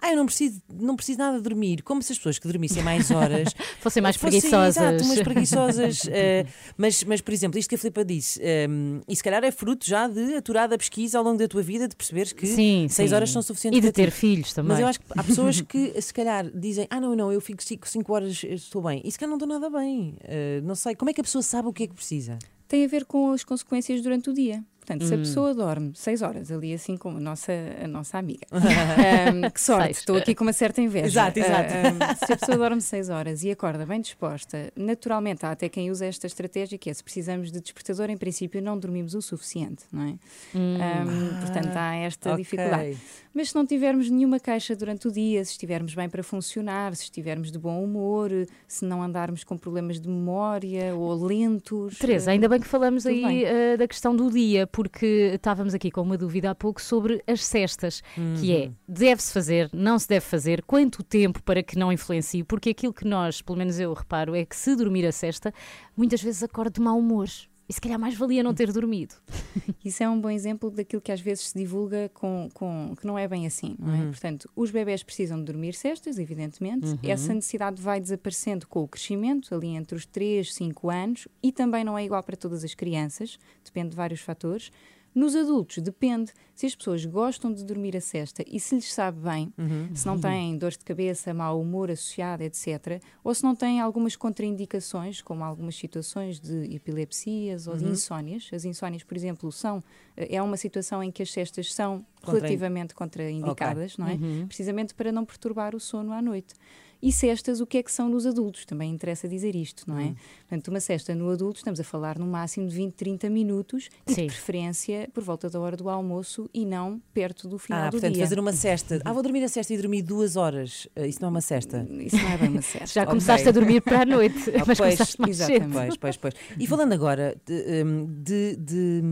Ah, 0.00 0.10
eu 0.12 0.16
não 0.16 0.26
preciso, 0.26 0.62
não 0.72 0.96
preciso 0.96 1.18
nada 1.18 1.36
de 1.36 1.42
dormir. 1.42 1.82
Como 1.82 2.02
se 2.02 2.12
as 2.12 2.18
pessoas 2.18 2.38
que 2.38 2.46
dormissem 2.48 2.82
mais 2.82 3.10
horas 3.10 3.54
Fossem 3.80 4.02
mais 4.02 4.16
fossem, 4.16 4.40
preguiçosas. 4.40 4.76
Exato, 4.76 5.04
umas 5.04 5.20
preguiçosas. 5.20 6.02
eh, 6.10 6.46
mas, 6.76 7.04
mas, 7.04 7.20
por 7.20 7.32
exemplo, 7.32 7.58
isto 7.58 7.68
que 7.68 7.74
a 7.74 7.78
Filipa 7.78 8.04
disse, 8.04 8.40
ehm, 8.42 9.00
e 9.08 9.14
se 9.14 9.22
calhar 9.22 9.42
é 9.44 9.50
fruto 9.50 9.86
já 9.86 10.08
de 10.08 10.34
aturada 10.34 10.76
pesquisa 10.78 11.18
ao 11.18 11.24
longo 11.24 11.38
da 11.38 11.46
tua 11.48 11.62
vida, 11.62 11.86
de 11.88 11.94
perceberes 11.96 12.32
que 12.32 12.46
Sim, 12.46 12.86
seis 12.88 13.10
sim. 13.10 13.16
horas 13.16 13.30
são 13.30 13.42
suficientes 13.42 13.78
E 13.78 13.80
de 13.80 13.86
para 13.88 13.92
ter 13.94 14.10
ti. 14.10 14.16
filhos 14.16 14.52
também. 14.52 14.70
Mas 14.72 14.80
eu 14.80 14.86
acho 14.86 15.00
que 15.00 15.06
há 15.16 15.22
pessoas 15.22 15.60
que 15.62 16.00
se 16.00 16.14
calhar 16.14 16.50
dizem, 16.54 16.86
ah, 16.90 17.00
não, 17.00 17.14
não, 17.14 17.32
eu 17.32 17.40
fico 17.40 17.62
5 17.62 18.12
horas, 18.12 18.42
eu 18.44 18.54
estou 18.54 18.82
bem. 18.82 19.02
E 19.04 19.10
se 19.12 19.18
calhar 19.18 19.30
não 19.30 19.36
estou 19.36 19.48
nada 19.48 19.68
bem. 19.70 20.16
Eh, 20.22 20.60
não 20.64 20.74
sei. 20.74 20.94
Como 20.94 21.10
é 21.10 21.12
que 21.12 21.20
a 21.20 21.24
pessoa 21.24 21.42
sabe 21.42 21.68
o 21.68 21.72
que 21.72 21.82
é 21.82 21.86
que 21.86 21.94
precisa? 21.94 22.38
Tem 22.66 22.84
a 22.84 22.88
ver 22.88 23.04
com 23.04 23.32
as 23.32 23.42
consequências 23.44 24.00
durante 24.00 24.30
o 24.30 24.32
dia. 24.32 24.62
Portanto, 24.80 25.04
se 25.04 25.14
a 25.14 25.16
Hum. 25.16 25.20
pessoa 25.20 25.54
dorme 25.54 25.92
6 25.94 26.22
horas 26.22 26.50
ali, 26.50 26.72
assim 26.74 26.96
como 26.96 27.18
a 27.18 27.20
nossa, 27.20 27.52
a 27.84 27.86
nossa 27.86 28.18
amiga, 28.18 28.46
Ahm, 28.50 29.50
que 29.52 29.60
sorte, 29.60 29.90
estou 29.92 30.16
aqui 30.16 30.34
com 30.34 30.42
uma 30.42 30.52
certa 30.52 30.80
inveja. 30.80 31.06
Exato, 31.06 31.38
exato. 31.38 31.72
Ahm, 31.72 32.14
se 32.16 32.32
a 32.32 32.36
pessoa 32.36 32.58
dorme 32.58 32.80
6 32.80 33.08
horas 33.08 33.44
e 33.44 33.50
acorda 33.50 33.84
bem 33.86 34.00
disposta, 34.00 34.72
naturalmente 34.74 35.44
há 35.46 35.50
até 35.52 35.68
quem 35.68 35.90
usa 35.90 36.06
esta 36.06 36.26
estratégia 36.26 36.76
que 36.78 36.90
é 36.90 36.94
se 36.94 37.04
precisamos 37.04 37.52
de 37.52 37.60
despertador, 37.60 38.10
em 38.10 38.16
princípio 38.16 38.60
não 38.62 38.78
dormimos 38.78 39.14
o 39.14 39.22
suficiente, 39.22 39.84
não 39.92 40.02
é? 40.02 40.14
Hum. 40.54 40.76
Ahm, 40.80 41.36
portanto, 41.38 41.76
há 41.76 41.94
esta 41.96 42.34
dificuldade. 42.36 42.96
Mas 43.32 43.50
se 43.50 43.54
não 43.54 43.64
tivermos 43.64 44.10
nenhuma 44.10 44.40
queixa 44.40 44.74
durante 44.74 45.06
o 45.06 45.12
dia, 45.12 45.44
se 45.44 45.52
estivermos 45.52 45.94
bem 45.94 46.08
para 46.08 46.22
funcionar, 46.22 46.96
se 46.96 47.04
estivermos 47.04 47.52
de 47.52 47.58
bom 47.58 47.84
humor, 47.84 48.30
se 48.66 48.84
não 48.84 49.02
andarmos 49.02 49.44
com 49.44 49.56
problemas 49.56 50.00
de 50.00 50.08
memória 50.08 50.94
ou 50.96 51.14
lentos. 51.24 51.96
Teresa, 51.98 52.30
ah, 52.30 52.32
ainda 52.32 52.48
bem 52.48 52.58
que 52.60 52.66
falamos 52.66 53.06
aí 53.06 53.22
bem. 53.22 53.44
eh, 53.44 53.76
da 53.76 53.86
questão 53.86 54.16
do 54.16 54.30
dia, 54.30 54.66
porque 54.80 55.32
estávamos 55.34 55.74
aqui 55.74 55.90
com 55.90 56.00
uma 56.00 56.16
dúvida 56.16 56.50
há 56.50 56.54
pouco 56.54 56.80
sobre 56.80 57.22
as 57.26 57.44
cestas, 57.44 58.02
que 58.40 58.50
é, 58.56 58.64
Uhum. 58.68 58.74
deve-se 58.88 59.30
fazer, 59.30 59.68
não 59.74 59.98
se 59.98 60.08
deve 60.08 60.24
fazer, 60.24 60.62
quanto 60.62 61.02
tempo 61.02 61.42
para 61.42 61.62
que 61.62 61.78
não 61.78 61.92
influencie, 61.92 62.42
porque 62.42 62.70
aquilo 62.70 62.94
que 62.94 63.06
nós, 63.06 63.42
pelo 63.42 63.58
menos 63.58 63.78
eu 63.78 63.92
reparo, 63.92 64.34
é 64.34 64.42
que 64.46 64.56
se 64.56 64.74
dormir 64.74 65.04
a 65.04 65.12
cesta, 65.12 65.52
muitas 65.94 66.22
vezes 66.22 66.42
acordo 66.42 66.72
de 66.76 66.80
mau 66.80 66.98
humor. 66.98 67.28
E 67.70 67.72
se 67.72 67.80
calhar 67.80 68.00
mais 68.00 68.16
valia 68.16 68.42
não 68.42 68.52
ter 68.52 68.72
dormido. 68.72 69.14
Isso 69.84 70.02
é 70.02 70.08
um 70.08 70.20
bom 70.20 70.28
exemplo 70.28 70.72
daquilo 70.72 71.00
que 71.00 71.12
às 71.12 71.20
vezes 71.20 71.50
se 71.50 71.56
divulga 71.56 72.10
com, 72.12 72.48
com 72.52 72.96
que 73.00 73.06
não 73.06 73.16
é 73.16 73.28
bem 73.28 73.46
assim, 73.46 73.76
não 73.78 73.94
é? 73.94 73.98
Uhum. 73.98 74.10
Portanto, 74.10 74.50
os 74.56 74.72
bebés 74.72 75.04
precisam 75.04 75.38
de 75.38 75.44
dormir 75.44 75.74
cestas, 75.74 76.18
evidentemente. 76.18 76.88
Uhum. 76.88 76.98
Essa 77.04 77.32
necessidade 77.32 77.80
vai 77.80 78.00
desaparecendo 78.00 78.66
com 78.66 78.82
o 78.82 78.88
crescimento, 78.88 79.54
ali 79.54 79.68
entre 79.68 79.94
os 79.94 80.04
3, 80.04 80.52
5 80.52 80.90
anos, 80.90 81.28
e 81.40 81.52
também 81.52 81.84
não 81.84 81.96
é 81.96 82.04
igual 82.04 82.20
para 82.24 82.36
todas 82.36 82.64
as 82.64 82.74
crianças, 82.74 83.38
depende 83.64 83.90
de 83.90 83.96
vários 83.96 84.20
fatores. 84.20 84.72
Nos 85.14 85.34
adultos, 85.34 85.78
depende. 85.78 86.32
Se 86.54 86.66
as 86.66 86.74
pessoas 86.74 87.04
gostam 87.04 87.52
de 87.52 87.64
dormir 87.64 87.96
a 87.96 88.00
cesta 88.00 88.44
e 88.46 88.60
se 88.60 88.74
lhes 88.76 88.92
sabe 88.92 89.18
bem, 89.20 89.52
Uhum. 89.58 89.88
se 89.94 90.06
não 90.06 90.18
têm 90.18 90.56
dores 90.56 90.76
de 90.78 90.84
cabeça, 90.84 91.34
mau 91.34 91.60
humor 91.60 91.90
associado, 91.90 92.42
etc., 92.44 93.02
ou 93.24 93.34
se 93.34 93.42
não 93.42 93.56
têm 93.56 93.80
algumas 93.80 94.14
contraindicações, 94.14 95.20
como 95.22 95.42
algumas 95.42 95.74
situações 95.74 96.38
de 96.38 96.74
epilepsias 96.74 97.66
ou 97.66 97.76
de 97.76 97.84
Uhum. 97.84 97.90
insónias. 97.92 98.48
As 98.52 98.64
insónias, 98.64 99.02
por 99.02 99.16
exemplo, 99.16 99.50
são 99.50 99.82
é 100.16 100.40
uma 100.42 100.56
situação 100.56 101.02
em 101.02 101.10
que 101.10 101.22
as 101.22 101.32
cestas 101.32 101.72
são 101.74 102.04
relativamente 102.22 102.94
contraindicadas, 102.94 103.94
Ok. 103.94 104.04
não 104.04 104.10
é? 104.10 104.14
Uhum. 104.14 104.46
Precisamente 104.46 104.94
para 104.94 105.10
não 105.10 105.24
perturbar 105.24 105.74
o 105.74 105.80
sono 105.80 106.12
à 106.12 106.20
noite. 106.20 106.54
E 107.02 107.10
cestas, 107.10 107.60
o 107.60 107.66
que 107.66 107.78
é 107.78 107.82
que 107.82 107.90
são 107.90 108.08
nos 108.10 108.26
adultos? 108.26 108.64
Também 108.66 108.90
interessa 108.92 109.26
dizer 109.26 109.54
isto, 109.54 109.84
não 109.88 109.98
é? 109.98 110.04
Hum. 110.04 110.14
Portanto, 110.48 110.68
uma 110.68 110.80
cesta 110.80 111.14
no 111.14 111.30
adulto, 111.30 111.56
estamos 111.58 111.80
a 111.80 111.84
falar 111.84 112.18
no 112.18 112.26
máximo 112.26 112.68
de 112.68 112.74
20, 112.76 112.92
30 112.94 113.30
minutos 113.30 113.88
e 114.06 114.12
Sim. 114.12 114.22
de 114.26 114.32
preferência 114.34 115.08
por 115.14 115.22
volta 115.22 115.48
da 115.48 115.58
hora 115.58 115.76
do 115.76 115.88
almoço 115.88 116.48
e 116.52 116.66
não 116.66 117.00
perto 117.14 117.48
do 117.48 117.58
final 117.58 117.80
Ah, 117.84 117.86
do 117.86 117.92
portanto, 117.92 118.12
dia. 118.14 118.24
fazer 118.24 118.38
uma 118.38 118.52
cesta. 118.52 119.00
Ah, 119.04 119.12
vou 119.14 119.22
dormir 119.22 119.42
a 119.42 119.48
cesta 119.48 119.72
e 119.72 119.78
dormir 119.78 120.02
duas 120.02 120.36
horas. 120.36 120.86
Ah, 120.94 121.06
Isso 121.06 121.20
não 121.22 121.28
é 121.28 121.30
uma 121.30 121.40
cesta? 121.40 121.86
Isso 121.90 122.16
não 122.16 122.28
é 122.32 122.36
bem 122.36 122.48
uma 122.50 122.60
cesta. 122.62 123.00
Já 123.00 123.06
começaste 123.06 123.48
a 123.48 123.52
dormir 123.52 123.80
para 123.80 124.02
a 124.02 124.04
noite, 124.04 124.38
Ah, 124.50 124.64
mas 124.68 124.76
pois, 124.76 124.78
começaste 124.78 125.20
mais 125.20 125.36
cedo. 125.38 125.50
exatamente. 125.52 125.72
Pois, 125.72 125.96
pois, 125.96 126.16
pois. 126.18 126.34
E 126.58 126.66
falando 126.66 126.92
agora 126.92 127.34
de, 127.46 127.82
hum, 127.84 128.06
de- 128.22 128.56
de- 128.56 129.02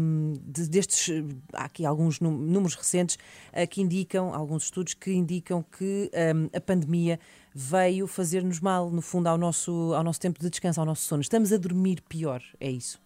de- 0.46 0.68
destes, 0.68 1.24
há 1.54 1.64
aqui 1.64 1.86
alguns 1.86 2.20
nú- 2.20 2.30
números 2.30 2.74
recentes 2.74 3.16
eh, 3.52 3.66
que 3.66 3.80
indicam, 3.80 4.34
alguns 4.34 4.64
estudos 4.64 4.92
que 4.94 5.10
indicam 5.12 5.64
que 5.78 6.10
hum, 6.34 6.50
a 6.54 6.60
pandemia 6.60 7.18
veio 7.60 8.06
fazer-nos 8.06 8.60
mal, 8.60 8.88
no 8.88 9.02
fundo, 9.02 9.26
ao 9.26 9.36
nosso, 9.36 9.92
ao 9.92 10.04
nosso 10.04 10.20
tempo 10.20 10.38
de 10.38 10.48
descanso, 10.48 10.78
ao 10.78 10.86
nosso 10.86 11.02
sono. 11.02 11.20
Estamos 11.20 11.52
a 11.52 11.56
dormir 11.56 12.00
pior, 12.08 12.40
é 12.60 12.70
isso? 12.70 13.00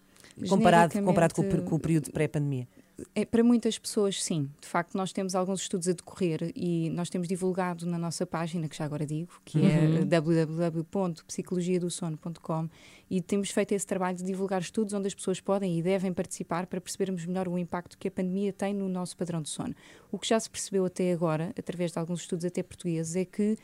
Comparado, 0.47 1.03
comparado 1.03 1.35
com, 1.35 1.43
o, 1.43 1.63
com 1.63 1.77
o 1.77 1.79
período 1.79 2.05
de 2.05 2.13
pré-pandemia. 2.13 2.69
É, 3.15 3.25
para 3.25 3.43
muitas 3.43 3.79
pessoas, 3.79 4.23
sim. 4.23 4.51
De 4.61 4.69
facto, 4.69 4.95
nós 4.95 5.13
temos 5.13 5.35
alguns 5.35 5.63
estudos 5.63 5.89
a 5.89 5.93
decorrer 5.93 6.53
e 6.55 6.91
nós 6.91 7.09
temos 7.09 7.27
divulgado 7.27 7.87
na 7.87 7.99
nossa 7.99 8.27
página, 8.27 8.69
que 8.69 8.77
já 8.77 8.85
agora 8.85 9.07
digo, 9.07 9.33
que 9.45 9.59
Uhum. 9.59 10.03
é 10.03 10.05
www.psicologiadosono.com 10.05 12.69
e 13.11 13.21
temos 13.21 13.51
feito 13.51 13.73
esse 13.73 13.87
trabalho 13.87 14.17
de 14.17 14.25
divulgar 14.25 14.61
estudos 14.61 14.95
onde 14.95 15.07
as 15.07 15.15
pessoas 15.15 15.41
podem 15.41 15.79
e 15.79 15.83
devem 15.83 16.13
participar 16.13 16.67
para 16.67 16.81
percebermos 16.81 17.25
melhor 17.27 17.49
o 17.49 17.59
impacto 17.59 17.99
que 17.99 18.09
a 18.09 18.11
pandemia 18.11 18.53
tem 18.53 18.73
no 18.75 18.89
nosso 18.89 19.17
padrão 19.17 19.43
de 19.43 19.49
sono. 19.49 19.75
O 20.11 20.19
que 20.19 20.29
já 20.29 20.39
se 20.39 20.49
percebeu 20.49 20.85
até 20.85 21.13
agora, 21.13 21.53
através 21.59 21.93
de 21.93 21.99
alguns 21.99 22.21
estudos 22.21 22.45
até 22.45 22.63
portugueses, 22.63 23.17
é 23.17 23.25
que 23.25 23.53
eh, 23.53 23.57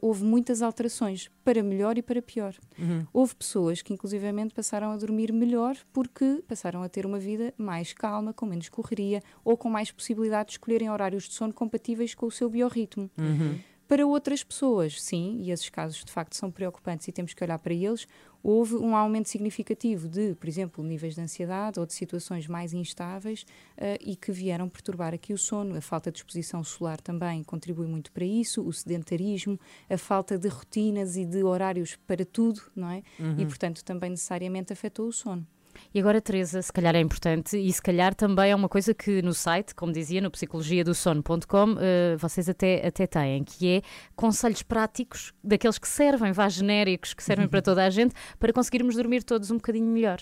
houve 0.00 0.24
muitas 0.24 0.62
alterações, 0.62 1.30
para 1.44 1.62
melhor 1.62 1.98
e 1.98 2.02
para 2.02 2.22
pior. 2.22 2.54
Uhum. 2.78 3.06
Houve 3.12 3.34
pessoas 3.34 3.82
que, 3.82 3.92
inclusivamente, 3.92 4.54
passaram 4.54 4.90
a 4.90 4.96
dormir 4.96 5.32
melhor 5.32 5.76
porque 5.92 6.42
passaram 6.46 6.82
a 6.82 6.88
ter 6.88 7.04
uma 7.06 7.18
vida 7.18 7.52
mais 7.56 7.92
calma, 7.92 8.32
com 8.32 8.46
menos 8.46 8.68
correria 8.68 9.22
ou 9.44 9.56
com 9.56 9.68
mais 9.68 9.90
possibilidade 9.90 10.48
de 10.48 10.52
escolherem 10.52 10.90
horários 10.90 11.24
de 11.24 11.34
sono 11.34 11.52
compatíveis 11.52 12.14
com 12.14 12.26
o 12.26 12.30
seu 12.30 12.48
biorritmo. 12.48 13.10
Uhum. 13.18 13.58
Para 13.86 14.06
outras 14.06 14.42
pessoas, 14.42 15.00
sim, 15.00 15.40
e 15.42 15.50
esses 15.50 15.68
casos 15.68 16.02
de 16.04 16.10
facto 16.10 16.34
são 16.34 16.50
preocupantes 16.50 17.06
e 17.06 17.12
temos 17.12 17.34
que 17.34 17.44
olhar 17.44 17.58
para 17.58 17.74
eles, 17.74 18.06
houve 18.42 18.76
um 18.76 18.96
aumento 18.96 19.28
significativo 19.28 20.08
de, 20.08 20.34
por 20.34 20.48
exemplo, 20.48 20.82
níveis 20.82 21.14
de 21.14 21.20
ansiedade 21.20 21.78
ou 21.78 21.86
de 21.86 21.92
situações 21.92 22.46
mais 22.46 22.72
instáveis 22.72 23.44
eh, 23.76 23.98
e 24.00 24.16
que 24.16 24.32
vieram 24.32 24.68
perturbar 24.68 25.14
aqui 25.14 25.32
o 25.32 25.38
sono. 25.38 25.76
A 25.76 25.80
falta 25.80 26.10
de 26.10 26.18
exposição 26.18 26.62
solar 26.64 27.00
também 27.00 27.42
contribui 27.42 27.86
muito 27.86 28.10
para 28.12 28.24
isso, 28.24 28.62
o 28.62 28.72
sedentarismo, 28.72 29.58
a 29.88 29.98
falta 29.98 30.38
de 30.38 30.48
rotinas 30.48 31.16
e 31.16 31.24
de 31.24 31.42
horários 31.42 31.96
para 32.06 32.24
tudo, 32.24 32.62
não 32.74 32.90
é? 32.90 33.02
Uhum. 33.18 33.36
E, 33.38 33.46
portanto, 33.46 33.82
também 33.84 34.10
necessariamente 34.10 34.72
afetou 34.72 35.08
o 35.08 35.12
sono. 35.12 35.46
E 35.94 35.98
agora, 36.00 36.20
Teresa, 36.20 36.60
se 36.62 36.72
calhar 36.72 36.94
é 36.94 37.00
importante 37.00 37.56
e 37.56 37.72
se 37.72 37.80
calhar 37.82 38.14
também 38.14 38.50
é 38.50 38.54
uma 38.56 38.68
coisa 38.68 38.92
que 38.94 39.20
no 39.22 39.32
site, 39.34 39.74
como 39.74 39.92
dizia, 39.92 40.20
no 40.20 40.30
psicologiadosono.com, 40.30 41.76
eh, 41.80 42.16
vocês 42.18 42.48
até, 42.48 42.86
até 42.86 43.06
têm, 43.06 43.44
que 43.44 43.68
é 43.76 43.82
conselhos 44.16 44.62
práticos 44.62 45.32
daqueles 45.42 45.78
que 45.78 45.88
servem, 45.88 46.32
vá 46.32 46.48
genéricos, 46.48 47.14
que 47.14 47.22
servem 47.22 47.48
para 47.48 47.60
toda 47.62 47.84
a 47.84 47.90
gente, 47.90 48.14
para 48.38 48.52
conseguirmos 48.52 48.94
dormir 48.96 49.22
todos 49.22 49.50
um 49.50 49.56
bocadinho 49.56 49.86
melhor. 49.86 50.20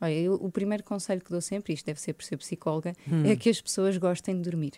Olha, 0.00 0.12
eu- 0.14 0.34
o 0.34 0.50
primeiro 0.50 0.82
conselho 0.82 1.20
que 1.20 1.30
dou 1.30 1.40
sempre, 1.40 1.74
isto 1.74 1.84
deve 1.86 2.00
ser 2.00 2.14
por 2.14 2.24
ser 2.24 2.36
psicóloga, 2.38 2.92
Hum. 3.10 3.24
é 3.26 3.36
que 3.36 3.50
as 3.50 3.60
pessoas 3.60 3.96
gostem 3.98 4.34
de 4.36 4.42
dormir. 4.50 4.72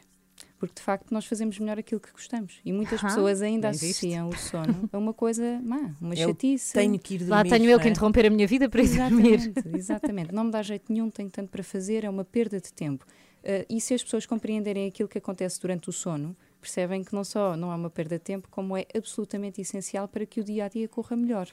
Porque 0.62 0.76
de 0.76 0.82
facto 0.82 1.10
nós 1.10 1.24
fazemos 1.26 1.58
melhor 1.58 1.76
aquilo 1.76 2.00
que 2.00 2.12
gostamos. 2.12 2.60
E 2.64 2.72
muitas 2.72 3.02
Ah, 3.02 3.08
pessoas 3.08 3.42
ainda 3.42 3.70
associam 3.70 4.28
o 4.28 4.36
sono 4.36 4.88
a 4.92 4.96
uma 4.96 5.12
coisa 5.12 5.60
má, 5.60 5.92
uma 6.00 6.14
Eu 6.14 6.28
chatice. 6.28 6.72
tenho 6.72 6.96
que 7.00 7.14
ir 7.16 7.26
Lá 7.28 7.38
dormir, 7.42 7.50
tenho 7.50 7.64
eu 7.68 7.72
não 7.72 7.82
que 7.82 7.88
é? 7.88 7.90
interromper 7.90 8.26
a 8.26 8.30
minha 8.30 8.46
vida 8.46 8.68
para 8.68 8.80
ir 8.80 8.88
dormir. 8.96 9.34
Exatamente, 9.34 9.76
exatamente. 9.76 10.32
Não 10.32 10.44
me 10.44 10.52
dá 10.52 10.62
jeito 10.62 10.92
nenhum, 10.92 11.10
tenho 11.10 11.28
tanto 11.30 11.48
para 11.48 11.64
fazer, 11.64 12.04
é 12.04 12.08
uma 12.08 12.24
perda 12.24 12.60
de 12.60 12.72
tempo. 12.72 13.04
Uh, 13.42 13.66
e 13.68 13.80
se 13.80 13.92
as 13.92 14.04
pessoas 14.04 14.24
compreenderem 14.24 14.86
aquilo 14.86 15.08
que 15.08 15.18
acontece 15.18 15.60
durante 15.60 15.90
o 15.90 15.92
sono, 15.92 16.36
percebem 16.60 17.02
que 17.02 17.12
não 17.12 17.24
só 17.24 17.56
não 17.56 17.72
é 17.72 17.74
uma 17.74 17.90
perda 17.90 18.16
de 18.16 18.22
tempo, 18.22 18.46
como 18.48 18.76
é 18.76 18.86
absolutamente 18.96 19.60
essencial 19.60 20.06
para 20.06 20.24
que 20.24 20.38
o 20.40 20.44
dia 20.44 20.66
a 20.66 20.68
dia 20.68 20.86
corra 20.86 21.16
melhor. 21.16 21.48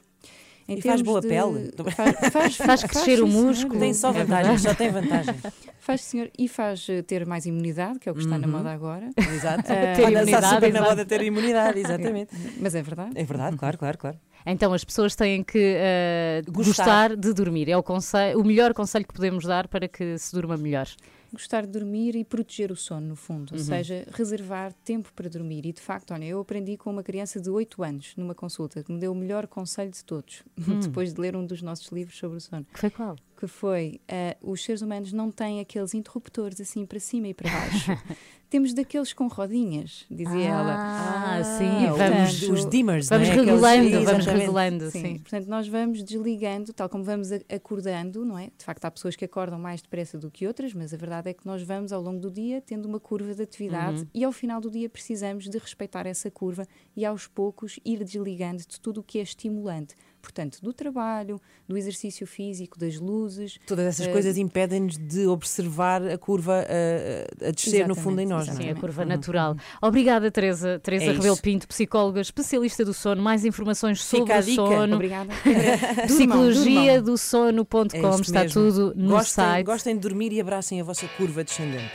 Em 0.68 0.78
E 0.78 0.82
faz 0.82 1.02
boa 1.02 1.20
de- 1.20 1.28
pele. 1.28 1.72
Faz, 1.96 2.32
faz, 2.32 2.56
Faz 2.56 2.82
crescer 2.84 3.20
o 3.22 3.26
sim, 3.26 3.32
senhora. 3.32 3.46
músculo. 3.48 3.80
Tem 3.80 3.92
só 3.94 4.10
É 4.10 4.12
vantagens, 4.24 4.62
verdade. 4.62 4.62
só 4.62 4.74
tem 4.74 4.90
vantagens. 4.90 5.36
Faz, 5.80 6.02
senhor, 6.02 6.30
e 6.38 6.46
faz 6.46 6.86
eh, 6.88 7.02
ter 7.02 7.26
mais 7.26 7.46
imunidade, 7.46 7.98
que 7.98 8.08
é 8.08 8.12
o 8.12 8.14
que 8.14 8.20
está 8.20 8.38
na 8.38 8.46
Uhum. 8.46 8.52
moda 8.52 8.70
agora. 8.70 9.08
Exato. 9.16 9.72
Eh, 9.72 9.94
Ter 9.94 10.04
Anda- 10.04 10.22
está 10.22 10.38
imunidade, 10.38 10.54
super 10.54 10.72
na 10.72 10.82
moda 10.82 11.04
ter 11.06 11.22
imunidade, 11.22 11.78
exatamente. 11.80 12.30
Mas 12.60 12.74
é 12.76 12.82
verdade. 12.82 13.12
É 13.16 13.24
verdade, 13.24 13.56
claro, 13.56 13.78
claro, 13.78 13.98
claro. 13.98 14.16
Então 14.46 14.72
as 14.72 14.84
pessoas 14.84 15.16
têm 15.16 15.42
que 15.42 15.74
eh, 15.78 16.42
Gostar. 16.48 16.84
gostar 16.84 17.16
de 17.16 17.32
dormir. 17.32 17.68
É 17.68 17.76
o, 17.76 17.82
conselho, 17.82 18.38
o 18.40 18.44
melhor 18.44 18.72
conselho 18.74 19.06
que 19.06 19.14
podemos 19.14 19.44
dar 19.44 19.66
para 19.68 19.88
que 19.88 20.16
se 20.18 20.32
durma 20.34 20.56
melhor. 20.56 20.86
Gostar 21.32 21.62
de 21.66 21.68
dormir 21.72 22.16
e 22.16 22.24
proteger 22.24 22.72
o 22.72 22.76
sono, 22.76 23.06
no 23.08 23.16
fundo, 23.16 23.52
ou 23.52 23.58
Uhum. 23.58 23.64
seja, 23.64 24.04
reservar 24.12 24.72
tempo 24.84 25.12
para 25.14 25.28
dormir. 25.28 25.64
E 25.66 25.72
de 25.72 25.80
facto, 25.80 26.12
olha, 26.12 26.24
eu 26.24 26.40
aprendi 26.40 26.76
com 26.76 26.90
uma 26.90 27.02
criança 27.02 27.40
de 27.40 27.48
8 27.48 27.82
anos, 27.82 28.14
numa 28.16 28.34
consulta, 28.34 28.82
que 28.82 28.92
me 28.92 28.98
deu 28.98 29.12
o 29.12 29.14
melhor 29.14 29.46
conselho 29.46 29.90
de 29.90 30.04
todos, 30.04 30.42
Hum. 30.58 30.80
depois 30.80 31.14
de 31.14 31.20
ler 31.20 31.36
um 31.36 31.46
dos 31.46 31.62
nossos 31.62 31.88
livros 31.88 32.16
sobre 32.18 32.38
o 32.38 32.40
sono. 32.40 32.66
Que 32.72 32.80
foi 32.80 32.90
qual? 32.90 33.16
Que 33.36 33.46
foi: 33.46 34.00
ah, 34.08 34.36
os 34.42 34.62
seres 34.62 34.82
humanos 34.82 35.12
não 35.12 35.30
têm 35.30 35.60
aqueles 35.60 35.94
interruptores 35.94 36.60
assim 36.60 36.84
para 36.84 36.98
cima 37.00 37.28
e 37.28 37.34
para 37.34 37.50
baixo. 37.50 37.90
Temos 38.50 38.74
daqueles 38.74 39.12
com 39.12 39.28
rodinhas, 39.28 40.04
dizia 40.10 40.48
ela. 40.48 40.74
Ah, 40.76 41.44
sim, 41.44 41.64
E, 41.84 41.86
vamos- 41.86 41.96
portanto, 42.40 42.52
os 42.52 42.68
dimmers, 42.68 43.08
Vamos 43.08 43.28
é? 43.28 43.30
Aqueles- 43.30 43.48
regulando, 43.48 44.04
vamos 44.04 44.26
regulando, 44.26 44.90
Sim, 44.90 45.00
sim. 45.02 45.18
portanto, 45.18 45.46
nós 45.46 45.68
vamos 45.68 46.02
desligando, 46.02 46.72
tal 46.72 46.88
como 46.88 47.04
vamos 47.04 47.28
acordando, 47.48 48.24
não 48.24 48.36
é? 48.36 48.50
De 48.58 48.64
facto, 48.64 48.84
há 48.84 48.90
pessoas 48.90 49.14
que 49.14 49.24
acordam 49.24 49.56
mais 49.56 49.80
depressa 49.80 50.18
do 50.18 50.30
que 50.32 50.48
outras, 50.48 50.74
mas 50.74 50.92
a 50.92 50.96
verdade 50.96 51.30
é 51.30 51.32
que 51.32 51.46
nós 51.46 51.62
vamos 51.62 51.92
ao 51.92 52.02
longo 52.02 52.18
do 52.18 52.28
dia 52.28 52.60
tendo 52.60 52.86
uma 52.86 52.98
curva 52.98 53.32
de 53.34 53.42
atividade 53.42 54.00
Uhum. 54.00 54.08
e 54.12 54.24
ao 54.24 54.32
final 54.32 54.60
do 54.60 54.68
dia 54.68 54.88
precisamos 54.88 55.48
de 55.48 55.56
respeitar 55.56 56.04
essa 56.04 56.28
curva 56.28 56.66
e 56.96 57.04
aos 57.04 57.28
poucos 57.28 57.78
ir 57.84 58.02
desligando 58.02 58.58
de 58.66 58.80
tudo 58.80 58.98
o 58.98 59.02
que 59.04 59.20
é 59.20 59.22
estimulante. 59.22 59.94
Portanto, 60.20 60.58
do 60.62 60.72
trabalho, 60.72 61.40
do 61.68 61.76
exercício 61.78 62.26
físico, 62.26 62.78
das 62.78 62.96
luzes. 63.00 63.58
Todas 63.66 63.86
essas 63.86 64.06
eh, 64.06 64.12
coisas 64.12 64.36
impedem-nos 64.36 64.98
de 64.98 65.26
observar 65.26 66.02
a 66.06 66.18
curva 66.18 66.64
a, 66.68 67.48
a 67.48 67.50
descer 67.50 67.88
no 67.88 67.94
fundo 67.94 68.20
em 68.20 68.26
nós. 68.26 68.46
não 68.46 68.54
é? 68.54 68.56
Sim, 68.58 68.70
a 68.70 68.74
curva 68.74 69.04
natural. 69.04 69.56
Obrigada, 69.80 70.30
Teresa. 70.30 70.78
Teresa 70.82 71.06
É 71.06 71.12
Rebelo. 71.12 71.36
Pinto, 71.38 71.66
psicóloga, 71.66 72.20
especialista 72.20 72.84
do 72.84 72.92
sono. 72.92 73.22
Mais 73.22 73.44
informações 73.44 74.02
sobre 74.02 74.26
Fica 74.26 74.36
a 74.36 74.40
o 74.40 74.54
sono. 74.54 74.94
Obrigada. 74.94 75.30
Psicologia 76.06 77.00
do 77.00 77.16
sono.com 77.16 77.80
É 77.92 78.20
está 78.20 78.42
mesmo. 78.42 78.62
tudo 78.62 78.92
no 78.96 79.10
gostem, 79.10 79.44
site. 79.44 79.66
Gostem 79.66 79.94
de 79.94 80.00
dormir 80.00 80.32
e 80.32 80.40
abracem 80.40 80.80
a 80.80 80.84
vossa 80.84 81.06
curva 81.16 81.42
descendente. 81.42 81.94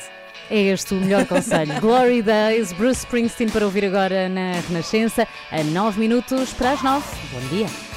É 0.49 0.61
este 0.61 0.93
o 0.93 0.97
melhor 0.97 1.26
conselho. 1.26 1.73
Glory 1.82 2.21
Days, 2.21 2.71
Bruce 2.73 2.99
Springsteen 2.99 3.49
para 3.49 3.65
ouvir 3.65 3.86
agora 3.86 4.30
na 4.30 4.53
Renascença, 4.67 5.28
a 5.51 5.63
9 5.63 5.99
minutos 5.99 6.53
para 6.53 6.71
as 6.73 6.84
9. 6.84 7.05
Bom 7.32 7.39
dia. 7.55 7.95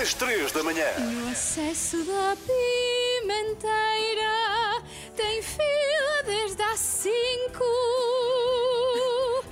Às 0.00 0.14
três 0.14 0.52
da 0.52 0.62
manhã. 0.62 0.86
No 0.98 1.30
acesso 1.30 1.96
da 2.04 2.36
pimenteira 2.36 3.72
tem 5.16 5.42
fila 5.42 6.22
desde 6.24 6.62
às 6.62 6.78
cinco. 6.78 7.64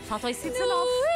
Faltam 0.08 0.28
aí 0.28 0.34
19. 0.34 1.15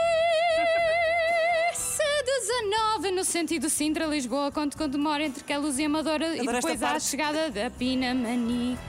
no 3.11 3.25
sentido 3.25 3.69
Sintra-Lisboa, 3.69 4.53
quando, 4.53 4.77
quando 4.77 4.93
demora 4.93 5.25
entre 5.25 5.43
Queluz 5.43 5.79
e 5.79 5.85
Amadora 5.85 6.11
Adoro 6.11 6.35
e 6.35 6.47
depois 6.47 6.83
há 6.83 6.93
a 6.93 7.01
chegada 7.01 7.51
da 7.51 7.71
Pina 7.71 8.15
Manique. 8.15 8.81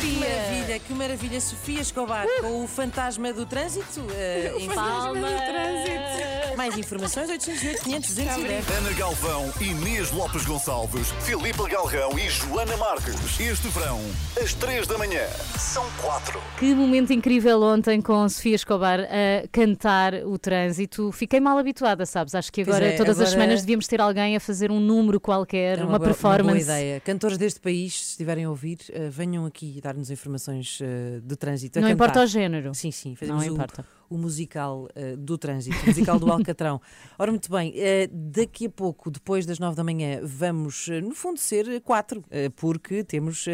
Que 0.00 0.18
maravilha, 0.18 0.78
que 0.78 0.92
maravilha. 0.92 1.40
Sofia 1.40 1.80
Escobar 1.80 2.26
uh! 2.26 2.42
com 2.42 2.64
o 2.64 2.68
fantasma 2.68 3.32
do 3.32 3.44
trânsito. 3.46 4.06
Uh, 4.16 4.58
em 4.58 4.68
fantasma 4.68 5.14
do 5.14 5.36
trânsito. 5.36 6.56
Mais 6.56 6.78
informações, 6.78 7.28
808 7.28 7.82
500 7.82 8.08
210. 8.14 8.70
Ana 8.70 8.92
Galvão, 8.92 9.52
Inês 9.60 10.10
Lopes 10.10 10.44
Gonçalves, 10.44 11.12
Filipe 11.20 11.68
Galrão 11.68 12.18
e 12.18 12.28
Joana 12.30 12.76
Marques. 12.76 13.14
Este 13.38 13.68
verão, 13.68 14.00
às 14.42 14.54
3 14.54 14.86
da 14.86 14.96
manhã, 14.96 15.22
são 15.58 15.84
4. 16.00 16.40
Que 16.58 16.74
momento 16.74 17.12
incrível 17.12 17.62
ontem 17.62 18.00
com 18.00 18.26
Sofia 18.28 18.54
Escobar 18.54 19.00
a 19.00 19.46
cantar 19.52 20.14
o 20.24 20.38
trânsito. 20.38 21.12
Fiquei 21.12 21.40
mal 21.40 21.58
habituada, 21.58 22.06
sabes? 22.06 22.34
Acho 22.34 22.50
que 22.52 22.62
agora 22.62 22.86
é, 22.86 22.96
todas 22.96 23.20
as 23.20 23.25
agora- 23.28 23.40
semanas, 23.42 23.60
devíamos 23.62 23.86
ter 23.86 24.00
alguém 24.00 24.36
a 24.36 24.40
fazer 24.40 24.70
um 24.70 24.80
número 24.80 25.20
qualquer, 25.20 25.78
É 25.78 25.82
uma, 25.84 25.98
boa- 25.98 26.08
performance. 26.08 26.42
Uma 26.42 26.52
boa 26.52 26.60
ideia. 26.62 27.00
Cantores 27.00 27.36
deste 27.38 27.60
país, 27.60 27.94
se 27.94 28.10
estiverem 28.12 28.44
a 28.44 28.50
ouvir, 28.50 28.78
eh, 28.92 29.08
venham 29.10 29.44
aqui 29.46 29.80
dar-nos 29.82 30.10
informações 30.10 30.78
eh, 30.82 31.20
de 31.22 31.36
trânsito. 31.36 31.78
Não 31.80 31.88
cantar. 31.88 31.94
importa 31.94 32.22
o 32.22 32.26
género. 32.26 32.74
Sim, 32.74 32.90
sim. 32.90 33.10
Não 33.10 33.16
Fazemos 33.16 33.44
o, 33.46 33.52
importa. 33.52 33.84
O 34.08 34.16
musical 34.16 34.88
eh, 34.94 35.16
do 35.16 35.36
trânsito, 35.36 35.76
o 35.82 35.86
musical 35.86 36.18
do 36.18 36.30
Alcatrão. 36.32 36.80
Ora, 37.18 37.30
muito 37.30 37.50
bem, 37.50 37.72
eh, 37.76 38.08
daqui 38.12 38.66
a 38.66 38.70
pouco, 38.70 39.10
depois 39.10 39.44
das 39.46 39.58
nove 39.58 39.76
da 39.76 39.84
manhã, 39.84 40.20
vamos, 40.22 40.88
eh, 40.88 41.00
no 41.00 41.14
fundo, 41.14 41.38
ser 41.38 41.80
quatro, 41.82 42.24
porque 42.56 43.02
temos 43.04 43.46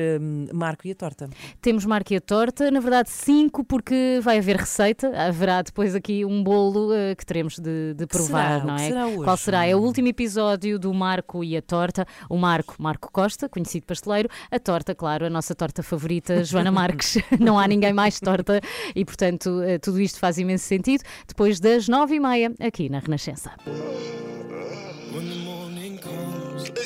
Marco 0.53 0.87
e 0.87 0.91
a 0.91 0.95
Torta. 0.95 1.29
Temos 1.61 1.85
Marco 1.85 2.13
e 2.13 2.17
a 2.17 2.21
Torta, 2.21 2.71
na 2.71 2.81
verdade 2.81 3.11
cinco, 3.11 3.65
porque 3.65 4.21
vai 4.23 4.39
haver 4.39 4.57
receita. 4.57 5.09
Haverá 5.17 5.63
depois 5.63 5.95
aqui 5.95 6.25
um 6.25 6.43
bolo 6.43 6.91
que 7.17 7.25
teremos 7.25 7.59
de, 7.59 7.95
de 7.95 8.07
provar, 8.07 8.61
será? 8.61 8.65
Não 8.65 8.75
é? 8.75 8.89
será 8.89 9.07
hoje? 9.07 9.25
Qual 9.25 9.37
será? 9.37 9.67
É 9.67 9.75
o 9.75 9.79
último 9.79 10.09
episódio 10.09 10.79
do 10.79 10.93
Marco 10.93 11.43
e 11.45 11.57
a 11.57 11.63
Torta. 11.63 12.07
O 12.29 12.37
Marco, 12.37 12.77
Marco 12.79 13.11
Costa, 13.13 13.49
conhecido 13.49 13.87
pasteleiro. 13.87 14.29
A 14.51 14.59
Torta, 14.59 14.95
claro, 14.95 15.27
a 15.27 15.31
nossa 15.31 15.55
torta 15.55 15.83
favorita, 15.83 16.45
Joana 16.45 16.71
Marques. 16.73 17.19
não 17.39 17.59
há 17.59 17.67
ninguém 17.67 17.93
mais 17.93 18.19
torta 18.21 18.61
e, 18.95 19.05
portanto, 19.05 19.61
tudo 19.81 20.01
isto 20.01 20.19
faz 20.19 20.39
imenso 20.43 20.65
sentido. 20.65 21.03
Depois 21.27 21.59
das 21.61 21.89
nove 21.89 22.17
e 22.17 22.21
meia, 22.21 22.53
aqui 22.61 22.89
na 22.89 22.99
Renascença. 22.99 23.53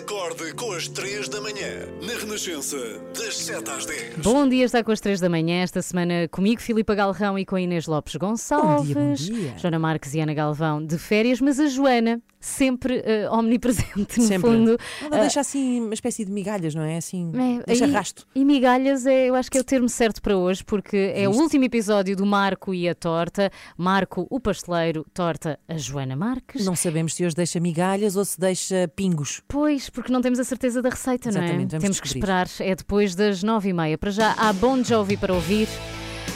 Acorde 0.06 0.54
com 0.54 0.72
as 0.72 0.88
3 0.88 1.28
da 1.28 1.40
manhã, 1.40 1.88
na 2.06 2.18
Renascença, 2.18 2.76
das 3.14 3.36
7 3.38 3.70
às 3.70 3.86
10. 3.86 4.16
Bom 4.18 4.48
dia, 4.48 4.64
está 4.64 4.82
com 4.82 4.92
as 4.92 5.00
três 5.00 5.20
da 5.20 5.28
manhã, 5.28 5.62
esta 5.62 5.82
semana 5.82 6.28
comigo, 6.28 6.60
Filipa 6.60 6.94
Galrão 6.94 7.38
e 7.38 7.44
com 7.44 7.56
a 7.56 7.60
Inês 7.60 7.86
Lopes 7.86 8.14
Gonçalves. 8.16 8.94
Bom 8.94 9.14
dia, 9.14 9.32
bom 9.34 9.40
dia. 9.40 9.58
Joana 9.58 9.78
Marques 9.78 10.14
e 10.14 10.20
Ana 10.20 10.32
Galvão 10.32 10.84
de 10.84 10.96
férias, 10.96 11.40
mas 11.40 11.58
a 11.58 11.66
Joana 11.66 12.20
sempre 12.46 13.02
eh, 13.04 13.28
omnipresente, 13.30 14.18
no 14.18 14.26
Sempre. 14.26 14.50
fundo. 14.50 14.78
Ela 15.02 15.20
deixa 15.20 15.40
assim 15.40 15.80
uma 15.80 15.94
espécie 15.94 16.24
de 16.24 16.30
migalhas, 16.30 16.74
não 16.74 16.82
é? 16.82 16.96
Assim, 16.96 17.32
é, 17.34 17.62
deixa 17.66 17.86
e- 17.86 17.90
rasto. 17.90 18.26
E 18.34 18.44
migalhas 18.44 19.04
é, 19.06 19.26
eu 19.28 19.34
acho 19.34 19.50
que 19.50 19.58
é 19.58 19.60
o 19.60 19.64
termo 19.64 19.88
certo 19.88 20.22
para 20.22 20.36
hoje, 20.36 20.64
porque 20.64 21.12
é 21.14 21.28
o 21.28 21.32
último 21.32 21.64
episódio 21.64 22.16
do 22.16 22.24
Marco 22.24 22.72
e 22.72 22.88
a 22.88 22.94
Torta. 22.94 23.50
Marco, 23.76 24.26
o 24.30 24.38
pasteleiro, 24.38 25.04
Torta, 25.12 25.58
a 25.68 25.76
Joana 25.76 26.14
Marques. 26.16 26.64
Não 26.64 26.76
sabemos 26.76 27.14
se 27.14 27.24
hoje 27.26 27.34
deixa 27.34 27.58
migalhas 27.58 28.16
ou 28.16 28.24
se 28.24 28.38
deixa 28.38 28.88
pingos. 28.94 29.42
Pois, 29.48 29.90
porque 29.90 30.12
não 30.12 30.20
temos 30.22 30.38
a 30.38 30.44
certeza 30.44 30.80
da 30.80 30.88
receita, 30.90 31.30
não 31.30 31.40
é? 31.40 31.44
Exatamente, 31.44 31.70
vamos 31.72 31.82
Temos 31.82 32.00
que 32.00 32.06
esperar. 32.06 32.48
É 32.60 32.74
depois 32.74 33.14
das 33.14 33.42
nove 33.42 33.70
e 33.70 33.72
meia. 33.72 33.98
Para 33.98 34.10
já, 34.10 34.32
há 34.38 34.52
Bon 34.52 34.82
Jovi 34.82 35.16
para 35.16 35.34
ouvir. 35.34 35.68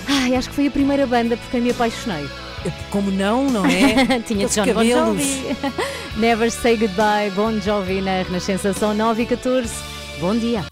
Ai, 0.08 0.34
acho 0.34 0.48
que 0.48 0.54
foi 0.56 0.66
a 0.66 0.70
primeira 0.70 1.06
banda 1.06 1.36
por 1.36 1.50
quem 1.50 1.60
me 1.60 1.70
apaixonei. 1.70 2.26
Como 2.90 3.10
não, 3.10 3.44
não 3.50 3.64
é? 3.66 4.20
Tinha 4.26 4.46
Aqueles 4.46 4.54
John 4.54 4.64
Bon 4.66 4.74
cabelos. 4.74 5.22
Jovi. 5.22 5.56
Never 6.18 6.50
Say 6.50 6.76
Goodbye, 6.76 7.30
Bon 7.34 7.58
Jovi 7.60 8.00
na 8.00 8.22
Renascença. 8.22 8.72
São 8.72 8.92
9 8.94 9.22
e 9.22 9.26
14. 9.26 9.72
Bom 10.20 10.36
dia. 10.36 10.64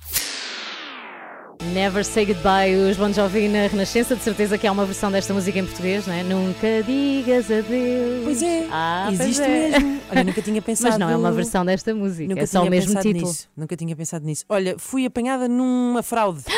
Never 1.73 2.05
Say 2.05 2.25
Goodbye, 2.27 2.75
os 2.91 2.97
Bon 2.97 3.13
Jovi 3.13 3.49
na 3.49 3.67
Renascença. 3.67 4.15
De 4.17 4.23
certeza 4.23 4.57
que 4.59 4.67
há 4.67 4.73
uma 4.73 4.85
versão 4.85 5.11
desta 5.11 5.33
música 5.35 5.59
em 5.59 5.65
português, 5.67 6.07
não 6.07 6.15
é? 6.15 6.23
Nunca 6.23 6.83
digas 6.87 7.47
adeus. 7.51 8.25
Pois 8.25 8.43
é, 8.43 8.67
Ah, 8.71 9.05
pois 9.09 9.21
existe 9.21 9.43
é. 9.43 9.49
mesmo. 9.71 10.01
Olha, 10.11 10.25
nunca 10.25 10.43
tinha 10.43 10.63
pensado. 10.63 10.91
Mas 10.91 10.99
não 10.99 11.11
é 11.11 11.17
uma 11.17 11.33
versão 11.33 11.65
desta 11.65 11.95
música, 11.95 12.29
Nunca 12.29 12.43
é 12.43 12.47
só 12.47 12.63
o 12.63 12.71
mesmo 12.71 12.95
título. 13.01 13.27
nisso. 13.29 13.49
Nunca 13.57 13.77
tinha 13.77 13.95
pensado 13.97 14.25
nisso. 14.25 14.45
Olha, 14.49 14.77
fui 14.79 15.05
apanhada 15.07 15.49
numa 15.49 16.03
fraude. 16.03 16.43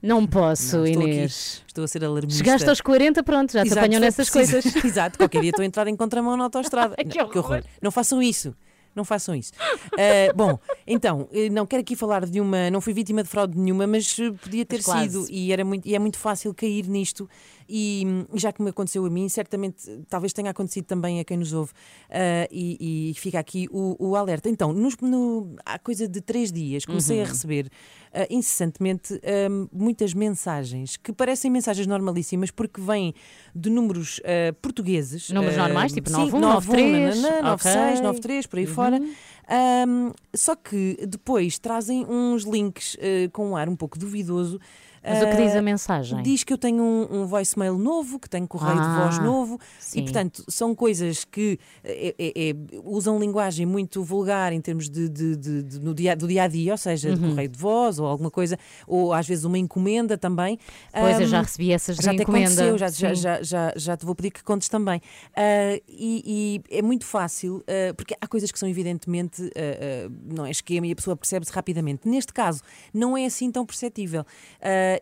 Não 0.00 0.26
posso, 0.26 0.76
Não, 0.78 0.86
estou 0.86 1.02
aqui- 1.02 1.12
Inês. 1.12 1.62
estou 1.66 1.84
a 1.84 1.88
ser 1.88 2.04
alarmista. 2.04 2.38
Chegaste 2.44 2.68
aos 2.68 2.80
40, 2.80 3.22
pronto, 3.22 3.52
já 3.52 3.62
te 3.62 3.66
Exato, 3.66 3.78
apanham 3.80 3.98
foi 4.00 4.06
nessas 4.06 4.30
coisas. 4.30 4.64
Exato, 4.84 5.18
qualquer 5.18 5.40
dia 5.40 5.50
estou 5.50 5.62
a 5.62 5.66
entrar 5.66 5.86
em 5.88 5.96
contramão 5.96 6.36
na 6.36 6.44
autostrada. 6.44 6.94
Que 7.04 7.18
Não, 7.18 7.26
horror. 7.26 7.62
Não 7.82 7.90
façam 7.90 8.22
isso. 8.22 8.54
Não 8.94 9.04
façam 9.04 9.34
isso. 9.34 9.52
Ah, 9.92 10.32
bom, 10.34 10.58
então, 10.86 11.28
eh, 11.32 11.48
não 11.50 11.64
quero 11.66 11.82
aqui 11.82 11.94
falar 11.94 12.26
de 12.26 12.40
uma. 12.40 12.68
Não 12.70 12.80
fui 12.80 12.92
vítima 12.92 13.22
de 13.22 13.28
fraude 13.28 13.56
nenhuma, 13.56 13.86
mas 13.86 14.16
eh, 14.18 14.32
podia 14.42 14.64
ter 14.64 14.80
Mas 14.86 15.02
sido. 15.12 15.26
E, 15.30 15.52
era 15.52 15.64
muito, 15.64 15.86
e 15.86 15.94
é 15.94 15.98
muito 16.00 16.18
fácil 16.18 16.52
cair 16.52 16.88
nisto. 16.88 17.28
E 17.68 18.04
já 18.34 18.50
que 18.52 18.62
me 18.62 18.70
aconteceu 18.70 19.04
a 19.04 19.10
mim, 19.10 19.28
certamente 19.28 20.00
talvez 20.08 20.32
tenha 20.32 20.50
acontecido 20.50 20.86
também 20.86 21.20
a 21.20 21.24
quem 21.24 21.36
nos 21.36 21.52
ouve. 21.52 21.72
Ah, 22.10 22.48
e, 22.50 23.10
e 23.10 23.14
fica 23.14 23.38
aqui 23.38 23.68
o, 23.70 23.96
o 23.98 24.16
alerta. 24.16 24.48
Então, 24.48 24.72
nos, 24.72 24.96
no, 24.98 25.54
há 25.66 25.78
coisa 25.78 26.08
de 26.08 26.20
três 26.20 26.50
dias, 26.50 26.84
comecei 26.86 27.18
a 27.20 27.24
Uhum. 27.24 27.28
receber 27.28 27.70
ah, 28.12 28.26
incessantemente 28.30 29.20
hum, 29.50 29.68
muitas 29.72 30.14
mensagens 30.14 30.96
que 30.96 31.12
parecem 31.12 31.50
mensagens 31.50 31.86
normalíssimas 31.86 32.50
porque 32.50 32.80
vêm 32.80 33.12
de 33.54 33.68
números 33.70 34.20
portugueses. 34.62 35.30
Números 35.30 35.56
normais, 35.56 35.92
tipo 35.92 36.08
sim, 36.08 36.16
91, 36.16 36.40
91, 36.40 36.78
93, 36.80 37.22
nananã, 37.22 37.42
96, 37.50 37.98
ok. 37.98 38.02
93, 38.02 38.46
por 38.46 38.58
aí 38.58 38.66
Uhum. 38.66 38.74
fora. 38.74 39.00
Ahm, 39.48 40.12
só 40.34 40.54
que 40.54 40.98
depois 41.08 41.58
trazem 41.58 42.04
uns 42.06 42.44
links 42.44 42.96
eh, 43.00 43.28
com 43.32 43.50
um 43.50 43.56
ar 43.56 43.68
um 43.68 43.76
pouco 43.76 43.98
duvidoso. 43.98 44.60
Mas 45.08 45.22
o 45.22 45.26
que 45.28 45.36
diz 45.36 45.54
a 45.54 45.58
Ah, 45.58 45.62
mensagem? 45.62 46.22
Diz 46.22 46.44
que 46.44 46.52
eu 46.52 46.58
tenho 46.58 46.82
um, 46.82 47.20
um 47.22 47.26
voicemail 47.26 47.76
novo, 47.78 48.18
que 48.18 48.28
tenho 48.28 48.46
correio 48.46 48.80
de 48.80 48.88
Ah, 48.88 48.94
voz 48.94 49.18
novo, 49.18 49.58
sim. 49.78 50.00
e 50.00 50.02
portanto 50.02 50.44
são 50.48 50.74
coisas 50.74 51.24
que 51.24 51.58
eh, 51.84 52.14
eh, 52.18 52.32
eh, 52.50 52.54
usam 52.84 53.18
linguagem 53.18 53.66
muito 53.66 54.02
vulgar 54.02 54.52
em 54.52 54.60
termos 54.60 54.88
de, 54.88 55.08
de- 55.08 55.36
de- 55.36 55.62
de- 55.62 55.80
no 55.80 55.94
dia, 55.94 56.14
do 56.16 56.26
dia 56.28 56.44
a 56.44 56.48
dia, 56.48 56.72
ou 56.72 56.78
seja, 56.78 57.12
de 57.12 57.20
Uhum. 57.20 57.30
correio 57.30 57.48
de 57.48 57.58
voz 57.58 57.98
ou 57.98 58.06
alguma 58.06 58.30
coisa, 58.30 58.58
ou 58.86 59.12
às 59.12 59.26
vezes 59.26 59.44
uma 59.44 59.58
encomenda 59.58 60.16
também. 60.16 60.58
Pois, 60.92 61.20
eu 61.20 61.26
já 61.26 61.42
recebi 61.42 61.72
essas 61.72 61.96
de 61.96 62.04
já 62.04 62.14
te 62.14 62.22
encomenda, 62.22 62.48
aconteceu, 62.50 62.78
já, 62.78 62.88
já, 62.88 63.14
já, 63.14 63.42
já, 63.42 63.72
já 63.76 63.96
te 63.96 64.04
vou 64.06 64.14
pedir 64.14 64.30
que 64.30 64.42
contes 64.42 64.68
também. 64.68 65.00
Ah, 65.36 65.80
e, 65.88 66.60
e 66.70 66.76
é 66.78 66.82
muito 66.82 67.04
fácil, 67.04 67.62
ah, 67.66 67.94
porque 67.94 68.14
há 68.20 68.26
coisas 68.26 68.50
que 68.52 68.58
são 68.58 68.68
evidentemente, 68.68 69.42
ah, 69.56 70.06
ah, 70.08 70.10
não 70.34 70.46
é 70.46 70.50
esquema 70.50 70.86
e 70.86 70.92
a 70.92 70.96
pessoa 70.96 71.16
percebe-se 71.16 71.52
rapidamente. 71.52 72.08
Neste 72.08 72.32
caso, 72.32 72.60
não 72.94 73.16
é 73.16 73.24
assim 73.26 73.50
tão 73.50 73.64
perceptível. 73.66 74.24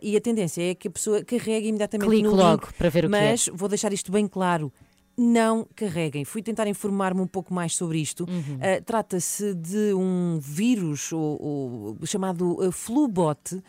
E 0.01 0.15
a 0.17 0.21
tendência 0.21 0.71
é 0.71 0.75
que 0.75 0.87
a 0.87 0.91
pessoa 0.91 1.23
carregue 1.23 1.67
imediatamente 1.67 2.07
Clique 2.09 2.23
no 2.23 2.35
logo 2.35 2.65
link, 2.65 2.73
para 2.73 2.89
ver 2.89 3.05
o 3.05 3.09
que 3.09 3.15
é. 3.15 3.31
mas 3.31 3.49
vou 3.53 3.69
deixar 3.69 3.91
isto 3.93 4.11
bem 4.11 4.27
claro. 4.27 4.71
Não 5.19 5.67
carreguem. 5.75 6.23
Fui 6.23 6.43
tentar 6.43 6.67
informar-me 6.67 7.19
um 7.21 7.25
pouco 7.25 7.51
mais 7.51 7.75
sobre 7.75 7.97
isto. 7.97 8.23
Uhum. 8.29 8.59
Ah, 8.61 8.79
Trata-se 8.85 9.55
de 9.55 9.91
um 9.95 10.37
vírus 10.39 11.11
ou, 11.11 11.41
ou 11.41 12.05
chamado 12.05 12.59
ah, 12.61 12.71
Flubot 12.71 13.59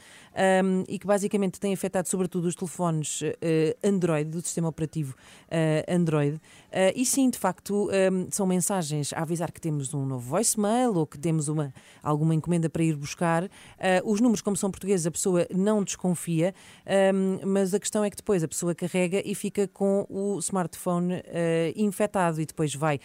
um, 0.65 0.85
e 0.89 0.99
que 0.99 1.07
basicamente 1.07 1.59
tem 1.59 1.73
afetado 1.73 2.09
sobretudo 2.09 2.47
os 2.47 2.55
telefones 2.55 3.21
eh, 3.43 3.77
Android, 3.83 4.31
do 4.31 4.41
sistema 4.41 4.69
operativo 4.69 5.15
eh, 5.51 5.85
Android. 5.89 6.41
Eh, 6.71 6.93
e 6.97 7.05
sim, 7.05 7.29
de 7.31 7.39
facto, 7.39 7.89
um, 7.91 8.29
são 8.31 8.47
mensagens 8.47 9.13
a 9.13 9.23
avisar 9.23 9.51
que 9.51 9.61
temos 9.61 9.93
um 9.93 10.07
novo 10.07 10.29
voicemail 10.29 10.95
ou 10.95 11.07
que 11.07 11.19
temos 11.19 11.49
uma, 11.49 11.73
alguma 12.03 12.35
encomenda 12.35 12.69
para 12.71 12.83
ir 12.83 12.97
buscar. 12.97 13.49
Os 14.05 14.21
números, 14.21 14.41
como 14.41 14.57
são 14.57 14.71
portugueses, 14.71 15.07
a 15.07 15.11
pessoa 15.11 15.47
não 15.55 15.83
desconfia, 15.83 16.55
um, 17.15 17.47
mas 17.47 17.75
a 17.75 17.81
questão 17.81 18.05
é 18.05 18.11
que 18.11 18.17
depois 18.17 18.43
a 18.43 18.49
pessoa 18.49 18.75
carrega 18.75 19.23
e 19.25 19.35
fica 19.35 19.67
com 19.69 20.07
o 20.09 20.39
smartphone 20.39 21.23
infectado 21.77 22.41
e 22.41 22.47
depois 22.47 22.75
vai 22.75 23.01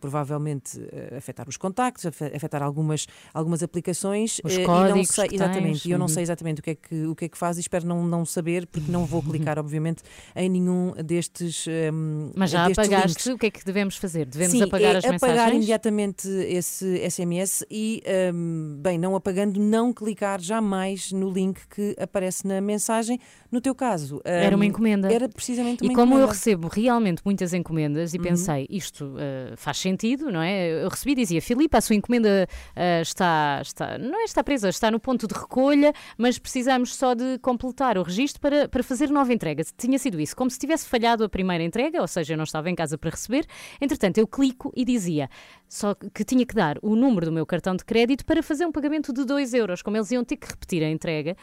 provavelmente 0.00 0.80
afetar 1.16 1.48
os 1.48 1.56
contactos, 1.56 2.06
afe- 2.06 2.32
afetar 2.34 2.62
algumas, 2.62 3.06
algumas 3.32 3.62
aplicações. 3.62 4.40
Os 4.44 4.56
eh, 4.56 4.62
e 4.62 4.66
não 4.66 4.66
códigos 4.66 5.08
sei, 5.08 5.28
exatamente, 5.32 5.88
e 5.88 5.92
eu 5.92 5.98
não 5.98 6.06
uhum. 6.06 6.08
sei 6.08 6.22
exatamente 6.22 6.60
o 6.60 6.62
que 6.62 6.70
é 6.70 6.71
que, 6.74 7.06
o 7.06 7.14
que, 7.14 7.24
é 7.26 7.28
que 7.28 7.36
faz 7.38 7.56
e 7.58 7.60
espero 7.60 7.86
não, 7.86 8.04
não 8.06 8.24
saber, 8.24 8.66
porque 8.66 8.90
não 8.90 9.04
vou 9.06 9.22
clicar, 9.22 9.58
obviamente, 9.60 10.02
em 10.36 10.48
nenhum 10.48 10.92
destes. 11.04 11.66
um, 11.92 12.30
Mas 12.36 12.50
já 12.50 12.66
destes 12.68 12.86
apagaste, 12.88 13.08
links. 13.08 13.26
o 13.26 13.38
que 13.38 13.46
é 13.46 13.50
que 13.50 13.64
devemos 13.64 13.96
fazer? 13.96 14.26
Devemos 14.26 14.52
Sim, 14.56 14.62
apagar 14.64 14.94
é 14.94 14.98
as 14.98 15.04
apagar 15.04 15.28
mensagens? 15.30 15.56
imediatamente 15.56 16.28
esse 16.28 16.98
SMS 17.10 17.64
e, 17.70 18.02
hum, 18.34 18.78
bem, 18.82 18.98
não 18.98 19.14
apagando, 19.16 19.58
não 19.60 19.92
clicar 19.92 20.40
jamais 20.40 21.12
no 21.12 21.30
link 21.30 21.60
que 21.68 21.94
aparece 21.98 22.46
na 22.46 22.60
mensagem. 22.60 23.18
No 23.50 23.60
teu 23.60 23.74
caso, 23.74 24.20
Era 24.24 24.56
uma 24.56 24.64
encomenda. 24.66 25.12
Era 25.12 25.28
precisamente 25.28 25.82
uma 25.82 25.92
E 25.92 25.94
como 25.94 26.14
eu 26.14 26.18
encomenda. 26.18 26.32
recebo 26.32 26.68
realmente 26.68 27.20
muitas 27.24 27.52
encomendas 27.52 28.14
e 28.14 28.16
Uhum. 28.16 28.22
pensei, 28.22 28.66
isto 28.70 29.14
eh, 29.18 29.52
faz 29.56 29.78
sentido, 29.78 30.30
não 30.30 30.40
é? 30.40 30.84
Eu 30.84 30.88
recebi 30.88 31.12
e 31.12 31.14
dizia, 31.16 31.42
Filipe, 31.42 31.76
a 31.76 31.80
sua 31.80 31.96
encomenda 31.96 32.46
eh, 32.76 33.00
está, 33.02 33.60
está, 33.62 33.98
não 33.98 34.20
é 34.20 34.24
está 34.24 34.42
presa, 34.42 34.68
está 34.68 34.90
no 34.90 34.98
ponto 35.00 35.26
de 35.26 35.34
recolha, 35.34 35.92
mas 36.16 36.38
precisamos 36.62 36.94
só 36.94 37.14
de 37.14 37.38
completar 37.40 37.98
o 37.98 38.04
registro 38.04 38.40
para, 38.40 38.68
para 38.68 38.84
fazer 38.84 39.10
nova 39.10 39.32
entrega. 39.32 39.64
Tinha 39.76 39.98
sido 39.98 40.20
isso, 40.20 40.36
como 40.36 40.48
se 40.48 40.58
tivesse 40.58 40.86
falhado 40.86 41.24
a 41.24 41.28
primeira 41.28 41.64
entrega, 41.64 42.00
ou 42.00 42.06
seja, 42.06 42.34
eu 42.34 42.36
não 42.36 42.44
estava 42.44 42.70
em 42.70 42.74
casa 42.74 42.96
para 42.96 43.10
receber. 43.10 43.44
Entretanto, 43.80 44.18
eu 44.18 44.26
clico 44.28 44.72
e 44.76 44.84
dizia 44.84 45.28
só 45.72 45.94
que 45.94 46.22
tinha 46.22 46.44
que 46.44 46.54
dar 46.54 46.76
o 46.82 46.94
número 46.94 47.24
do 47.24 47.32
meu 47.32 47.46
cartão 47.46 47.74
de 47.74 47.82
crédito 47.82 48.26
para 48.26 48.42
fazer 48.42 48.66
um 48.66 48.70
pagamento 48.70 49.10
de 49.10 49.24
2 49.24 49.54
euros. 49.54 49.80
Como 49.80 49.96
eles 49.96 50.10
iam 50.10 50.22
ter 50.22 50.36
que 50.36 50.46
repetir 50.46 50.82
a 50.82 50.90
entrega, 50.90 51.34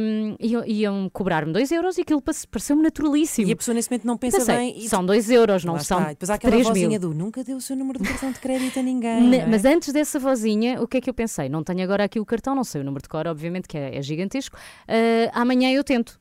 um, 0.00 0.34
iam, 0.40 0.66
iam 0.66 1.10
cobrar-me 1.12 1.52
2 1.52 1.70
euros 1.70 1.96
e 1.96 2.00
aquilo 2.00 2.20
pareceu-me 2.20 2.82
naturalíssimo. 2.82 3.48
E 3.48 3.52
a 3.52 3.56
pessoa 3.56 3.72
nesse 3.72 3.88
momento 3.88 4.06
não 4.08 4.18
pensa 4.18 4.38
Pensei, 4.38 4.56
bem. 4.56 4.74
E... 4.76 4.88
São 4.88 5.06
2 5.06 5.30
euros, 5.30 5.64
não 5.64 5.74
Lá 5.74 5.78
são 5.78 6.00
está. 6.00 6.10
Depois 6.10 6.30
há 6.30 6.34
aquela 6.34 6.50
3 6.50 6.66
vozinha 6.66 6.88
mil. 6.88 6.98
do 6.98 7.14
nunca 7.14 7.44
deu 7.44 7.58
o 7.58 7.60
seu 7.60 7.76
número 7.76 8.02
de 8.02 8.08
cartão 8.08 8.32
de 8.32 8.40
crédito 8.40 8.80
a 8.80 8.82
ninguém. 8.82 9.36
É? 9.36 9.46
Mas 9.46 9.64
antes 9.64 9.92
dessa 9.92 10.18
vozinha, 10.18 10.82
o 10.82 10.88
que 10.88 10.96
é 10.96 11.00
que 11.00 11.08
eu 11.08 11.14
pensei? 11.14 11.48
Não 11.48 11.62
tenho 11.62 11.84
agora 11.84 12.02
aqui 12.02 12.18
o 12.18 12.26
cartão, 12.26 12.56
não 12.56 12.64
sei 12.64 12.80
o 12.80 12.84
número 12.84 13.02
de 13.02 13.08
cor, 13.08 13.28
obviamente, 13.28 13.68
que 13.68 13.78
é, 13.78 13.96
é 13.96 14.02
gigantesco. 14.02 14.39
Ah, 14.86 15.40
amanhã 15.40 15.70
eu 15.72 15.82
tento. 15.84 16.19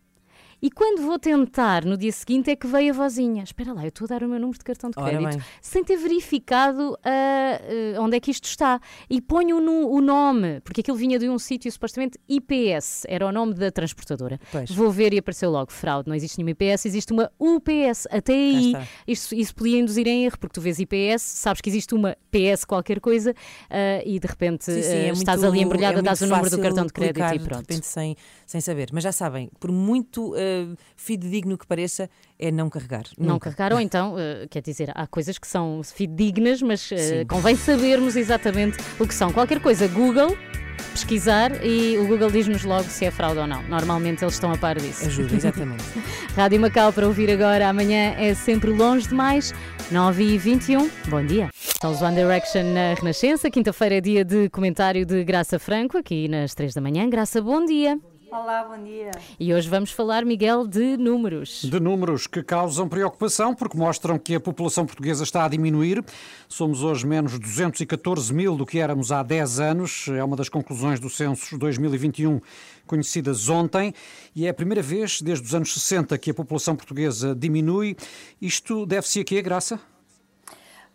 E 0.62 0.70
quando 0.70 1.01
vou 1.03 1.18
tentar 1.18 1.86
no 1.86 1.95
dia 1.97 2.12
seguinte 2.12 2.51
é 2.51 2.55
que 2.55 2.68
veio 2.68 2.91
a 2.93 2.95
vozinha. 2.95 3.43
Espera 3.43 3.74
lá, 3.74 3.84
eu 3.84 3.89
estou 3.89 4.05
a 4.05 4.07
dar 4.10 4.24
o 4.24 4.28
meu 4.28 4.39
número 4.39 4.57
de 4.57 4.64
cartão 4.64 4.89
de 4.89 4.95
crédito 4.95 5.43
sem 5.62 5.84
ter 5.84 5.95
verificado 5.97 6.97
ah, 7.03 7.60
ah, 7.97 8.01
onde 8.01 8.18
é 8.18 8.20
que 8.20 8.30
isto 8.32 8.45
está. 8.45 8.80
E 9.10 9.22
ponho 9.22 9.62
no, 9.62 9.89
o 9.89 10.01
nome, 10.01 10.60
porque 10.62 10.82
aquilo 10.82 10.97
vinha 10.97 11.18
de 11.18 11.30
um 11.30 11.39
sítio 11.39 11.72
supostamente 11.72 12.20
IPS, 12.28 13.03
era 13.07 13.26
o 13.26 13.32
nome 13.32 13.53
da 13.53 13.72
transportadora. 13.72 14.39
Pois. 14.51 14.70
Vou 14.72 14.91
ver 14.91 15.14
e 15.14 15.20
apareceu 15.20 15.49
logo 15.49 15.72
fraude. 15.72 16.10
Não 16.10 16.16
existe 16.16 16.38
nenhuma 16.38 16.51
IPS, 16.51 16.86
existe 16.86 17.14
uma 17.14 17.32
UPS. 17.39 18.07
Até 18.12 18.34
aí, 18.34 18.76
isso, 19.07 19.34
isso 19.34 19.55
podia 19.55 19.80
induzir 19.80 20.07
em 20.07 20.26
erro, 20.26 20.38
porque 20.39 20.53
tu 20.53 20.62
vês 20.62 20.78
IPS, 20.80 21.22
sabes 21.22 21.62
que 21.62 21.70
existe 21.70 21.93
uma 21.95 22.18
PS 22.32 22.66
qualquer 22.66 22.99
coisa 22.99 23.34
ah, 23.70 24.01
e 24.05 24.20
de 24.20 24.28
repente 24.28 24.66
Sim, 24.66 24.82
sim, 24.82 24.89
é 24.89 25.10
estás 25.12 25.39
muito- 25.41 25.53
ali 25.53 25.64
embrulhada, 25.64 25.99
é 25.99 26.01
dás 26.01 26.22
o 26.22 26.28
número 26.28 26.49
do 26.49 26.60
cartão 26.60 26.86
de 26.86 26.91
crédito 26.93 27.24
e 27.34 27.38
De 27.38 27.45
pronto. 27.45 27.62
repente 27.62 27.86
sem, 27.86 28.16
sem 28.45 28.60
saber. 28.60 28.89
Mas 28.91 29.03
já 29.03 29.12
sabem, 29.12 29.49
por 29.60 29.72
muito 29.72 30.36
uh, 30.64 30.78
fidedigno 30.95 31.58
que 31.58 31.66
pareça, 31.66 32.10
é 32.38 32.52
não 32.52 32.70
carregar. 32.70 33.04
Não 33.18 33.34
Nunca. 33.34 33.52
carregar, 33.52 33.74
ou 33.74 33.82
então, 33.82 34.16
eh, 34.18 34.47
quer 34.50 34.62
dizer, 34.62 34.91
há 34.95 35.06
coisas 35.06 35.38
que 35.38 35.47
são 35.47 35.82
fidedignas, 35.84 36.62
mas 36.62 36.82
Sim. 36.82 37.26
convém 37.28 37.56
sabermos 37.56 38.16
exatamente 38.16 38.78
o 39.00 39.08
que 39.08 39.14
são. 39.14 39.32
Qualquer 39.32 39.60
coisa, 39.60 39.88
Google, 39.88 40.38
pesquisar 40.91 41.66
e 41.66 41.97
o 41.97 42.08
Google 42.08 42.30
diz-nos 42.30 42.64
logo 42.64 42.84
se 42.86 43.06
é 43.06 43.12
fraude 43.12 43.39
ou 43.39 43.47
não. 43.47 43.62
Normalmente 43.64 44.24
eles 44.24 44.34
estão 44.34 44.52
a 44.52 44.58
par 44.58 44.78
disso. 44.78 45.06
Ajuda, 45.06 45.36
exatamente. 45.36 45.84
Rádio 46.36 46.60
Macau 46.60 46.91
para 46.93 47.08
ouvir 47.08 47.30
agora. 47.30 47.70
Amanhã 47.70 48.16
é 48.18 48.34
sempre 48.34 48.72
longe 48.72 49.08
demais. 49.08 49.54
9 49.91 50.24
e 50.24 50.38
21 50.38 50.89
Bom 51.08 51.26
dia. 51.26 51.50
São 51.82 51.91
os 51.91 52.02
One 52.02 52.16
Direction 52.16 52.64
na 52.74 52.93
Renascença. 52.93 53.50
Quinta-feira 53.50 53.95
é 53.95 54.02
dia 54.02 54.26
de 54.26 54.50
comentário 54.50 55.06
de 55.06 55.24
Graça 55.24 55.58
Franco, 55.58 55.97
aqui 55.97 56.28
nas 56.28 56.54
3 56.54 56.74
da 56.74 56.82
manhã. 56.82 57.10
Graça, 57.10 57.41
bom 57.41 57.66
dia. 57.66 57.97
Olá, 58.32 58.64
bom 58.64 58.84
dia. 58.84 59.10
E 59.40 59.52
hoje 59.52 59.68
vamos 59.68 59.92
falar, 59.92 60.24
Miguel, 60.24 60.68
de 60.68 60.96
números. 60.98 61.64
De 61.64 61.80
números 61.80 62.28
que 62.28 62.44
causam 62.44 62.88
preocupação 62.88 63.56
porque 63.56 63.76
mostram 63.76 64.20
que 64.20 64.36
a 64.36 64.40
população 64.40 64.86
portuguesa 64.86 65.24
está 65.24 65.46
a 65.46 65.48
diminuir. 65.48 66.04
Somos 66.48 66.84
hoje 66.84 67.08
menos 67.08 67.40
214 67.40 68.32
mil 68.32 68.56
do 68.56 68.68
que 68.68 68.78
éramos 68.78 69.12
há 69.12 69.24
10 69.24 69.60
anos. 69.60 70.08
É 70.10 70.24
uma 70.24 70.36
das 70.36 70.48
conclusões 70.48 71.00
do 71.00 71.10
censo 71.10 71.58
2021 71.58 72.40
conhecidas 72.86 73.50
ontem 73.50 73.96
e 74.36 74.46
é 74.46 74.50
a 74.50 74.54
primeira 74.54 74.84
vez 74.84 75.24
desde 75.24 75.48
os 75.48 75.56
anos 75.56 75.74
60 75.74 76.16
que 76.20 76.30
a 76.30 76.34
população 76.34 76.76
portuguesa 76.76 77.34
diminui. 77.34 77.98
Isto 78.40 78.86
deve-se 78.86 79.22
a 79.22 79.24
quê, 79.24 79.42
Graça? 79.42 79.80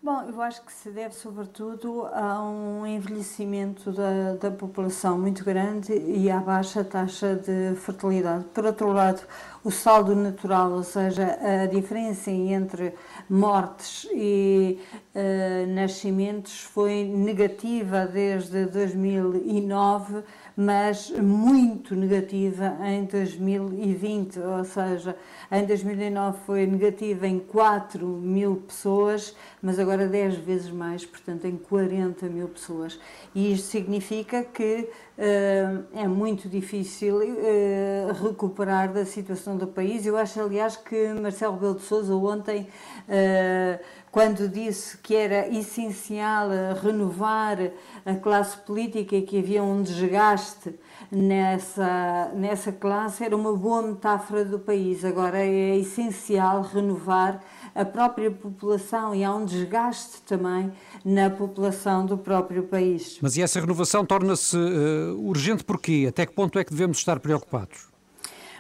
Bom, 0.05 0.20
eu 0.28 0.42
acho 0.42 0.62
que 0.62 0.70
se 0.70 0.90
deve 0.90 1.14
sobretudo 1.14 2.05
a 2.12 2.38
um 2.42 2.86
envelhecimento 2.86 3.90
da, 3.90 4.34
da 4.34 4.50
população 4.50 5.18
muito 5.18 5.42
grande 5.42 5.94
e 5.94 6.30
à 6.30 6.40
baixa 6.40 6.84
taxa 6.84 7.34
de 7.34 7.74
fertilidade. 7.76 8.44
Por 8.52 8.66
outro 8.66 8.92
lado, 8.92 9.22
o 9.64 9.70
saldo 9.70 10.14
natural, 10.14 10.72
ou 10.72 10.82
seja, 10.82 11.38
a 11.62 11.64
diferença 11.64 12.30
entre 12.30 12.92
mortes 13.30 14.07
e 14.12 14.78
eh, 15.14 15.64
nascimentos 15.68 16.61
foi 16.64 17.05
negativa 17.05 18.05
desde 18.05 18.66
2009, 18.66 20.22
mas 20.57 21.11
muito 21.11 21.96
negativa 21.96 22.76
em 22.84 23.05
2020, 23.05 24.38
ou 24.38 24.64
seja, 24.64 25.16
em 25.50 25.64
2009 25.64 26.38
foi 26.46 26.66
negativa 26.66 27.26
em 27.26 27.38
4 27.38 28.07
mil 28.07 28.57
pessoas, 28.57 29.34
mas 29.61 29.78
agora 29.78 30.07
10 30.07 30.36
vezes 30.36 30.70
mais, 30.70 31.05
portanto 31.05 31.46
em 31.46 31.57
40 31.57 32.26
mil 32.26 32.48
pessoas. 32.48 32.98
E 33.34 33.52
isto 33.52 33.66
significa 33.66 34.44
que 34.44 34.88
eh, 35.16 35.78
é 35.94 36.09
muito 36.09 36.48
difícil 36.48 37.20
eh, 37.22 38.12
recuperar 38.20 38.92
da 38.92 39.05
situação 39.05 39.57
do 39.57 39.66
país. 39.66 40.05
Eu 40.07 40.16
acho, 40.16 40.40
aliás, 40.40 40.76
que 40.76 41.09
Marcelo 41.14 41.55
Rebelo 41.55 41.74
de 41.76 41.82
Sousa 41.82 42.14
ontem, 42.14 42.68
eh, 43.09 43.78
quando 44.14 44.48
disse 44.48 44.96
que 44.98 45.12
era 45.12 45.48
essencial 45.48 46.48
renovar 46.80 47.72
a 48.06 48.14
classe 48.14 48.56
política 48.58 49.16
e 49.16 49.22
que 49.22 49.40
havia 49.40 49.60
um 49.60 49.82
desgaste 49.82 50.72
nessa, 51.10 52.30
nessa 52.32 52.70
classe, 52.70 53.24
era 53.24 53.34
uma 53.34 53.52
boa 53.56 53.82
metáfora 53.82 54.44
do 54.44 54.60
país. 54.60 55.04
Agora 55.04 55.38
é 55.38 55.76
essencial 55.78 56.62
renovar 56.62 57.42
a 57.74 57.84
própria 57.84 58.30
população 58.30 59.16
e 59.16 59.24
há 59.24 59.34
um 59.34 59.44
desgaste 59.44 60.22
também 60.22 60.72
na 61.04 61.28
população 61.28 62.06
do 62.06 62.16
próprio 62.16 62.62
país. 62.62 63.18
Mas 63.20 63.36
e 63.36 63.42
essa 63.42 63.58
renovação 63.58 64.06
torna-se 64.06 64.56
eh, 64.56 65.10
urgente 65.18 65.64
porquê? 65.64 66.06
Até 66.08 66.24
que 66.24 66.32
ponto 66.32 66.56
é 66.56 66.62
que 66.62 66.70
devemos 66.70 66.98
estar 66.98 67.18
preocupados? 67.18 67.93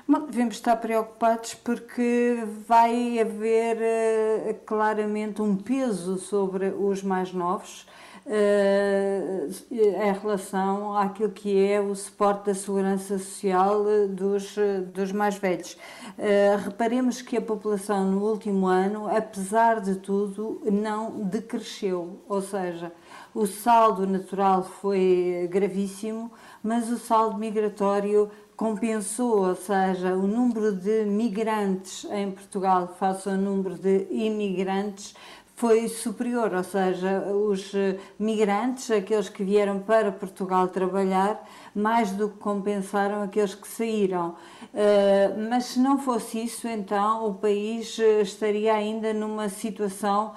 Bom, 0.06 0.26
devemos 0.26 0.56
estar 0.56 0.76
preocupados 0.76 1.54
porque 1.54 2.44
vai 2.68 3.18
haver 3.18 3.78
eh, 3.80 4.60
claramente 4.66 5.40
um 5.40 5.56
peso 5.56 6.18
sobre 6.18 6.68
os 6.68 7.02
mais 7.02 7.32
novos 7.32 7.86
eh, 8.26 9.48
em 9.70 10.12
relação 10.12 10.96
àquilo 10.96 11.30
que 11.30 11.62
é 11.66 11.78
o 11.78 11.94
suporte 11.94 12.46
da 12.46 12.54
segurança 12.54 13.18
social 13.18 13.84
eh, 13.86 14.06
dos, 14.06 14.56
dos 14.94 15.12
mais 15.12 15.36
velhos. 15.36 15.76
Eh, 16.18 16.56
reparemos 16.64 17.20
que 17.20 17.36
a 17.36 17.42
população 17.42 18.10
no 18.10 18.24
último 18.24 18.66
ano, 18.66 19.14
apesar 19.14 19.78
de 19.80 19.96
tudo, 19.96 20.62
não 20.64 21.20
decresceu, 21.20 22.20
ou 22.26 22.40
seja, 22.40 22.92
o 23.34 23.46
saldo 23.46 24.06
natural 24.06 24.62
foi 24.62 25.46
gravíssimo, 25.50 26.32
mas 26.62 26.90
o 26.90 26.98
saldo 26.98 27.36
migratório 27.36 28.30
compensou, 28.56 29.48
ou 29.48 29.54
seja, 29.54 30.14
o 30.14 30.26
número 30.26 30.72
de 30.72 31.04
migrantes 31.04 32.04
em 32.10 32.30
Portugal 32.30 32.94
face 32.98 33.28
ao 33.28 33.36
número 33.36 33.74
de 33.76 34.06
imigrantes 34.10 35.14
foi 35.56 35.88
superior, 35.88 36.52
ou 36.52 36.64
seja, 36.64 37.20
os 37.28 37.72
eh, 37.74 37.96
migrantes, 38.18 38.90
aqueles 38.90 39.28
que 39.28 39.44
vieram 39.44 39.78
para 39.78 40.10
Portugal 40.10 40.66
trabalhar, 40.68 41.40
mais 41.74 42.10
do 42.10 42.28
que 42.28 42.38
compensaram 42.38 43.22
aqueles 43.22 43.54
que 43.54 43.66
saíram. 43.66 44.34
Eh, 44.74 45.32
mas 45.48 45.66
se 45.66 45.78
não 45.78 45.98
fosse 45.98 46.42
isso, 46.42 46.66
então 46.66 47.26
o 47.28 47.34
país 47.34 47.96
eh, 48.00 48.22
estaria 48.22 48.74
ainda 48.74 49.14
numa 49.14 49.48
situação 49.48 50.34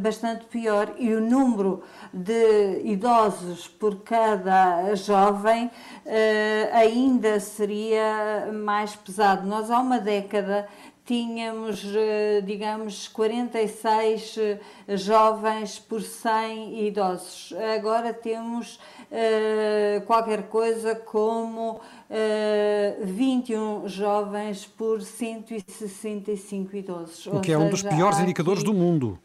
bastante 0.00 0.44
pior 0.46 0.94
e 0.98 1.14
o 1.14 1.20
número 1.20 1.82
de 2.12 2.80
idosos 2.84 3.66
por 3.66 3.96
cada 4.02 4.94
jovem 4.94 5.70
eh, 6.04 6.68
ainda 6.72 7.40
seria 7.40 8.50
mais 8.52 8.94
pesado. 8.94 9.46
Nós 9.46 9.70
há 9.70 9.78
uma 9.80 9.98
década 9.98 10.68
tínhamos, 11.06 11.84
eh, 11.94 12.40
digamos, 12.46 13.08
46 13.08 14.38
eh, 14.38 14.58
jovens 14.96 15.78
por 15.78 16.00
100 16.02 16.86
idosos. 16.86 17.52
Agora 17.76 18.12
temos 18.14 18.80
eh, 19.12 20.02
qualquer 20.06 20.44
coisa 20.44 20.94
como 20.94 21.80
eh, 22.08 22.96
21 23.02 23.86
jovens 23.86 24.64
por 24.66 25.02
165 25.02 26.74
idosos. 26.76 27.26
O 27.26 27.40
que 27.40 27.52
é 27.52 27.58
um 27.58 27.68
dos 27.68 27.82
piores 27.82 28.18
indicadores 28.18 28.62
aqui- 28.62 28.72
do 28.72 28.76
mundo. 28.76 29.18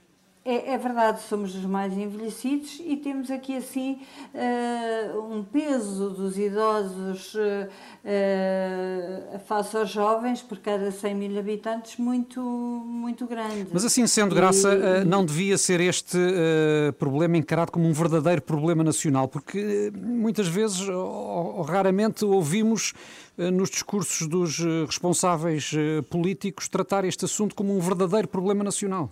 É, 0.49 0.73
é 0.73 0.77
verdade, 0.77 1.21
somos 1.23 1.55
os 1.55 1.65
mais 1.65 1.93
envelhecidos 1.93 2.81
e 2.83 2.97
temos 2.97 3.29
aqui 3.29 3.55
assim 3.57 3.99
eh, 4.33 5.11
um 5.29 5.43
peso 5.43 6.09
dos 6.09 6.37
idosos 6.37 7.33
eh, 7.35 7.69
eh, 8.05 9.39
face 9.47 9.77
aos 9.77 9.89
jovens 9.89 10.41
por 10.41 10.57
cada 10.59 10.91
100 10.91 11.15
mil 11.15 11.37
habitantes 11.39 11.97
muito, 11.97 12.41
muito 12.41 13.25
grande. 13.25 13.67
Mas 13.71 13.85
assim 13.85 14.05
sendo, 14.07 14.33
E- 14.33 14.37
Graça, 14.37 14.69
eh, 14.73 15.03
não 15.03 15.23
devia 15.25 15.57
ser 15.57 15.79
este 15.81 16.17
problema 16.97 17.37
encarado 17.37 17.71
como 17.71 17.87
um 17.87 17.93
verdadeiro 17.93 18.41
problema 18.41 18.83
nacional, 18.83 19.27
porque 19.27 19.91
muitas 19.95 20.47
vezes, 20.47 20.87
ou, 20.87 21.57
ou 21.57 21.61
raramente, 21.61 22.25
ouvimos 22.25 22.93
nos 23.37 23.69
discursos 23.69 24.27
dos 24.27 24.59
responsáveis 24.85 25.71
políticos 26.09 26.67
tratar 26.67 27.05
este 27.05 27.23
assunto 27.25 27.55
como 27.55 27.75
um 27.75 27.79
verdadeiro 27.79 28.27
problema 28.27 28.63
nacional. 28.63 29.09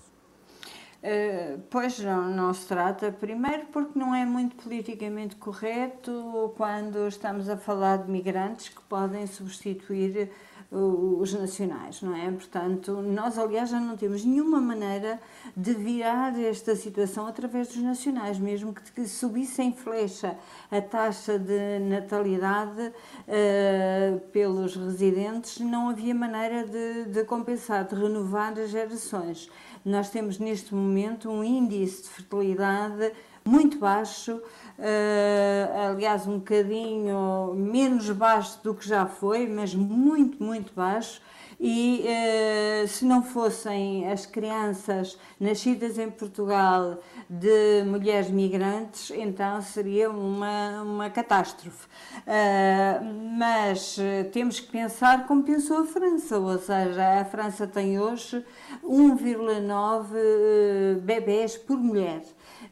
Uh, 1.07 1.61
pois 1.69 1.99
não, 1.99 2.29
não 2.29 2.53
se 2.53 2.67
trata, 2.67 3.13
primeiro 3.13 3.67
porque 3.67 3.97
não 3.97 4.13
é 4.13 4.25
muito 4.25 4.57
politicamente 4.57 5.37
correto 5.37 6.53
quando 6.57 7.07
estamos 7.07 7.47
a 7.47 7.55
falar 7.55 7.99
de 7.99 8.11
migrantes 8.11 8.67
que 8.67 8.81
podem 8.81 9.25
substituir 9.25 10.29
os 10.69 11.33
nacionais, 11.33 12.01
não 12.01 12.13
é? 12.13 12.29
Portanto, 12.29 13.01
nós, 13.01 13.37
aliás, 13.37 13.69
já 13.69 13.79
não 13.79 13.95
temos 13.95 14.25
nenhuma 14.25 14.59
maneira 14.59 15.17
de 15.55 15.73
virar 15.73 16.37
esta 16.37 16.75
situação 16.75 17.25
através 17.25 17.69
dos 17.69 17.77
nacionais, 17.77 18.37
mesmo 18.37 18.73
que, 18.73 18.91
que 18.91 19.07
subisse 19.07 19.61
em 19.61 19.71
flecha 19.71 20.35
a 20.69 20.81
taxa 20.81 21.39
de 21.39 21.79
natalidade 21.79 22.81
uh, 22.81 24.19
pelos 24.31 24.75
residentes, 24.75 25.59
não 25.61 25.89
havia 25.89 26.13
maneira 26.13 26.65
de, 26.65 27.05
de 27.05 27.23
compensar, 27.23 27.85
de 27.85 27.95
renovar 27.95 28.51
as 28.59 28.69
gerações. 28.69 29.49
Nós 29.87 30.09
temos 30.09 30.37
neste 30.37 30.75
momento 30.75 31.29
um 31.31 31.41
índice 31.41 32.03
de 32.03 32.09
fertilidade 32.09 33.13
muito 33.45 33.79
baixo, 33.79 34.33
uh, 34.35 35.91
aliás, 35.91 36.27
um 36.27 36.39
bocadinho 36.39 37.53
menos 37.55 38.09
baixo 38.09 38.59
do 38.61 38.75
que 38.75 38.85
já 38.85 39.05
foi, 39.05 39.47
mas 39.47 39.73
muito, 39.73 40.43
muito 40.43 40.73
baixo. 40.73 41.21
E 41.59 42.05
uh, 42.05 42.87
se 42.87 43.03
não 43.03 43.23
fossem 43.23 44.11
as 44.11 44.27
crianças 44.27 45.17
nascidas 45.39 45.97
em 45.97 46.09
Portugal 46.09 46.99
de 47.27 47.83
mulheres 47.85 48.29
migrantes, 48.29 49.09
então 49.11 49.59
seria 49.61 50.09
uma, 50.09 50.83
uma 50.83 51.09
catástrofe. 51.09 51.87
Uh, 52.17 53.03
mas 53.37 53.97
temos 54.31 54.59
que 54.59 54.71
pensar 54.71 55.25
como 55.25 55.43
pensou 55.43 55.79
a 55.79 55.85
França, 55.85 56.37
ou 56.37 56.59
seja, 56.59 57.21
a 57.21 57.25
França 57.25 57.65
tem 57.65 57.99
hoje 57.99 58.45
1,9 58.83 60.99
bebés 61.01 61.57
por 61.57 61.77
mulher. 61.77 62.21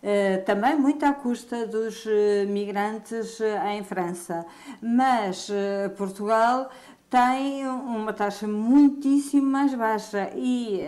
Eh, 0.08 0.38
também 0.46 0.78
muito 0.78 1.04
à 1.04 1.14
custa 1.14 1.66
dos 1.66 2.06
eh, 2.06 2.46
migrantes 2.46 3.42
eh, 3.42 3.74
em 3.74 3.84
França. 3.84 4.46
Mas 4.80 5.50
Portugal 5.98 6.70
tem 7.16 7.66
uma 7.66 8.12
taxa 8.12 8.46
muitíssimo 8.46 9.50
mais 9.50 9.74
baixa 9.74 10.32
e 10.36 10.82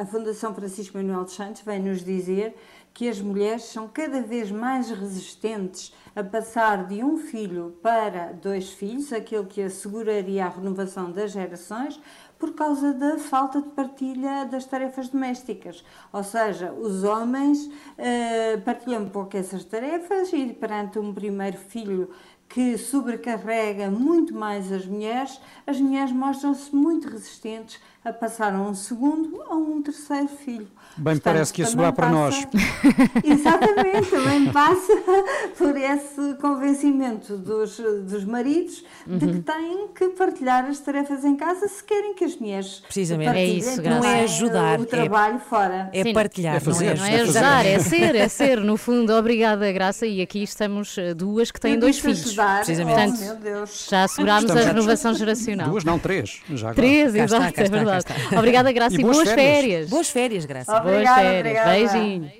a 0.00 0.06
Fundação 0.06 0.54
Francisco 0.54 0.96
Manuel 0.96 1.24
dos 1.24 1.34
Santos 1.34 1.62
vem 1.62 1.82
nos 1.82 2.04
dizer 2.04 2.54
que 2.92 3.08
as 3.08 3.20
mulheres 3.20 3.64
são 3.64 3.88
cada 3.88 4.22
vez 4.22 4.52
mais 4.52 4.90
resistentes 4.90 5.92
a 6.14 6.22
passar 6.22 6.86
de 6.86 7.02
um 7.02 7.18
filho 7.18 7.76
para 7.82 8.32
dois 8.32 8.70
filhos, 8.70 9.12
aquilo 9.12 9.44
que 9.44 9.60
asseguraria 9.60 10.46
a 10.46 10.48
renovação 10.48 11.10
das 11.10 11.32
gerações, 11.32 12.00
por 12.38 12.54
causa 12.54 12.92
da 12.92 13.18
falta 13.18 13.60
de 13.60 13.70
partilha 13.70 14.44
das 14.44 14.64
tarefas 14.64 15.08
domésticas. 15.08 15.84
Ou 16.12 16.22
seja, 16.22 16.72
os 16.72 17.02
homens 17.02 17.66
uh, 17.66 18.60
partilham 18.64 19.08
pouco 19.08 19.36
essas 19.36 19.64
tarefas 19.64 20.32
e 20.32 20.52
perante 20.52 21.00
um 21.00 21.12
primeiro 21.12 21.56
filho 21.58 22.10
que 22.54 22.78
sobrecarrega 22.78 23.90
muito 23.90 24.32
mais 24.32 24.70
as 24.70 24.86
mulheres, 24.86 25.40
as 25.66 25.80
mulheres 25.80 26.12
mostram-se 26.12 26.72
muito 26.72 27.08
resistentes 27.08 27.80
a 28.04 28.12
passar 28.12 28.54
a 28.54 28.60
um 28.60 28.74
segundo 28.74 29.42
ou 29.48 29.76
um 29.76 29.82
terceiro 29.82 30.28
filho. 30.28 30.68
Bem, 30.96 31.14
Portanto, 31.14 31.22
parece 31.22 31.52
que 31.52 31.62
ia 31.62 31.66
sobrar 31.66 31.92
para 31.92 32.08
nós. 32.08 32.46
Exatamente, 33.24 34.10
também 34.10 34.52
passa 34.52 34.92
por 35.58 35.76
esse 35.76 36.34
convencimento 36.40 37.36
dos, 37.36 37.78
dos 37.78 38.24
maridos 38.24 38.84
uhum. 39.06 39.18
de 39.18 39.26
que 39.26 39.40
têm 39.40 39.88
que 39.88 40.08
partilhar 40.10 40.66
as 40.66 40.78
tarefas 40.78 41.24
em 41.24 41.34
casa 41.34 41.66
se 41.66 41.82
querem 41.82 42.14
que 42.14 42.24
as 42.24 42.36
mulheres 42.36 42.82
Precisamente. 42.86 43.36
É 43.36 43.44
isso, 43.44 43.82
não 43.82 44.04
é 44.04 44.22
ajudar. 44.22 44.80
O 44.80 44.86
trabalho 44.86 45.36
é, 45.36 45.38
fora. 45.40 45.90
É 45.92 46.12
partilhar, 46.12 46.56
é 46.56 46.60
fazer, 46.60 46.96
não 46.96 47.04
é, 47.04 47.10
não 47.10 47.18
é 47.18 47.20
ajudar, 47.22 47.66
é 47.66 47.78
ser, 47.78 48.14
é 48.14 48.28
ser. 48.28 48.60
No 48.60 48.76
fundo, 48.76 49.12
obrigada, 49.14 49.70
Graça. 49.72 50.06
E 50.06 50.20
aqui 50.20 50.42
estamos 50.42 50.96
eh, 50.98 51.14
duas 51.14 51.50
que 51.50 51.60
têm 51.60 51.78
dois 51.78 51.98
filhos. 51.98 52.26
Ajudar. 52.26 52.56
Precisamente. 52.56 52.94
Portanto, 52.94 53.18
oh, 53.20 53.24
meu 53.24 53.36
Deus. 53.36 53.88
já 53.90 54.04
assegurámos 54.04 54.44
estamos 54.44 54.62
a 54.62 54.68
renovação 54.68 55.14
geracional. 55.14 55.70
Duas, 55.70 55.84
não, 55.84 55.98
três. 55.98 56.40
Já 56.50 56.70
agora. 56.70 56.74
Três, 56.74 57.14
exato, 57.14 57.60
é 57.60 57.68
verdade. 57.68 57.93
Obrigada, 58.36 58.72
Graça, 58.72 58.96
e, 58.96 59.00
e 59.00 59.02
boas, 59.02 59.16
boas 59.16 59.28
férias. 59.28 59.54
férias. 59.56 59.90
Boas 59.90 60.08
férias, 60.10 60.44
Graça. 60.44 60.76
Obrigada, 60.80 61.04
boas 61.04 61.32
férias. 61.32 61.60
Obrigada. 61.60 61.98
Beijinho. 61.98 62.32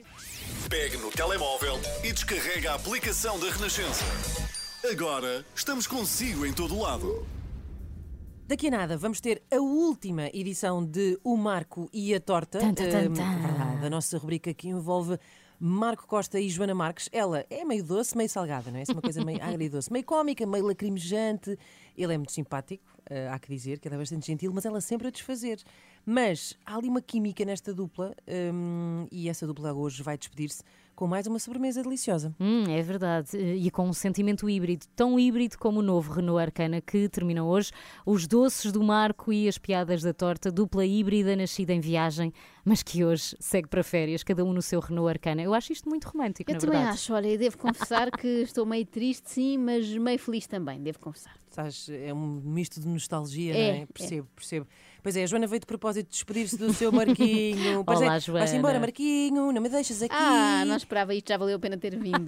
Pegue 0.69 0.97
no 0.97 1.11
telemóvel 1.11 1.79
e 2.03 2.13
descarrega 2.13 2.73
a 2.73 2.75
aplicação 2.75 3.39
da 3.39 3.51
Renascença. 3.51 4.05
Agora 4.91 5.45
estamos 5.55 5.87
consigo 5.87 6.45
em 6.45 6.53
todo 6.53 6.79
lado. 6.79 7.27
Daqui 8.47 8.69
a 8.69 8.71
nada 8.71 8.99
vamos 8.99 9.21
ter 9.21 9.43
a 9.51 9.57
última 9.57 10.29
edição 10.35 10.85
de 10.85 11.19
O 11.25 11.37
Marco 11.37 11.89
e 11.93 12.15
a 12.15 12.21
Torta. 12.21 12.59
Tan, 12.59 12.75
tan, 12.75 12.91
tan, 12.91 13.13
tan. 13.13 13.41
Verdade, 13.41 13.87
a 13.87 13.91
nossa 13.91 14.19
rubrica 14.19 14.53
que 14.53 14.69
envolve 14.69 15.19
Marco 15.59 16.07
Costa 16.07 16.39
e 16.39 16.51
Joana 16.51 16.75
Marques. 16.75 17.09
Ela 17.11 17.47
é 17.49 17.65
meio 17.65 17.83
doce, 17.83 18.15
meio 18.15 18.29
salgada, 18.29 18.71
não 18.71 18.79
é? 18.79 18.85
é 18.87 18.93
uma 18.93 19.01
coisa 19.01 19.25
meio 19.25 19.41
agridoce, 19.45 19.91
meio 19.91 20.05
cómica, 20.05 20.45
meio 20.47 20.67
lacrimejante. 20.67 21.59
Ele 21.97 22.15
é 22.15 22.17
muito 22.17 22.33
simpático, 22.33 22.85
uh, 23.11 23.33
há 23.33 23.39
que 23.39 23.49
dizer, 23.49 23.79
que 23.79 23.89
ela 23.89 23.97
é 23.97 23.99
bastante 23.99 24.27
gentil, 24.27 24.53
mas 24.53 24.65
ela 24.65 24.81
sempre 24.81 25.09
a 25.09 25.11
desfazer. 25.11 25.63
Mas 26.07 26.55
há 26.67 26.77
ali 26.77 26.89
uma 26.89 27.01
química 27.01 27.45
nesta 27.45 27.73
dupla 27.73 28.15
um, 28.53 29.07
e 29.11 29.29
essa 29.29 29.47
dupla 29.47 29.73
hoje 29.73 30.03
vai 30.03 30.19
despedir-se 30.19 30.63
com 30.95 31.09
mais 31.09 31.27
uma 31.27 31.41
sobremesa 31.41 31.83
deliciosa. 31.83 32.33
Hum, 32.39 32.65
é 32.69 32.81
verdade. 32.81 33.37
E 33.37 33.69
com 33.71 33.89
um 33.89 33.93
sentimento 33.93 34.49
híbrido, 34.49 34.87
tão 34.95 35.19
híbrido 35.19 35.59
como 35.59 35.81
o 35.81 35.83
novo 35.83 36.13
Renault 36.13 36.41
Arcana 36.41 36.81
que 36.81 37.09
termina 37.09 37.43
hoje. 37.43 37.73
Os 38.07 38.29
doces 38.29 38.71
do 38.71 38.81
Marco 38.81 39.33
e 39.33 39.49
as 39.49 39.59
piadas 39.59 40.03
da 40.03 40.13
torta, 40.15 40.53
dupla 40.53 40.87
híbrida 40.87 41.35
nascida 41.35 41.73
em 41.73 41.81
viagem, 41.81 42.33
mas 42.65 42.81
que 42.83 43.05
hoje 43.05 43.35
segue 43.41 43.67
para 43.67 43.83
férias, 43.83 44.23
cada 44.23 44.45
um 44.45 44.53
no 44.53 44.63
seu 44.63 44.79
Renault 44.79 45.11
Arcana. 45.11 45.43
Eu 45.43 45.53
acho 45.53 45.73
isto 45.73 45.89
muito 45.89 46.05
romântico, 46.05 46.49
Eu 46.49 46.55
na 46.55 46.61
também 46.61 46.77
verdade. 46.79 46.95
acho, 46.95 47.13
olha, 47.13 47.27
e 47.29 47.39
devo 47.39 47.59
confessar 47.59 48.11
que 48.13 48.29
estou 48.43 48.65
meio 48.65 48.87
triste, 48.87 49.29
sim, 49.31 49.59
mas 49.59 49.89
meio 49.89 50.19
feliz 50.19 50.47
também, 50.47 50.81
devo 50.81 51.01
confessar. 51.01 51.35
Sabes, 51.51 51.89
é 51.89 52.15
um 52.15 52.41
misto 52.45 52.81
de 52.81 52.87
nostalgia, 52.87 53.53
É, 53.57 53.73
não 53.73 53.83
é? 53.83 53.87
Percebo, 53.87 54.29
percebo. 54.37 54.67
Pois 55.05 55.17
é, 55.17 55.23
a 55.23 55.27
Joana 55.27 55.47
veio 55.47 55.61
de 55.61 55.67
propósito 55.67 56.09
despedir-se 56.09 56.57
do 56.57 56.73
seu 56.73 56.91
Marquinho. 56.91 57.85
Pois 57.85 58.01
Olá, 58.01 58.17
é, 58.17 58.21
Joana. 58.21 58.39
Vai-se 58.41 58.57
embora, 58.57 58.81
Marquinho, 58.81 59.53
não 59.53 59.61
me 59.61 59.69
deixas 59.69 60.01
aqui. 60.01 60.15
Ah, 60.17 60.65
não 60.65 60.77
esperava 60.77 61.15
isto, 61.15 61.29
já 61.29 61.37
valeu 61.37 61.57
a 61.57 61.59
pena 61.59 61.77
ter 61.77 61.95
vindo, 61.99 62.25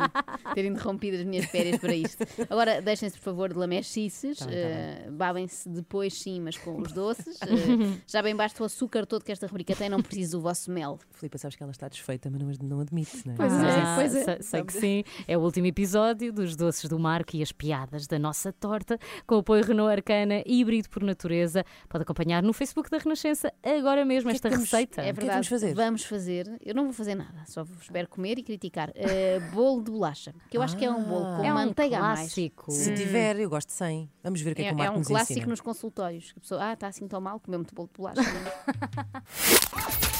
ter 0.52 0.66
interrompido 0.66 1.16
as 1.16 1.24
minhas 1.24 1.46
férias 1.46 1.78
para 1.78 1.94
isto. 1.94 2.22
Agora, 2.50 2.82
deixem-se, 2.82 3.16
por 3.16 3.24
favor, 3.24 3.50
de 3.54 3.58
lamechices, 3.58 4.40
Tá 4.40 4.44
tá 4.44 4.50
uh, 4.50 5.12
babem-se 5.12 5.66
depois 5.70 6.12
sim, 6.12 6.38
mas 6.42 6.58
com 6.58 6.78
os 6.82 6.92
doces. 6.92 7.36
Uh, 7.36 7.98
já 8.06 8.20
bem 8.20 8.36
basta 8.36 8.62
o 8.62 8.66
açúcar 8.66 9.06
todo 9.06 9.24
que 9.24 9.32
esta 9.32 9.46
rubrica 9.46 9.74
tem, 9.74 9.88
não 9.88 10.02
preciso 10.02 10.36
do 10.36 10.42
vosso 10.42 10.70
mel. 10.70 10.98
Filipa, 11.12 11.38
sabes 11.38 11.56
que 11.56 11.62
ela 11.62 11.72
está 11.72 11.88
desfeita, 11.88 12.28
mas 12.30 12.58
não, 12.58 12.68
não 12.68 12.80
admite, 12.80 13.26
não 13.26 13.32
é? 13.32 13.36
Pois 13.38 13.52
é, 13.54 13.56
Ah, 13.56 13.94
pois 13.96 14.14
é. 14.14 14.24
Sei, 14.24 14.42
sei 14.42 14.64
que 14.64 14.72
sim. 14.74 15.04
É 15.26 15.38
o 15.38 15.40
último 15.40 15.66
episódio 15.66 16.30
dos 16.30 16.54
Doces 16.54 16.90
do 16.90 16.98
Marco 16.98 17.34
e 17.36 17.42
as 17.42 17.52
piadas 17.52 18.06
da 18.06 18.18
nossa 18.18 18.52
torta, 18.52 18.98
com 19.26 19.36
o 19.36 19.38
apoio 19.38 19.64
Renault 19.64 19.90
Arcana, 19.90 20.42
híbrido 20.44 20.90
por 20.90 21.02
natureza. 21.02 21.64
Pode 21.88 22.02
acompanhar 22.02 22.42
no 22.42 22.52
Facebook 22.52 22.65
da 22.90 22.98
Renascença 22.98 23.52
agora 23.62 24.04
mesmo 24.04 24.30
esta 24.30 24.48
receita. 24.48 25.00
É 25.02 25.12
verdade. 25.12 25.30
vamos 25.32 25.46
fazer? 25.48 25.74
Vamos 25.74 26.04
fazer. 26.04 26.58
Eu 26.64 26.74
não 26.74 26.84
vou 26.84 26.92
fazer 26.92 27.14
nada, 27.14 27.44
só 27.46 27.64
vos 27.64 27.82
espero 27.82 28.08
comer 28.08 28.38
e 28.38 28.42
criticar. 28.42 28.90
Uh, 28.90 29.54
bolo 29.54 29.82
de 29.82 29.90
bolacha, 29.90 30.34
que 30.50 30.56
eu 30.56 30.62
acho 30.62 30.76
que 30.76 30.84
é 30.84 30.90
um 30.90 31.02
bolo 31.02 31.36
com 31.36 31.44
É 31.44 31.50
um 31.50 31.54
manteiga 31.54 31.98
a 31.98 32.00
mais. 32.00 32.20
clássico. 32.20 32.70
Se 32.70 32.94
tiver, 32.94 33.38
eu 33.40 33.48
gosto 33.50 33.68
de 33.68 33.74
100. 33.74 34.10
Vamos 34.22 34.40
ver 34.40 34.52
o 34.52 34.54
que 34.54 34.62
é, 34.62 34.66
É, 34.66 34.68
que 34.68 34.74
o 34.74 34.76
é 34.76 34.78
Marco 34.78 34.94
um 34.94 34.98
nos 34.98 35.08
clássico 35.08 35.32
ensina. 35.32 35.46
nos 35.48 35.60
consultórios. 35.60 36.32
A 36.36 36.40
pessoa, 36.40 36.64
ah, 36.64 36.72
está 36.72 36.86
assim 36.88 37.06
tão 37.06 37.20
mal, 37.20 37.38
comeu 37.40 37.58
muito 37.60 37.74
bolo 37.74 37.88
de 37.92 37.98
bolacha. 37.98 38.20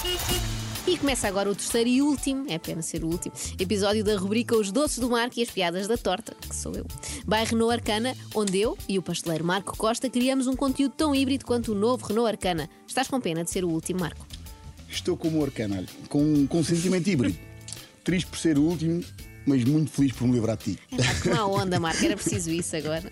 E 0.87 0.97
começa 0.97 1.27
agora 1.27 1.51
o 1.51 1.55
terceiro 1.55 1.91
e 1.91 2.01
último, 2.01 2.47
é 2.49 2.59
pena 2.59 2.81
ser 2.81 3.03
o 3.03 3.09
último, 3.09 3.35
episódio 3.59 4.05
da 4.05 4.17
rubrica 4.17 4.57
Os 4.57 4.71
Doces 4.71 4.99
do 4.99 5.11
Marco 5.11 5.39
e 5.39 5.43
as 5.43 5.51
Piadas 5.51 5.89
da 5.89 5.97
Torta, 5.97 6.35
que 6.41 6.55
sou 6.55 6.73
eu. 6.75 6.87
By 7.27 7.45
Renault 7.45 7.75
Arcana, 7.75 8.17
onde 8.33 8.59
eu 8.59 8.79
e 8.89 8.97
o 8.97 9.03
pasteleiro 9.03 9.45
Marco 9.45 9.77
Costa 9.77 10.09
criamos 10.09 10.47
um 10.47 10.55
conteúdo 10.55 10.95
tão 10.97 11.13
híbrido 11.13 11.45
quanto 11.45 11.73
o 11.73 11.75
novo 11.75 12.07
Renault 12.07 12.31
Arcana. 12.31 12.71
Estás 12.87 13.09
com 13.09 13.21
pena 13.21 13.43
de 13.43 13.51
ser 13.51 13.65
o 13.65 13.69
último, 13.69 13.99
Marco? 13.99 14.25
Estou 14.89 15.17
como 15.17 15.41
o 15.41 15.45
Arcana, 15.45 15.79
olha, 15.79 15.89
com, 16.09 16.47
com 16.47 16.61
um 16.61 16.65
sentimento 16.65 17.09
híbrido. 17.09 17.37
Triste 18.05 18.29
por 18.29 18.39
ser 18.39 18.57
o 18.57 18.63
último, 18.63 19.03
mas 19.45 19.65
muito 19.65 19.91
feliz 19.91 20.13
por 20.13 20.29
me 20.29 20.35
livrar 20.35 20.57
de 20.57 20.77
ti. 20.77 20.79
É 20.93 21.21
que 21.21 21.29
má 21.31 21.45
onda, 21.47 21.81
Marco, 21.81 22.05
era 22.05 22.15
preciso 22.15 22.51
isso 22.51 22.77
agora. 22.77 23.11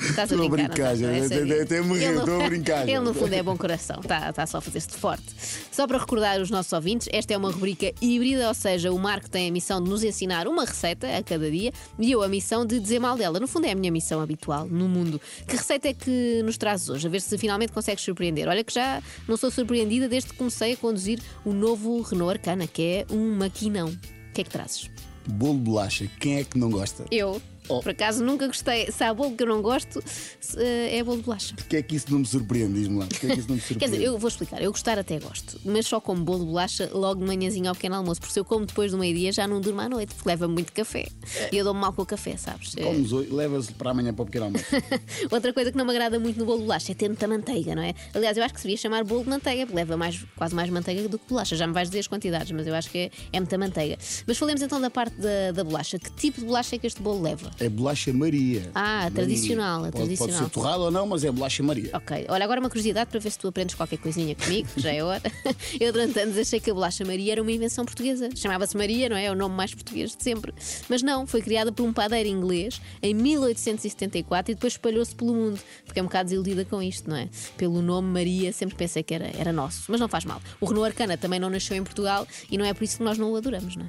Estás 0.00 0.30
a 0.32 0.34
Estou 0.34 0.46
a 0.46 0.48
brincar, 0.48 0.68
brincar, 0.68 0.90
não 0.90 0.96
já? 0.96 1.12
Eu 1.12 1.62
até- 1.62 1.82
me 1.82 1.98
rio, 1.98 2.18
estou 2.18 2.40
a 2.40 2.48
brincar. 2.48 2.88
Ele, 2.88 3.00
no 3.00 3.14
fundo, 3.14 3.32
é 3.32 3.42
bom 3.42 3.56
coração, 3.56 4.00
está, 4.00 4.30
está 4.30 4.46
só 4.46 4.58
a 4.58 4.60
fazer-se 4.60 4.90
forte. 4.90 5.24
Só 5.70 5.86
para 5.86 5.98
recordar 5.98 6.40
os 6.40 6.50
nossos 6.50 6.72
ouvintes, 6.72 7.08
esta 7.12 7.34
é 7.34 7.36
uma 7.36 7.50
rubrica 7.50 7.92
híbrida, 8.00 8.48
ou 8.48 8.54
seja, 8.54 8.92
o 8.92 8.98
Marco 8.98 9.28
tem 9.28 9.48
a 9.48 9.52
missão 9.52 9.82
de 9.82 9.88
nos 9.90 10.02
ensinar 10.02 10.46
uma 10.48 10.64
receita 10.64 11.06
a 11.16 11.22
cada 11.22 11.50
dia 11.50 11.72
e 11.98 12.10
eu 12.12 12.22
a 12.22 12.28
missão 12.28 12.64
de 12.64 12.78
dizer 12.80 12.98
mal 12.98 13.16
dela. 13.16 13.38
No 13.40 13.46
fundo, 13.48 13.66
é 13.66 13.72
a 13.72 13.74
minha 13.74 13.90
missão 13.92 14.20
habitual 14.20 14.66
no 14.66 14.88
mundo. 14.88 15.20
Que 15.46 15.56
receita 15.56 15.88
é 15.88 15.94
que 15.94 16.42
nos 16.44 16.56
trazes 16.56 16.88
hoje? 16.88 17.06
A 17.06 17.10
ver 17.10 17.20
se 17.20 17.36
finalmente 17.38 17.72
consegues 17.72 18.02
surpreender. 18.04 18.48
Olha 18.48 18.64
que 18.64 18.72
já 18.72 19.02
não 19.28 19.36
sou 19.36 19.50
surpreendida 19.50 20.08
desde 20.08 20.30
que 20.30 20.36
comecei 20.36 20.72
a 20.72 20.76
conduzir 20.76 21.20
o 21.44 21.52
novo 21.52 22.00
Renault 22.02 22.38
Arcana, 22.38 22.66
que 22.66 22.82
é 22.82 23.06
um 23.12 23.36
maquinão. 23.36 23.88
O 23.88 24.32
que 24.34 24.40
é 24.40 24.44
que 24.44 24.50
trazes? 24.50 24.90
Bolo 25.28 25.54
de 25.54 25.60
bolacha, 25.60 26.06
quem 26.20 26.36
é 26.38 26.44
que 26.44 26.56
não 26.58 26.70
gosta? 26.70 27.04
Eu. 27.10 27.40
Oh. 27.68 27.80
Por 27.80 27.90
acaso 27.90 28.24
nunca 28.24 28.46
gostei. 28.46 28.90
Se 28.90 29.02
há 29.04 29.12
bolo 29.12 29.36
que 29.36 29.42
eu 29.42 29.46
não 29.48 29.60
gosto, 29.62 30.02
se, 30.40 30.58
eh, 30.58 30.98
é 30.98 31.04
bolo 31.04 31.18
de 31.18 31.22
bolacha. 31.24 31.54
Porquê 31.54 31.76
é 31.78 31.82
que 31.82 31.96
isso 31.96 32.06
não 32.10 32.20
me 32.20 32.26
surpreende? 32.26 32.74
Diz-me 32.74 32.98
lá. 32.98 33.06
Porquê 33.06 33.26
é 33.26 33.34
que 33.34 33.38
isso 33.40 33.48
não 33.48 33.56
me 33.56 33.60
surpreende? 33.60 33.80
Quer 33.84 33.90
dizer, 33.90 34.04
eu 34.04 34.18
vou 34.18 34.28
explicar. 34.28 34.62
Eu 34.62 34.70
gostar 34.70 34.98
até 34.98 35.18
gosto, 35.18 35.60
mas 35.64 35.86
só 35.86 36.00
como 36.00 36.22
bolo 36.24 36.40
de 36.40 36.46
bolacha 36.46 36.90
logo 36.92 37.20
de 37.20 37.26
manhãzinho 37.26 37.68
ao 37.68 37.74
pequeno 37.74 37.96
almoço. 37.96 38.20
Porque 38.20 38.32
se 38.32 38.40
eu 38.40 38.44
como 38.44 38.66
depois 38.66 38.92
do 38.92 38.98
meio-dia 38.98 39.32
já 39.32 39.46
não 39.46 39.60
durmo 39.60 39.80
à 39.80 39.88
noite, 39.88 40.14
porque 40.14 40.28
leva 40.28 40.46
muito 40.48 40.72
café. 40.72 41.06
E 41.52 41.56
eu 41.56 41.64
dou-me 41.64 41.80
mal 41.80 41.92
com 41.92 42.02
o 42.02 42.06
café, 42.06 42.36
sabes? 42.36 42.74
Eh, 42.76 42.82
Comes 42.82 43.12
hoje, 43.12 43.30
levas 43.30 43.70
para 43.70 43.90
amanhã 43.90 44.12
para 44.14 44.22
o 44.22 44.26
pequeno 44.26 44.46
almoço. 44.46 44.64
Outra 45.30 45.52
coisa 45.52 45.70
que 45.72 45.78
não 45.78 45.84
me 45.84 45.90
agrada 45.92 46.18
muito 46.18 46.38
no 46.38 46.44
bolo 46.46 46.58
de 46.58 46.64
bolacha 46.64 46.92
é 46.92 46.94
ter 46.94 47.08
muita 47.08 47.26
manteiga, 47.26 47.74
não 47.74 47.82
é? 47.82 47.94
Aliás, 48.14 48.36
eu 48.36 48.44
acho 48.44 48.54
que 48.54 48.60
se 48.60 48.66
devia 48.66 48.76
chamar 48.76 49.04
bolo 49.04 49.24
de 49.24 49.30
manteiga, 49.30 49.66
porque 49.66 49.76
leva 49.76 49.96
mais, 49.96 50.24
quase 50.36 50.54
mais 50.54 50.70
manteiga 50.70 51.08
do 51.08 51.18
que 51.18 51.28
bolacha. 51.28 51.56
Já 51.56 51.66
me 51.66 51.72
vais 51.72 51.88
dizer 51.88 52.00
as 52.00 52.06
quantidades, 52.06 52.52
mas 52.52 52.66
eu 52.66 52.74
acho 52.74 52.90
que 52.90 52.98
é, 52.98 53.10
é 53.32 53.40
muita 53.40 53.58
manteiga. 53.58 53.98
Mas 54.26 54.38
falemos 54.38 54.62
então 54.62 54.80
da 54.80 54.90
parte 54.90 55.16
da, 55.16 55.52
da 55.52 55.64
bolacha. 55.64 55.98
Que 55.98 56.10
tipo 56.12 56.40
de 56.40 56.46
bolacha 56.46 56.76
é 56.76 56.78
que 56.78 56.86
este 56.86 57.00
bolo 57.02 57.22
leva? 57.22 57.50
É 57.58 57.68
bolacha 57.68 58.12
Maria. 58.12 58.70
Ah, 58.74 59.02
Maria. 59.02 59.10
tradicional, 59.10 59.78
a 59.78 59.82
Pode, 59.84 59.96
tradicional. 59.96 60.38
Pode 60.38 60.48
ser 60.48 60.50
torrado 60.52 60.82
ou 60.82 60.90
não, 60.90 61.06
mas 61.06 61.24
é 61.24 61.30
bolacha 61.30 61.62
Maria. 61.62 61.90
Ok, 61.92 62.26
olha, 62.28 62.44
agora 62.44 62.60
uma 62.60 62.68
curiosidade 62.68 63.10
para 63.10 63.18
ver 63.18 63.30
se 63.30 63.38
tu 63.38 63.48
aprendes 63.48 63.74
qualquer 63.74 63.98
coisinha 63.98 64.34
comigo, 64.34 64.68
que 64.74 64.80
já 64.80 64.92
é 64.92 65.02
hora. 65.02 65.22
Eu 65.80 65.92
durante 65.92 66.18
anos 66.18 66.36
achei 66.36 66.60
que 66.60 66.70
a 66.70 66.74
bolacha 66.74 67.04
Maria 67.04 67.32
era 67.32 67.42
uma 67.42 67.52
invenção 67.52 67.84
portuguesa. 67.84 68.28
Chamava-se 68.34 68.76
Maria, 68.76 69.08
não 69.08 69.16
é? 69.16 69.26
É 69.26 69.32
o 69.32 69.34
nome 69.34 69.54
mais 69.54 69.74
português 69.74 70.16
de 70.16 70.22
sempre. 70.22 70.52
Mas 70.88 71.02
não, 71.02 71.26
foi 71.26 71.42
criada 71.42 71.72
por 71.72 71.84
um 71.84 71.92
padeiro 71.92 72.28
inglês 72.28 72.80
em 73.02 73.14
1874 73.14 74.52
e 74.52 74.54
depois 74.54 74.74
espalhou-se 74.74 75.14
pelo 75.14 75.34
mundo. 75.34 75.58
Fiquei 75.84 76.02
um 76.02 76.06
bocado 76.06 76.24
desiludida 76.24 76.64
com 76.64 76.82
isto, 76.82 77.08
não 77.08 77.16
é? 77.16 77.28
Pelo 77.56 77.80
nome 77.82 78.08
Maria, 78.08 78.52
sempre 78.52 78.76
pensei 78.76 79.02
que 79.02 79.14
era, 79.14 79.30
era 79.38 79.52
nosso. 79.52 79.84
Mas 79.88 80.00
não 80.00 80.08
faz 80.08 80.24
mal. 80.24 80.40
O 80.60 80.66
Renault 80.66 80.88
Arcana 80.88 81.16
também 81.16 81.40
não 81.40 81.50
nasceu 81.50 81.76
em 81.76 81.82
Portugal 81.82 82.26
e 82.50 82.56
não 82.58 82.64
é 82.64 82.72
por 82.72 82.84
isso 82.84 82.98
que 82.98 83.02
nós 83.04 83.18
não 83.18 83.32
o 83.32 83.36
adoramos, 83.36 83.76
não 83.76 83.84
é? 83.84 83.88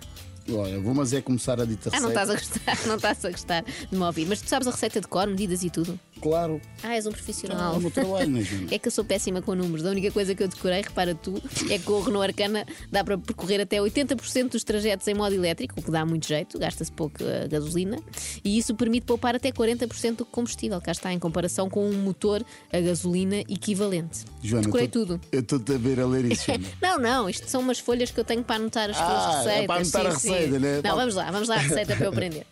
Olha, 0.49 0.79
vou 0.79 0.93
mas 0.93 1.11
é 1.13 1.21
começar 1.21 1.59
a 1.59 1.65
dita 1.65 1.89
Ah, 1.93 1.99
não 1.99 2.09
estás 2.09 2.29
a 2.29 2.33
gostar, 2.33 2.77
não 2.87 2.95
estás 2.95 3.25
a 3.25 3.31
gostar 3.31 3.63
de 3.63 3.97
me 3.97 4.03
ouvir. 4.03 4.25
Mas 4.27 4.41
tu 4.41 4.49
sabes 4.49 4.67
a 4.67 4.71
receita 4.71 5.01
de 5.01 5.07
cor, 5.07 5.27
medidas 5.27 5.63
e 5.63 5.69
tudo? 5.69 5.99
Claro. 6.21 6.59
Ah, 6.83 6.95
és 6.95 7.05
um 7.05 7.11
profissional. 7.11 7.71
Ah, 7.71 7.75
é 7.75 7.77
o 7.77 7.81
meu 7.81 7.91
trabalho, 7.91 8.29
não 8.29 8.39
é, 8.39 8.43
Joana? 8.43 8.67
É 8.71 8.79
que 8.79 8.87
eu 8.87 8.91
sou 8.91 9.03
péssima 9.03 9.41
com 9.41 9.53
números. 9.55 9.85
A 9.85 9.89
única 9.91 10.11
coisa 10.11 10.33
que 10.35 10.43
eu 10.43 10.47
decorei, 10.47 10.81
repara 10.81 11.13
tu, 11.15 11.41
é 11.69 11.77
que 11.77 11.83
com 11.85 11.93
o 11.93 12.01
Renault 12.01 12.27
Arcana 12.27 12.65
dá 12.91 13.03
para 13.03 13.17
percorrer 13.17 13.61
até 13.61 13.77
80% 13.77 14.49
dos 14.49 14.63
trajetos 14.63 15.07
em 15.07 15.13
modo 15.13 15.33
elétrico, 15.35 15.79
o 15.79 15.83
que 15.83 15.91
dá 15.91 16.05
muito 16.05 16.27
jeito, 16.27 16.57
gasta-se 16.59 16.91
pouco 16.91 17.23
uh, 17.23 17.47
gasolina, 17.49 17.97
e 18.43 18.57
isso 18.57 18.73
permite 18.75 19.05
poupar 19.05 19.35
até 19.35 19.51
40% 19.51 20.15
do 20.17 20.25
combustível, 20.25 20.79
cá 20.81 20.91
está, 20.91 21.11
em 21.13 21.19
comparação 21.19 21.69
com 21.69 21.87
um 21.87 21.93
motor 22.01 22.43
a 22.71 22.79
gasolina 22.79 23.37
equivalente. 23.41 24.25
Joana, 24.43 24.65
Decorei 24.65 24.87
tô- 24.87 24.99
tudo. 25.05 25.21
Eu 25.31 25.39
estou-te 25.41 25.73
a 25.73 25.77
ver 25.77 25.99
a 25.99 26.05
ler 26.05 26.31
isso. 26.31 26.45
Não, 26.81 26.99
não, 26.99 27.29
isto 27.29 27.49
são 27.49 27.61
umas 27.61 27.79
folhas 27.79 28.11
que 28.11 28.19
eu 28.19 28.23
tenho 28.23 28.43
para 28.43 28.55
anotar 28.57 28.89
as 28.89 28.97
Ah, 28.97 29.05
tuas 29.05 29.23
é 29.23 29.37
receitas. 29.37 29.65
para 29.67 29.75
anotar 29.75 30.01
sim, 30.01 30.07
a 30.07 30.11
receita, 30.37 30.53
sim. 30.53 30.59
né? 30.59 30.81
Não, 30.83 30.95
vamos 30.95 31.15
lá, 31.15 31.31
vamos 31.31 31.47
lá 31.47 31.55
à 31.55 31.59
receita 31.59 31.95
para 31.95 32.05
eu 32.05 32.09
aprender. 32.11 32.45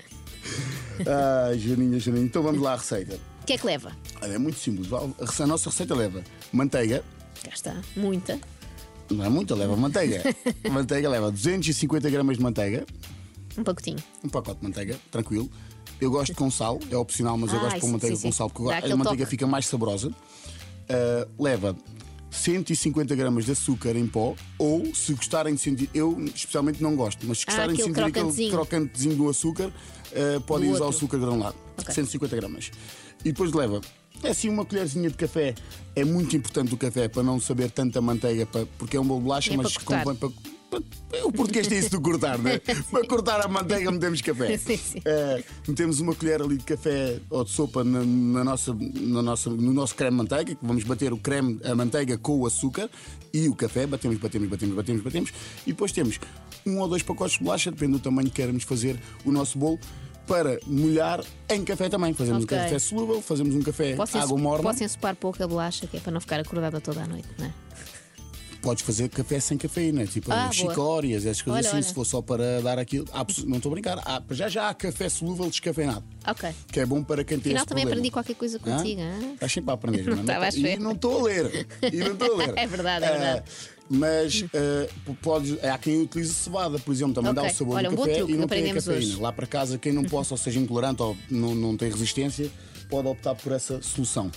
Ai, 0.99 1.57
Joaninha, 1.59 1.99
Joaninha. 1.99 2.25
Então 2.25 2.41
vamos 2.43 2.61
lá 2.61 2.73
à 2.73 2.75
receita. 2.77 3.17
O 3.45 3.47
que 3.47 3.53
é 3.53 3.57
que 3.59 3.65
leva? 3.67 3.91
Olha, 4.21 4.33
é 4.33 4.37
muito 4.39 4.57
simples. 4.57 4.87
A 4.91 5.45
nossa 5.47 5.69
receita 5.69 5.93
leva 5.93 6.23
manteiga, 6.51 7.03
Cá 7.43 7.51
está, 7.53 7.81
muita. 7.95 8.39
não 9.11 9.23
é 9.23 9.29
muita, 9.29 9.53
leva 9.53 9.75
manteiga. 9.77 10.23
manteiga 10.71 11.07
leva 11.09 11.31
250 11.31 12.09
gramas 12.09 12.37
de 12.37 12.43
manteiga, 12.43 12.85
Um 13.55 13.63
pacotinho. 13.63 13.99
um 14.23 14.29
pacote 14.29 14.59
de 14.59 14.63
manteiga, 14.65 14.99
tranquilo. 15.11 15.47
Eu 16.01 16.09
gosto 16.09 16.33
com 16.33 16.49
sal, 16.49 16.79
é 16.89 16.97
opcional, 16.97 17.37
mas 17.37 17.53
eu 17.53 17.59
Ah, 17.59 17.61
gosto 17.63 17.75
de 17.75 17.79
pôr 17.81 17.85
isso, 17.87 17.93
manteiga 17.93 18.15
sim, 18.15 18.21
com 18.23 18.31
sim. 18.31 18.37
sal, 18.37 18.49
porque 18.49 18.67
Dá 18.67 18.77
a 18.93 18.97
manteiga 18.97 19.19
toque. 19.23 19.25
fica 19.29 19.45
mais 19.47 19.67
saborosa. 19.67 20.09
Uh, 20.09 21.43
leva 21.43 21.75
150 22.31 23.15
gramas 23.15 23.45
de 23.45 23.51
açúcar 23.51 23.95
em 23.95 24.05
pó, 24.07 24.35
ou 24.57 24.93
se 24.93 25.13
gostarem 25.13 25.53
de 25.55 25.61
sentir, 25.61 25.89
eu 25.93 26.19
especialmente 26.33 26.81
não 26.83 26.95
gosto, 26.95 27.25
mas 27.27 27.37
se 27.39 27.45
Ah, 27.47 27.51
gostarem 27.51 27.75
de 27.75 27.81
aquele 27.83 27.95
sentir 27.95 28.19
aquele 28.33 28.49
crocantezinho. 28.51 29.15
do 29.15 29.29
açúcar, 29.29 29.67
uh, 29.67 30.41
podem 30.41 30.67
Do 30.69 30.75
usar 30.75 30.85
o 30.85 30.89
açúcar 30.89 31.17
granulado. 31.19 31.55
Ok. 31.77 31.93
150 31.93 32.35
gramas. 32.35 32.71
E 33.25 33.31
depois 33.31 33.51
leva. 33.51 33.81
É 34.23 34.29
assim 34.29 34.47
uma 34.49 34.63
colherzinha 34.63 35.09
de 35.09 35.15
café. 35.17 35.55
É 35.95 36.05
muito 36.05 36.37
importante 36.37 36.73
o 36.73 36.77
café 36.77 37.07
para 37.07 37.23
não 37.23 37.39
saber 37.39 37.71
tanta 37.71 37.99
manteiga, 37.99 38.45
para- 38.45 38.65
porque 38.77 38.95
é 38.95 39.01
um 39.01 39.05
bolo 39.05 39.19
de 39.19 39.25
bolacha, 39.25 39.53
É 39.53 39.57
mas 39.57 39.75
convém 39.77 40.15
para, 40.15 40.29
O 41.23 41.31
português 41.31 41.67
tem 41.67 41.77
isso 41.79 41.89
de 41.89 41.99
cortar, 41.99 42.37
né? 42.37 42.59
para 42.91 43.07
cortar 43.07 43.41
a 43.41 43.47
manteiga 43.47 43.89
metemos 43.91 44.21
café. 44.21 44.57
Sim, 44.57 44.77
sim. 44.77 44.99
Eh, 45.05 45.43
metemos 45.67 45.99
uma 45.99 46.13
colher 46.13 46.41
ali 46.41 46.57
de 46.57 46.63
café 46.63 47.19
ou 47.29 47.43
de 47.43 47.51
sopa 47.51 47.83
na, 47.83 48.03
na 48.03 48.43
nossa, 48.43 48.73
na 48.73 49.21
nossa, 49.21 49.49
no 49.49 49.73
nosso 49.73 49.95
creme 49.95 50.11
de 50.11 50.17
manteiga, 50.17 50.55
que 50.55 50.65
vamos 50.65 50.83
bater 50.83 51.13
o 51.13 51.17
creme, 51.17 51.59
a 51.63 51.73
manteiga 51.75 52.17
com 52.17 52.39
o 52.39 52.45
açúcar 52.45 52.89
e 53.33 53.47
o 53.47 53.55
café, 53.55 53.87
batemos, 53.87 54.17
batemos, 54.17 54.49
batemos, 54.49 54.75
batemos, 54.75 55.01
batemos, 55.03 55.31
e 55.65 55.71
depois 55.71 55.91
temos 55.91 56.19
um 56.65 56.79
ou 56.79 56.87
dois 56.87 57.03
pacotes 57.03 57.37
de 57.37 57.43
bolacha, 57.43 57.71
depende 57.71 57.93
do 57.93 57.99
tamanho 57.99 58.29
que 58.29 58.35
queremos 58.35 58.63
fazer 58.63 58.99
o 59.23 59.31
nosso 59.31 59.57
bolo. 59.57 59.79
Para 60.27 60.59
molhar 60.65 61.23
em 61.49 61.63
café 61.63 61.87
também. 61.89 62.13
Fazemos 62.13 62.43
Ok. 62.45 62.57
um 62.57 62.61
café 62.61 62.79
solúvel, 62.79 63.21
fazemos 63.21 63.53
um 63.55 63.61
café 63.61 63.95
Posso, 63.95 64.17
água 64.17 64.37
morna. 64.37 64.63
posso 64.63 64.83
ensopar 64.83 65.15
pouco 65.15 65.43
a 65.43 65.47
bolacha, 65.47 65.85
que 65.87 65.97
é 65.97 65.99
para 65.99 66.11
não 66.11 66.19
ficar 66.21 66.39
acordada 66.39 66.81
toda 66.81 67.03
a 67.03 67.07
noite, 67.07 67.27
não 67.37 67.45
é? 67.45 67.53
Podes 68.61 68.83
fazer 68.83 69.09
café 69.09 69.39
sem 69.39 69.59
cafeína, 69.59 70.07
tipo 70.07 70.31
Ah, 70.31 70.51
chicórias, 70.51 71.23
essas 71.23 71.43
coisas 71.43 71.59
Olha, 71.59 71.67
assim, 71.67 71.75
olha. 71.77 71.83
se 71.83 71.93
for 71.93 72.03
só 72.03 72.19
para 72.19 72.59
dar 72.63 72.79
aquilo. 72.79 73.05
Há 73.13 73.23
pessoas- 73.23 73.45
não 73.47 73.57
estou 73.57 73.69
a 73.69 73.73
brincar, 73.73 73.99
há- 74.03 74.23
já 74.31 74.49
já 74.49 74.69
há 74.69 74.73
café 74.73 75.07
solúvel 75.07 75.47
descafeinado, 75.51 76.03
Ok. 76.27 76.49
que 76.71 76.79
é 76.79 76.85
bom 76.87 77.03
para 77.03 77.23
quem 77.23 77.37
tem 77.37 77.51
Afinal, 77.51 77.57
esse 77.57 77.67
também 77.67 77.83
problema. 77.83 77.99
aprendi 78.01 78.11
qualquer 78.11 78.33
coisa 78.33 78.57
contigo. 78.57 79.01
Estás 79.35 79.51
sempre 79.51 79.69
a 79.69 79.73
aprender, 79.75 80.03
Não 80.09 80.21
estava 80.21 80.45
à 80.45 80.49
E 80.49 80.77
não 80.79 80.93
estou 80.93 81.19
a 81.19 81.23
ler. 81.25 81.67
E 81.93 81.97
não 81.97 82.13
estou 82.13 82.33
a 82.33 82.37
ler. 82.37 82.53
É 82.57 82.65
verdade, 82.65 83.05
é 83.05 83.11
verdade. 83.11 83.43
Ah, 83.45 83.74
mas 83.89 84.43
ah, 84.53 84.87
p- 85.05 85.13
podes, 85.21 85.63
há 85.63 85.77
quem 85.77 86.01
utilize 86.01 86.33
cevada, 86.33 86.79
por 86.79 86.91
exemplo, 86.91 87.13
também 87.13 87.33
dá 87.33 87.41
Ok. 87.43 87.53
o 87.53 87.57
sabor 87.57 87.75
Olha, 87.77 87.89
do 87.89 87.95
um 87.95 87.97
café 87.99 88.15
truque, 88.15 88.33
e 88.33 88.37
não 88.37 88.47
tem 88.47 88.71
a 88.71 88.73
cafeína. 88.73 88.97
hoje. 88.99 89.15
Lá 89.21 89.31
para 89.31 89.47
casa, 89.47 89.77
quem 89.77 89.93
não 89.93 90.03
possa, 90.03 90.33
ou 90.33 90.37
seja 90.37 90.59
intolerante 90.59 91.01
ou 91.01 91.15
não, 91.29 91.53
não 91.55 91.77
tem 91.77 91.89
resistência, 91.91 92.49
pode 92.89 93.07
optar 93.07 93.35
por 93.35 93.51
essa 93.51 93.81
solução. 93.81 94.31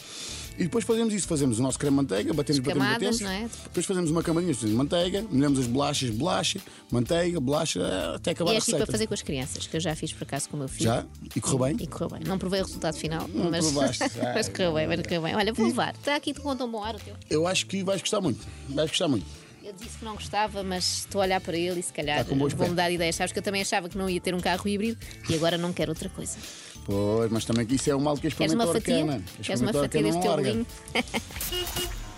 E 0.59 0.65
depois 0.65 0.85
fazemos 0.85 1.15
isso, 1.15 1.29
fazemos 1.29 1.61
o 1.61 1.63
nosso 1.63 1.79
creme 1.79 1.95
de 1.97 2.03
manteiga, 2.03 2.35
batemos, 2.35 2.59
batemos, 2.59 2.85
Camadas, 2.85 3.21
batemos. 3.21 3.21
não 3.21 3.31
é? 3.31 3.49
Depois 3.65 3.87
fazemos 3.87 4.11
uma 4.11 4.23
camadinha, 4.25 4.53
fazemos 4.55 4.75
manteiga, 4.75 5.25
molhamos 5.31 5.61
as 5.61 5.67
bolachas, 5.69 6.11
bolacha, 6.11 6.59
manteiga, 6.91 7.39
bolacha, 7.41 7.81
até 8.17 8.33
acabar 8.33 8.51
E 8.51 8.55
a 8.55 8.57
é 8.57 8.61
tipo 8.61 8.67
receita. 8.73 8.85
para 8.87 8.93
fazer 8.93 9.07
com 9.07 9.15
as 9.15 9.23
crianças, 9.23 9.67
que 9.69 9.77
eu 9.77 9.81
já 9.81 9.95
fiz 9.95 10.13
por 10.13 10.25
acaso 10.25 10.49
com 10.49 10.57
o 10.57 10.59
meu 10.59 10.69
filho. 10.69 10.85
Já? 10.91 11.07
E 11.37 11.41
correu 11.41 11.59
bem? 11.61 11.77
E 11.81 11.87
correu 11.87 12.09
bem. 12.11 12.21
Não 12.27 12.37
provei 12.39 12.61
o 12.61 12.65
resultado 12.65 12.97
final, 12.97 13.29
Não 13.33 13.51
mas, 13.53 13.65
provaste. 13.71 14.05
mas 14.35 14.49
correu 14.49 14.75
bem, 14.75 14.89
mas 14.89 15.01
correu 15.03 15.23
bem. 15.23 15.35
Olha, 15.37 15.53
vou 15.53 15.67
levar. 15.67 15.95
Está 15.95 16.17
aqui 16.17 16.35
com 16.35 16.57
tão 16.57 16.69
bom 16.71 16.83
ar 16.83 16.97
o 16.97 16.99
teu. 16.99 17.15
Eu 17.31 17.47
acho 17.47 17.65
que 17.67 17.85
vais 17.85 18.01
gostar 18.01 18.21
muito. 18.21 18.45
Vais 18.69 18.91
gostar 18.91 19.07
muito. 19.07 19.27
Eu 19.63 19.75
disse 19.75 19.99
que 19.99 20.05
não 20.05 20.15
gostava, 20.15 20.63
mas 20.63 21.01
estou 21.01 21.21
a 21.21 21.25
olhar 21.25 21.41
para 21.43 21.57
ele 21.57 21.79
e 21.79 21.83
se 21.83 21.93
calhar 21.93 22.21
Está 22.21 22.31
com 22.31 22.35
bom 22.37 22.39
vou 22.39 22.47
aspecto. 22.49 22.71
mudar 22.71 22.89
de 22.89 22.95
ideias. 22.95 23.15
Sabes 23.15 23.33
que 23.33 23.39
eu 23.39 23.43
também 23.43 23.61
achava 23.61 23.89
que 23.89 23.99
não 23.99 24.09
ia 24.09 24.19
ter 24.21 24.35
um 24.35 24.41
carro 24.41 24.67
híbrido 24.67 24.99
e 25.29 25.35
agora 25.35 25.59
não 25.59 25.73
quero 25.75 25.91
outra 25.93 26.09
coisa. 26.09 26.39
Pois, 26.89 27.31
mas 27.31 27.45
também 27.45 27.67
que 27.67 27.75
isso 27.75 27.91
é 27.91 27.95
o 27.95 28.01
mal 28.01 28.17
que 28.17 28.29
a 28.29 28.31
Queres 28.31 28.55
uma 28.55 28.67
fatia? 28.67 28.97
arcana. 28.97 29.23
A 29.39 29.43
Queres 29.43 29.61
uma 29.61 29.73
fatia 29.75 30.03
deste 30.03 30.23
teu 30.23 30.33
bolinho? 30.37 30.67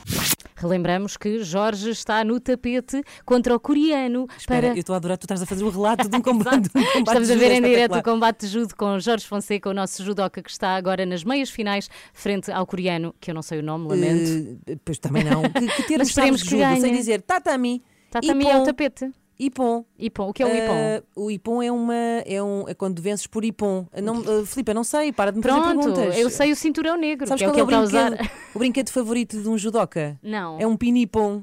Relembramos 0.55 1.17
que 1.17 1.43
Jorge 1.43 1.89
está 1.91 2.23
no 2.23 2.39
tapete 2.39 3.03
contra 3.25 3.55
o 3.57 3.59
coreano 3.59 4.27
Espera, 4.37 4.69
para. 4.69 4.77
eu 4.77 4.81
estou 4.81 4.93
a 4.93 4.97
adorar, 4.99 5.17
tu 5.17 5.25
estás 5.25 5.41
a 5.41 5.47
fazer 5.47 5.65
o 5.65 5.71
relato 5.71 6.07
de 6.09 6.15
um 6.15 6.21
combate. 6.23 6.69
de 6.69 6.79
um 6.79 6.85
combate 6.85 6.99
Estamos 6.99 7.31
a 7.31 7.35
ver 7.35 7.51
em 7.53 7.65
é 7.65 7.69
direto 7.69 7.97
o 7.97 8.03
combate 8.03 8.41
de 8.41 8.47
judo 8.49 8.77
com 8.77 9.01
Jorge 9.01 9.27
Fonseca, 9.27 9.71
o 9.71 9.73
nosso 9.75 10.05
judoca 10.05 10.43
que 10.43 10.51
está 10.51 10.77
agora 10.77 11.07
nas 11.07 11.25
meias 11.25 11.49
finais, 11.51 11.89
frente 12.13 12.53
ao 12.53 12.67
coreano, 12.67 13.15
que 13.19 13.31
eu 13.31 13.35
não 13.35 13.41
sei 13.43 13.61
o 13.61 13.63
nome, 13.63 13.89
lamento. 13.89 14.61
Eh, 14.67 14.77
pois 14.85 14.99
também 14.99 15.25
não. 15.25 15.43
Que, 15.43 15.67
que 15.67 15.83
termos 15.85 16.15
Mas 16.15 16.43
que 16.43 16.51
judo? 16.51 16.59
Ganhe. 16.61 16.91
dizer 16.97 17.23
tatami. 17.23 17.83
Tatami 18.11 18.45
é 18.45 18.51
Ippon. 18.51 18.63
o 18.63 18.65
tapete. 18.67 19.11
Ipon. 19.41 19.85
Ipon. 19.99 20.29
O 20.29 20.33
que 20.33 20.43
é 20.43 20.47
o 20.47 20.49
Ipon? 20.55 20.75
Eh, 20.75 21.03
o 21.17 21.31
Ipon 21.31 21.63
é 21.63 21.73
uma 21.73 21.95
é 21.95 22.43
um 22.43 22.69
é 22.69 22.75
quando 22.75 23.01
vences 23.01 23.27
por 23.27 23.45
Ipon. 23.45 23.87
Não, 24.03 24.21
uh, 24.21 24.45
Filipe, 24.45 24.71
eu 24.71 24.75
não 24.75 24.85
sei, 24.85 25.13
para 25.13 25.31
de 25.33 25.39
me 25.39 25.43
fazer 25.43 25.61
Pronto, 25.61 25.83
perguntas. 25.95 26.19
eu 26.19 26.29
sei 26.29 26.53
o 26.53 26.57
cinturão 26.57 26.97
negro, 26.97 27.27
Sabes 27.27 27.41
que 27.41 27.45
é 27.47 27.49
o 27.49 27.55
qual 27.55 27.67
que 27.67 27.73
está 27.73 27.79
a 27.79 27.83
usar. 27.83 28.11
brinquedo, 28.11 28.31
o 28.55 28.59
brinquedo 28.59 28.91
favorito 28.91 29.41
de 29.41 29.49
um 29.49 29.57
judoca? 29.57 30.19
Não. 30.23 30.59
É 30.61 30.67
um 30.67 30.77
pinipom. 30.77 31.43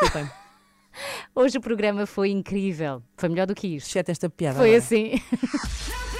Desculpem. 0.00 0.30
Hoje 1.34 1.58
o 1.58 1.60
programa 1.60 2.06
foi 2.06 2.30
incrível. 2.30 3.02
Foi 3.16 3.28
melhor 3.28 3.46
do 3.46 3.54
que 3.54 3.76
isto. 3.76 3.88
Exceto 3.88 4.10
esta 4.10 4.28
piada. 4.28 4.58
Foi 4.58 4.68
agora. 4.74 4.78
assim. 4.78 5.12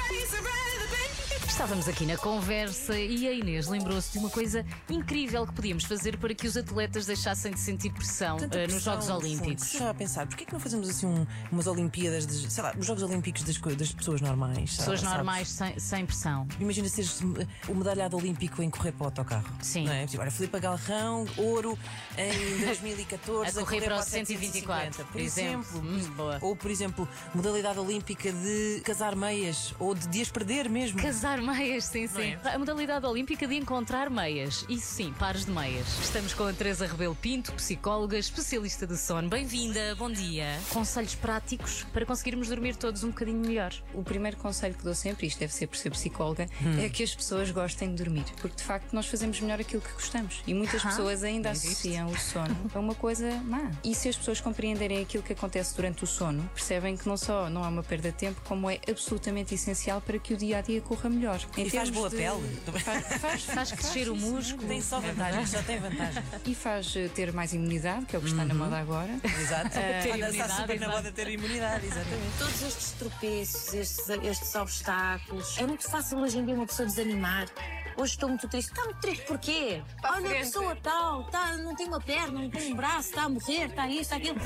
Estávamos 1.61 1.89
aqui 1.89 2.07
na 2.07 2.17
conversa 2.17 2.99
e 2.99 3.29
a 3.29 3.33
Inês 3.35 3.69
lembrou-se 3.69 4.13
de 4.13 4.19
uma 4.19 4.31
coisa 4.31 4.65
incrível 4.89 5.47
que 5.47 5.53
podíamos 5.53 5.85
fazer 5.85 6.17
para 6.17 6.35
que 6.35 6.47
os 6.47 6.57
atletas 6.57 7.05
deixassem 7.05 7.53
de 7.53 7.61
sentir 7.61 7.93
pressão 7.93 8.39
eh, 8.39 8.63
nos 8.67 8.83
pressão, 8.83 8.95
Jogos 8.95 9.09
no 9.09 9.15
fundo. 9.21 9.27
Olímpicos. 9.27 9.65
Estava 9.75 9.91
a 9.91 9.95
pensar, 9.95 10.27
porquê 10.27 10.47
que 10.47 10.53
não 10.55 10.59
fazemos 10.59 10.89
assim 10.89 11.05
um- 11.05 11.27
umas 11.53 11.67
Olimpíadas, 11.67 12.27
de, 12.27 12.51
sei 12.51 12.63
lá, 12.65 12.73
os 12.79 12.87
Jogos 12.87 13.03
Olímpicos 13.03 13.43
das, 13.43 13.59
das 13.77 13.93
pessoas 13.93 14.23
normais? 14.23 14.75
Pessoas 14.79 15.01
sabes? 15.01 15.15
normais 15.15 15.49
sem, 15.51 15.79
sem 15.79 16.07
pressão. 16.07 16.49
Imagina 16.59 16.89
seres 16.89 17.21
o 17.69 17.75
medalhado 17.75 18.17
olímpico 18.17 18.63
em 18.63 18.71
correr 18.71 18.93
para 18.93 19.03
o 19.03 19.07
autocarro. 19.09 19.55
Sim. 19.61 19.85
Não 19.85 19.93
é? 19.93 20.07
Tipo, 20.07 20.23
Olha, 20.23 20.31
Filipe 20.31 20.59
Galrão, 20.61 21.27
ouro 21.37 21.79
em 22.17 22.57
2014. 22.65 23.51
A 23.59 23.63
correr 23.63 23.83
para 23.83 23.99
o 23.99 24.03
124, 24.03 24.95
124, 24.95 25.05
por 25.13 25.21
exemplo. 25.21 25.79
Hum, 25.79 26.39
Ou, 26.41 26.57
por 26.57 26.71
exemplo, 26.71 27.07
modalidade 27.35 27.79
olímpica 27.79 28.33
de 28.33 28.81
casar 28.83 29.15
meias 29.15 29.75
ou 29.79 29.95
de 29.95 30.09
dias 30.09 30.31
perder 30.31 30.67
mesmo. 30.71 30.99
Casar 31.03 31.39
Meias, 31.43 31.50
sim, 31.81 32.07
sim. 32.07 32.37
A 32.45 32.59
modalidade 32.59 33.05
olímpica 33.07 33.47
de 33.47 33.55
encontrar 33.57 34.09
meias. 34.09 34.65
Isso 34.69 34.87
sim, 34.95 35.13
pares 35.19 35.45
de 35.47 35.51
meias. 35.51 35.87
Estamos 36.01 36.33
com 36.33 36.45
a 36.45 36.53
Teresa 36.53 36.87
Rebelo 36.87 37.15
Pinto, 37.15 37.53
psicóloga, 37.55 38.17
especialista 38.17 38.87
de 38.87 38.97
sono. 38.97 39.29
Bem-vinda, 39.29 39.95
bom 39.97 40.11
dia. 40.11 40.59
Conselhos 40.71 41.15
práticos 41.15 41.85
para 41.93 42.07
conseguirmos 42.07 42.49
dormir 42.49 42.77
todos 42.77 43.03
um 43.05 43.09
bocadinho 43.09 43.39
melhor. 43.41 43.73
O 43.95 44.03
primeiro 44.03 44.37
conselho 44.37 44.75
que 44.75 44.85
dou 44.85 44.95
sempre, 44.95 45.27
isto 45.27 45.39
deve 45.41 45.53
ser 45.53 45.67
por 45.67 45.77
ser 45.77 45.91
psicóloga, 45.91 46.47
Hum. 46.63 46.79
é 46.81 46.89
que 46.89 47.03
as 47.03 47.15
pessoas 47.15 47.51
gostem 47.51 47.95
de 47.95 48.03
dormir. 48.05 48.25
Porque 48.41 48.57
de 48.57 48.63
facto 48.63 48.93
nós 48.93 49.07
fazemos 49.07 49.41
melhor 49.41 49.61
aquilo 49.61 49.83
que 49.83 49.93
gostamos. 49.93 50.43
E 50.47 50.55
muitas 50.55 50.85
Ah, 50.85 50.89
pessoas 50.89 51.25
ainda 51.25 51.53
visto. 51.53 51.67
associam 51.67 52.07
o 52.09 52.19
sono 52.19 52.57
a 52.75 52.79
uma 52.79 52.95
coisa 52.95 53.31
má. 53.45 53.71
E 53.85 53.95
se 53.95 54.09
as 54.09 54.17
pessoas 54.17 54.41
compreenderem 54.41 55.03
aquilo 55.03 55.23
que 55.23 55.33
acontece 55.33 55.75
durante 55.77 56.05
o 56.05 56.07
sono, 56.07 56.49
percebem 56.55 56.97
que 56.97 57.09
não 57.09 57.17
só 57.17 57.51
não 57.51 57.65
há 57.65 57.69
uma 57.69 57.83
perda 57.83 58.11
de 58.11 58.17
tempo, 58.17 58.41
como 58.45 58.71
é 58.71 58.79
absolutamente 58.89 59.55
essencial 59.55 60.01
para 60.01 60.19
que 60.19 60.35
o 60.35 60.37
dia 60.37 60.59
a 60.59 60.61
dia 60.61 60.81
corra 60.81 61.09
melhor. 61.09 61.40
E 61.57 61.71
faz 61.71 61.91
boa 61.91 62.09
de- 62.11 62.17
pele. 62.17 62.61
Faz, 62.85 63.05
faz, 63.21 63.43
Faz 63.45 63.73
crescer 63.73 64.09
o 64.09 64.17
músculo. 64.17 64.67
Tem 64.69 64.81
só 64.81 65.01
vantagem, 65.01 65.47
só 65.47 65.63
tem 65.63 65.79
vantagem. 65.79 66.23
E 66.47 66.55
faz 66.55 66.95
eh, 66.97 67.09
ter 67.09 67.33
mais 67.33 67.53
imunidade, 67.53 68.07
que 68.07 68.17
é 68.17 68.19
o 68.19 68.23
que 68.23 68.29
está 68.29 68.45
na 68.45 68.55
moda 68.55 68.79
agora. 68.79 69.11
Exato. 69.41 69.79
Eh, 69.79 70.09
Olha, 70.13 70.29
está 70.31 70.49
super 70.49 70.81
na 70.81 70.89
moda 70.89 71.13
ter 71.13 71.29
imunidade, 71.29 71.87
exatamente. 71.87 72.39
Todos 72.39 72.63
estes 72.63 72.91
tropeços, 72.93 73.75
estes, 73.75 74.09
estes 74.23 74.55
obstáculos. 74.55 75.59
É 75.59 75.67
muito 75.67 75.89
fácil 75.91 76.19
hoje 76.19 76.39
em 76.39 76.45
dia 76.45 76.55
uma 76.55 76.67
pessoa 76.67 76.87
desanimar. 76.89 77.49
Hoje 78.01 78.13
estou 78.15 78.31
muito 78.31 78.49
triste. 78.49 78.71
Está 78.71 78.83
muito 78.85 79.01
triste 79.01 79.27
porquê? 79.27 79.83
Olha 80.03 80.31
a 80.31 80.35
pessoa 80.37 80.75
tal, 80.77 81.25
tá, 81.25 81.59
não 81.59 81.77
tem 81.77 81.87
uma 81.87 82.01
perna, 82.01 82.41
não 82.41 82.49
tem 82.49 82.73
um 82.73 82.77
braço, 82.77 83.11
está 83.11 83.25
a 83.25 83.29
morrer, 83.29 83.67
está 83.67 83.87
isto, 83.89 84.01
está 84.01 84.17
aquilo. 84.17 84.39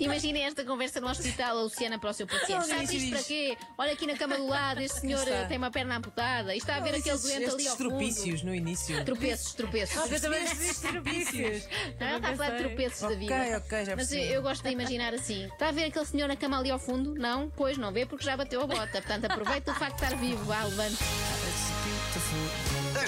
Imaginem 0.00 0.44
esta 0.44 0.64
conversa 0.64 0.98
no 0.98 1.06
hospital, 1.08 1.58
a 1.58 1.62
Luciana 1.64 1.98
para 1.98 2.08
o 2.08 2.14
seu 2.14 2.26
paciente. 2.26 2.62
Está 2.62 2.76
triste 2.86 3.10
para 3.10 3.22
quê? 3.22 3.58
Olha 3.76 3.92
aqui 3.92 4.06
na 4.06 4.16
cama 4.16 4.38
do 4.38 4.46
lado, 4.46 4.80
este 4.80 5.00
senhor 5.00 5.28
eh, 5.28 5.44
tem 5.44 5.58
uma 5.58 5.70
perna 5.70 5.96
amputada. 5.96 6.54
E 6.54 6.58
está 6.58 6.76
a 6.76 6.80
ver 6.80 6.92
Não, 6.92 6.98
aquele 6.98 7.18
doente 7.18 7.50
ali 7.50 7.68
ao 7.68 7.76
fundo. 7.76 7.88
tropícios 7.90 8.42
no 8.42 8.54
início. 8.54 9.04
Tropeços, 9.04 9.52
tropeços. 9.52 9.98
Ah, 9.98 10.06
eu 10.06 10.20
também 10.22 10.44
tropícios. 10.46 11.68
Não, 12.00 12.16
está 12.16 12.28
a 12.30 12.36
falar 12.36 12.50
de 12.52 12.58
tropeços 12.64 13.00
da 13.00 13.06
Ok, 13.08 13.18
vida. 13.18 13.58
ok, 13.66 13.84
já 13.84 13.96
Mas 13.96 14.10
eu, 14.12 14.16
percebi. 14.16 14.32
eu 14.32 14.42
gosto 14.42 14.62
de 14.62 14.70
imaginar 14.70 15.12
assim. 15.12 15.44
Está 15.44 15.68
a 15.68 15.72
ver 15.72 15.84
aquele 15.84 16.06
senhor 16.06 16.26
na 16.26 16.36
cama 16.36 16.58
ali 16.58 16.70
ao 16.70 16.78
fundo? 16.78 17.14
Não? 17.14 17.50
Pois, 17.50 17.76
não 17.76 17.92
vê 17.92 18.06
porque 18.06 18.24
já 18.24 18.34
bateu 18.34 18.62
a 18.62 18.66
bota. 18.66 19.02
Portanto, 19.02 19.26
aproveita 19.26 19.72
o 19.72 19.74
facto 19.74 19.98
de 19.98 20.04
estar 20.04 20.16
vivo. 20.16 20.42
Vá, 20.46 20.62
levante. 20.64 20.96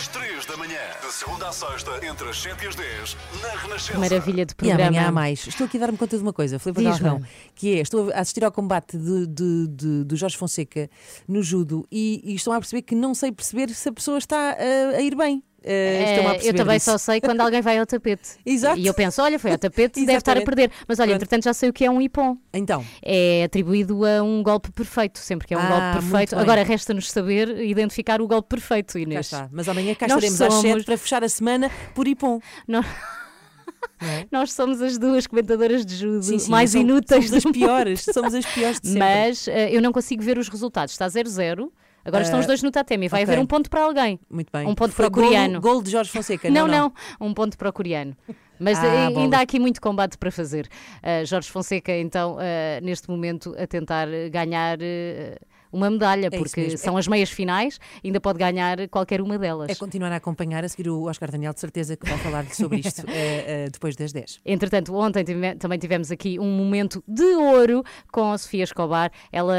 Às 0.00 0.08
3 0.08 0.46
da 0.46 0.56
manhã, 0.56 0.78
de 1.06 1.12
segunda 1.12 1.48
à 1.48 1.52
sexta, 1.52 1.90
entre 2.06 2.26
as 2.30 2.40
7 2.40 2.64
e 2.64 2.68
as 2.68 2.74
10, 2.74 3.16
na 3.42 3.48
Renascença. 3.50 3.98
Maravilha 3.98 4.46
de 4.46 4.52
E 4.52 4.56
programa. 4.56 4.84
amanhã 4.86 5.08
há 5.08 5.12
mais. 5.12 5.46
Estou 5.46 5.66
aqui 5.66 5.76
a 5.76 5.80
dar-me 5.80 5.98
conta 5.98 6.16
de 6.16 6.22
uma 6.22 6.32
coisa, 6.32 6.58
Filipe 6.58 6.80
Diz-me. 6.80 7.00
Galrão, 7.04 7.22
que 7.54 7.74
é, 7.76 7.80
estou 7.82 8.10
a 8.10 8.20
assistir 8.20 8.42
ao 8.42 8.50
combate 8.50 8.96
de, 8.96 9.26
de- 9.26 9.66
de- 9.68 10.04
do 10.04 10.16
Jorge 10.16 10.38
Fonseca 10.38 10.88
no 11.28 11.42
judo 11.42 11.86
e, 11.92 12.22
e 12.24 12.34
estou 12.34 12.54
a 12.54 12.58
perceber 12.58 12.80
que 12.80 12.94
não 12.94 13.14
sei 13.14 13.30
perceber 13.30 13.68
se 13.74 13.90
a 13.90 13.92
pessoa 13.92 14.16
está 14.16 14.56
uh, 14.58 14.96
a 14.96 15.02
ir 15.02 15.14
bem. 15.14 15.42
Uh, 15.62 15.68
É, 15.68 16.38
eu 16.42 16.54
também 16.54 16.78
disso. 16.78 16.90
só 16.90 16.96
sei 16.98 17.20
quando 17.20 17.40
alguém 17.42 17.60
vai 17.60 17.78
ao 17.78 17.84
tapete. 17.84 18.30
Exato. 18.46 18.78
E 18.78 18.86
eu 18.86 18.94
penso, 18.94 19.20
olha, 19.22 19.38
foi 19.38 19.50
ao 19.52 19.58
tapete, 19.58 20.00
deve 20.06 20.16
estar 20.18 20.36
a 20.38 20.40
perder. 20.40 20.70
Mas 20.88 20.98
olha, 20.98 21.08
Pronto. 21.08 21.16
entretanto 21.22 21.44
já 21.44 21.52
sei 21.52 21.68
o 21.68 21.72
que 21.72 21.84
é 21.84 21.90
um 21.90 22.00
ipom. 22.00 22.36
Então. 22.52 22.84
É 23.02 23.44
atribuído 23.44 24.04
a 24.06 24.22
um 24.22 24.42
golpe 24.42 24.72
perfeito, 24.72 25.18
sempre 25.18 25.46
que 25.46 25.52
é 25.54 25.58
um 25.58 25.60
Ah, 25.60 25.68
golpe 25.92 26.06
perfeito. 26.08 26.38
Agora 26.38 26.62
resta-nos 26.62 27.10
saber 27.10 27.60
identificar 27.62 28.22
o 28.22 28.26
golpe 28.26 28.48
perfeito, 28.48 28.98
Inês. 28.98 29.30
Mas 29.52 29.68
amanhã 29.68 29.94
cá 29.94 30.08
Nós 30.08 30.16
estaremos 30.24 30.40
às 30.40 30.54
somos- 30.54 30.72
7 30.76 30.84
para 30.86 30.96
fechar 30.96 31.22
a 31.24 31.28
semana 31.28 31.70
por 31.94 32.08
Ipom. 32.08 32.40
Nós... 32.66 32.86
Nós 34.30 34.52
somos 34.52 34.80
as 34.80 34.98
duas 34.98 35.26
comentadoras 35.26 35.84
de 35.84 35.94
judo 35.96 36.18
é? 36.18 36.22
Sim, 36.22 36.38
sim, 36.38 36.50
mais 36.50 36.74
inúteis 36.74 37.26
somos 37.28 37.44
as 37.46 37.52
piores, 37.52 38.04
somos 38.12 38.34
as 38.34 38.46
piores 38.46 38.80
de 38.80 38.88
sempre. 38.92 39.00
Mas 39.00 39.46
eh, 39.48 39.70
eu 39.74 39.80
não 39.82 39.92
consigo 39.92 40.22
ver 40.22 40.38
os 40.38 40.48
resultados. 40.48 40.92
Está 40.94 41.06
0-0. 41.06 41.70
Agora 42.04 42.22
estão 42.22 42.38
Ah, 42.38 42.40
os 42.40 42.46
dois 42.46 42.62
no 42.62 42.70
tatame. 42.70 43.08
Vai 43.08 43.22
ok. 43.22 43.32
haver 43.34 43.42
um 43.42 43.46
ponto 43.46 43.68
para 43.70 43.82
alguém. 43.82 44.18
Muito 44.30 44.50
bem. 44.52 44.66
Um 44.66 44.74
ponto 44.74 44.92
Foi 44.92 45.08
para 45.10 45.20
o 45.20 45.22
coreano. 45.24 45.60
golo 45.60 45.82
de 45.82 45.90
Jorge 45.90 46.10
Fonseca. 46.10 46.48
Não, 46.50 46.66
Não, 46.66 46.92
não, 47.18 47.28
Um 47.28 47.34
ponto 47.34 47.56
para 47.58 47.68
o 47.68 47.72
coreano. 47.72 48.16
Mas 48.58 48.78
Ah, 48.78 48.86
eh, 48.86 49.06
ainda 49.06 49.14
bolas. 49.20 49.32
há 49.34 49.40
aqui 49.40 49.58
muito 49.58 49.80
combate 49.80 50.18
para 50.18 50.30
fazer. 50.30 50.68
Uh, 51.02 51.24
Jorge 51.24 51.50
Fonseca, 51.50 51.92
então, 51.96 52.34
uh, 52.36 52.38
neste 52.82 53.08
momento, 53.08 53.54
a 53.58 53.66
tentar 53.66 54.06
uh, 54.08 54.30
ganhar 54.30 54.78
uh, 54.78 55.36
uma 55.72 55.88
medalha, 55.90 56.26
É 56.26 56.30
porque 56.30 56.76
são 56.76 56.96
as 56.96 57.06
meias 57.06 57.30
finais, 57.30 57.78
ainda 58.04 58.20
pode 58.20 58.38
ganhar 58.38 58.88
qualquer 58.88 59.20
uma 59.20 59.38
delas. 59.38 59.70
É 59.70 59.74
continuar 59.74 60.12
a 60.12 60.16
acompanhar, 60.16 60.64
a 60.64 60.68
seguir 60.68 60.88
o 60.90 61.04
Oscar 61.04 61.30
Daniel, 61.30 61.52
de 61.54 61.60
certeza 61.60 61.96
que 61.96 62.08
vai 62.08 62.18
falar 62.18 62.44
sobre 62.52 62.78
isto 62.80 63.02
eh, 63.08 63.64
eh, 63.66 63.68
depois 63.70 63.94
das 63.96 64.12
10. 64.12 64.40
Entretanto, 64.44 64.94
ontem 64.94 65.22
tive- 65.24 65.54
também 65.56 65.78
tivemos 65.78 66.10
aqui 66.10 66.38
um 66.38 66.50
momento 66.56 67.02
de 67.06 67.22
ouro 67.24 67.82
com 68.12 68.32
a 68.32 68.38
Sofia 68.38 68.64
Escobar, 68.64 69.10
ela 69.32 69.54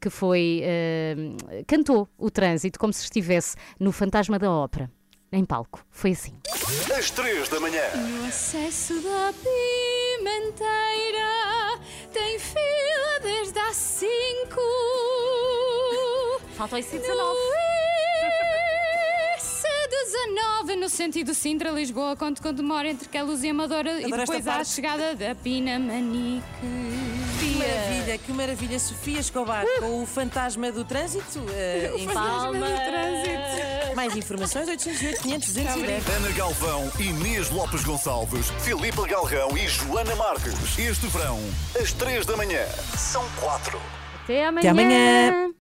que 0.00 0.10
foi 0.10 0.60
eh, 0.62 1.16
cantou 1.66 2.08
o 2.18 2.30
trânsito 2.30 2.78
como 2.78 2.92
se 2.92 3.02
estivesse 3.04 3.56
no 3.80 3.90
Fantasma 3.92 4.38
da 4.38 4.50
Ópera, 4.50 4.90
em 5.32 5.44
palco. 5.44 5.84
Foi 5.90 6.12
assim. 6.12 6.34
Às 6.96 7.10
3 7.10 7.48
da 7.48 7.60
manhã. 7.60 7.82
No 7.96 8.26
acesso 8.26 8.94
da 9.02 9.32
Pimenteira 10.26 11.80
tem 12.12 12.38
fila 12.38 13.20
desde 13.22 13.58
às 13.58 13.76
5. 13.76 14.06
Faltam 16.56 16.78
esse 16.78 16.98
19. 16.98 17.36
C19 19.38 20.74
no 20.76 20.88
sentido 20.88 21.34
Sintra-Lisboa, 21.34 22.16
quando 22.16 22.40
quando 22.40 22.56
demora 22.58 22.88
entre 22.88 23.08
Queluz 23.08 23.42
e 23.44 23.50
Amadora 23.50 24.00
e 24.00 24.04
Adoro 24.06 24.22
esta 24.22 24.34
depois 24.34 24.48
à 24.48 24.52
parte. 24.52 24.68
chegada 24.70 25.14
da 25.14 25.34
Pinamanique. 25.34 26.44
Que 27.38 27.50
maravilha, 27.58 28.18
que 28.18 28.32
maravilha. 28.32 28.78
Sofia 28.78 29.20
Escobar 29.20 29.64
com 29.78 30.02
o 30.02 30.06
fantasma 30.06 30.72
do 30.72 30.84
trânsito. 30.84 31.40
eh, 31.52 31.90
O 31.94 31.98
em 31.98 32.06
fantasma 32.06 32.66
do 32.66 32.76
trânsito. 32.76 33.96
Mais 33.96 34.16
informações: 34.16 34.68
808 34.68 35.22
500 35.22 35.48
210. 35.52 36.08
Ana 36.16 36.30
Galvão, 36.32 36.90
Inês 36.98 37.50
Lopes 37.50 37.84
Gonçalves, 37.84 38.50
Filipe 38.62 39.06
Galrão 39.08 39.56
e 39.56 39.68
Joana 39.68 40.16
Marques. 40.16 40.78
Este 40.78 41.06
verão, 41.08 41.38
às 41.80 41.92
3 41.92 42.24
da 42.24 42.36
manhã, 42.36 42.64
são 42.96 43.24
4. 43.40 43.78
Até 44.24 44.46
amanhã. 44.46 44.58
Até 44.60 44.68
amanhã. 44.70 45.52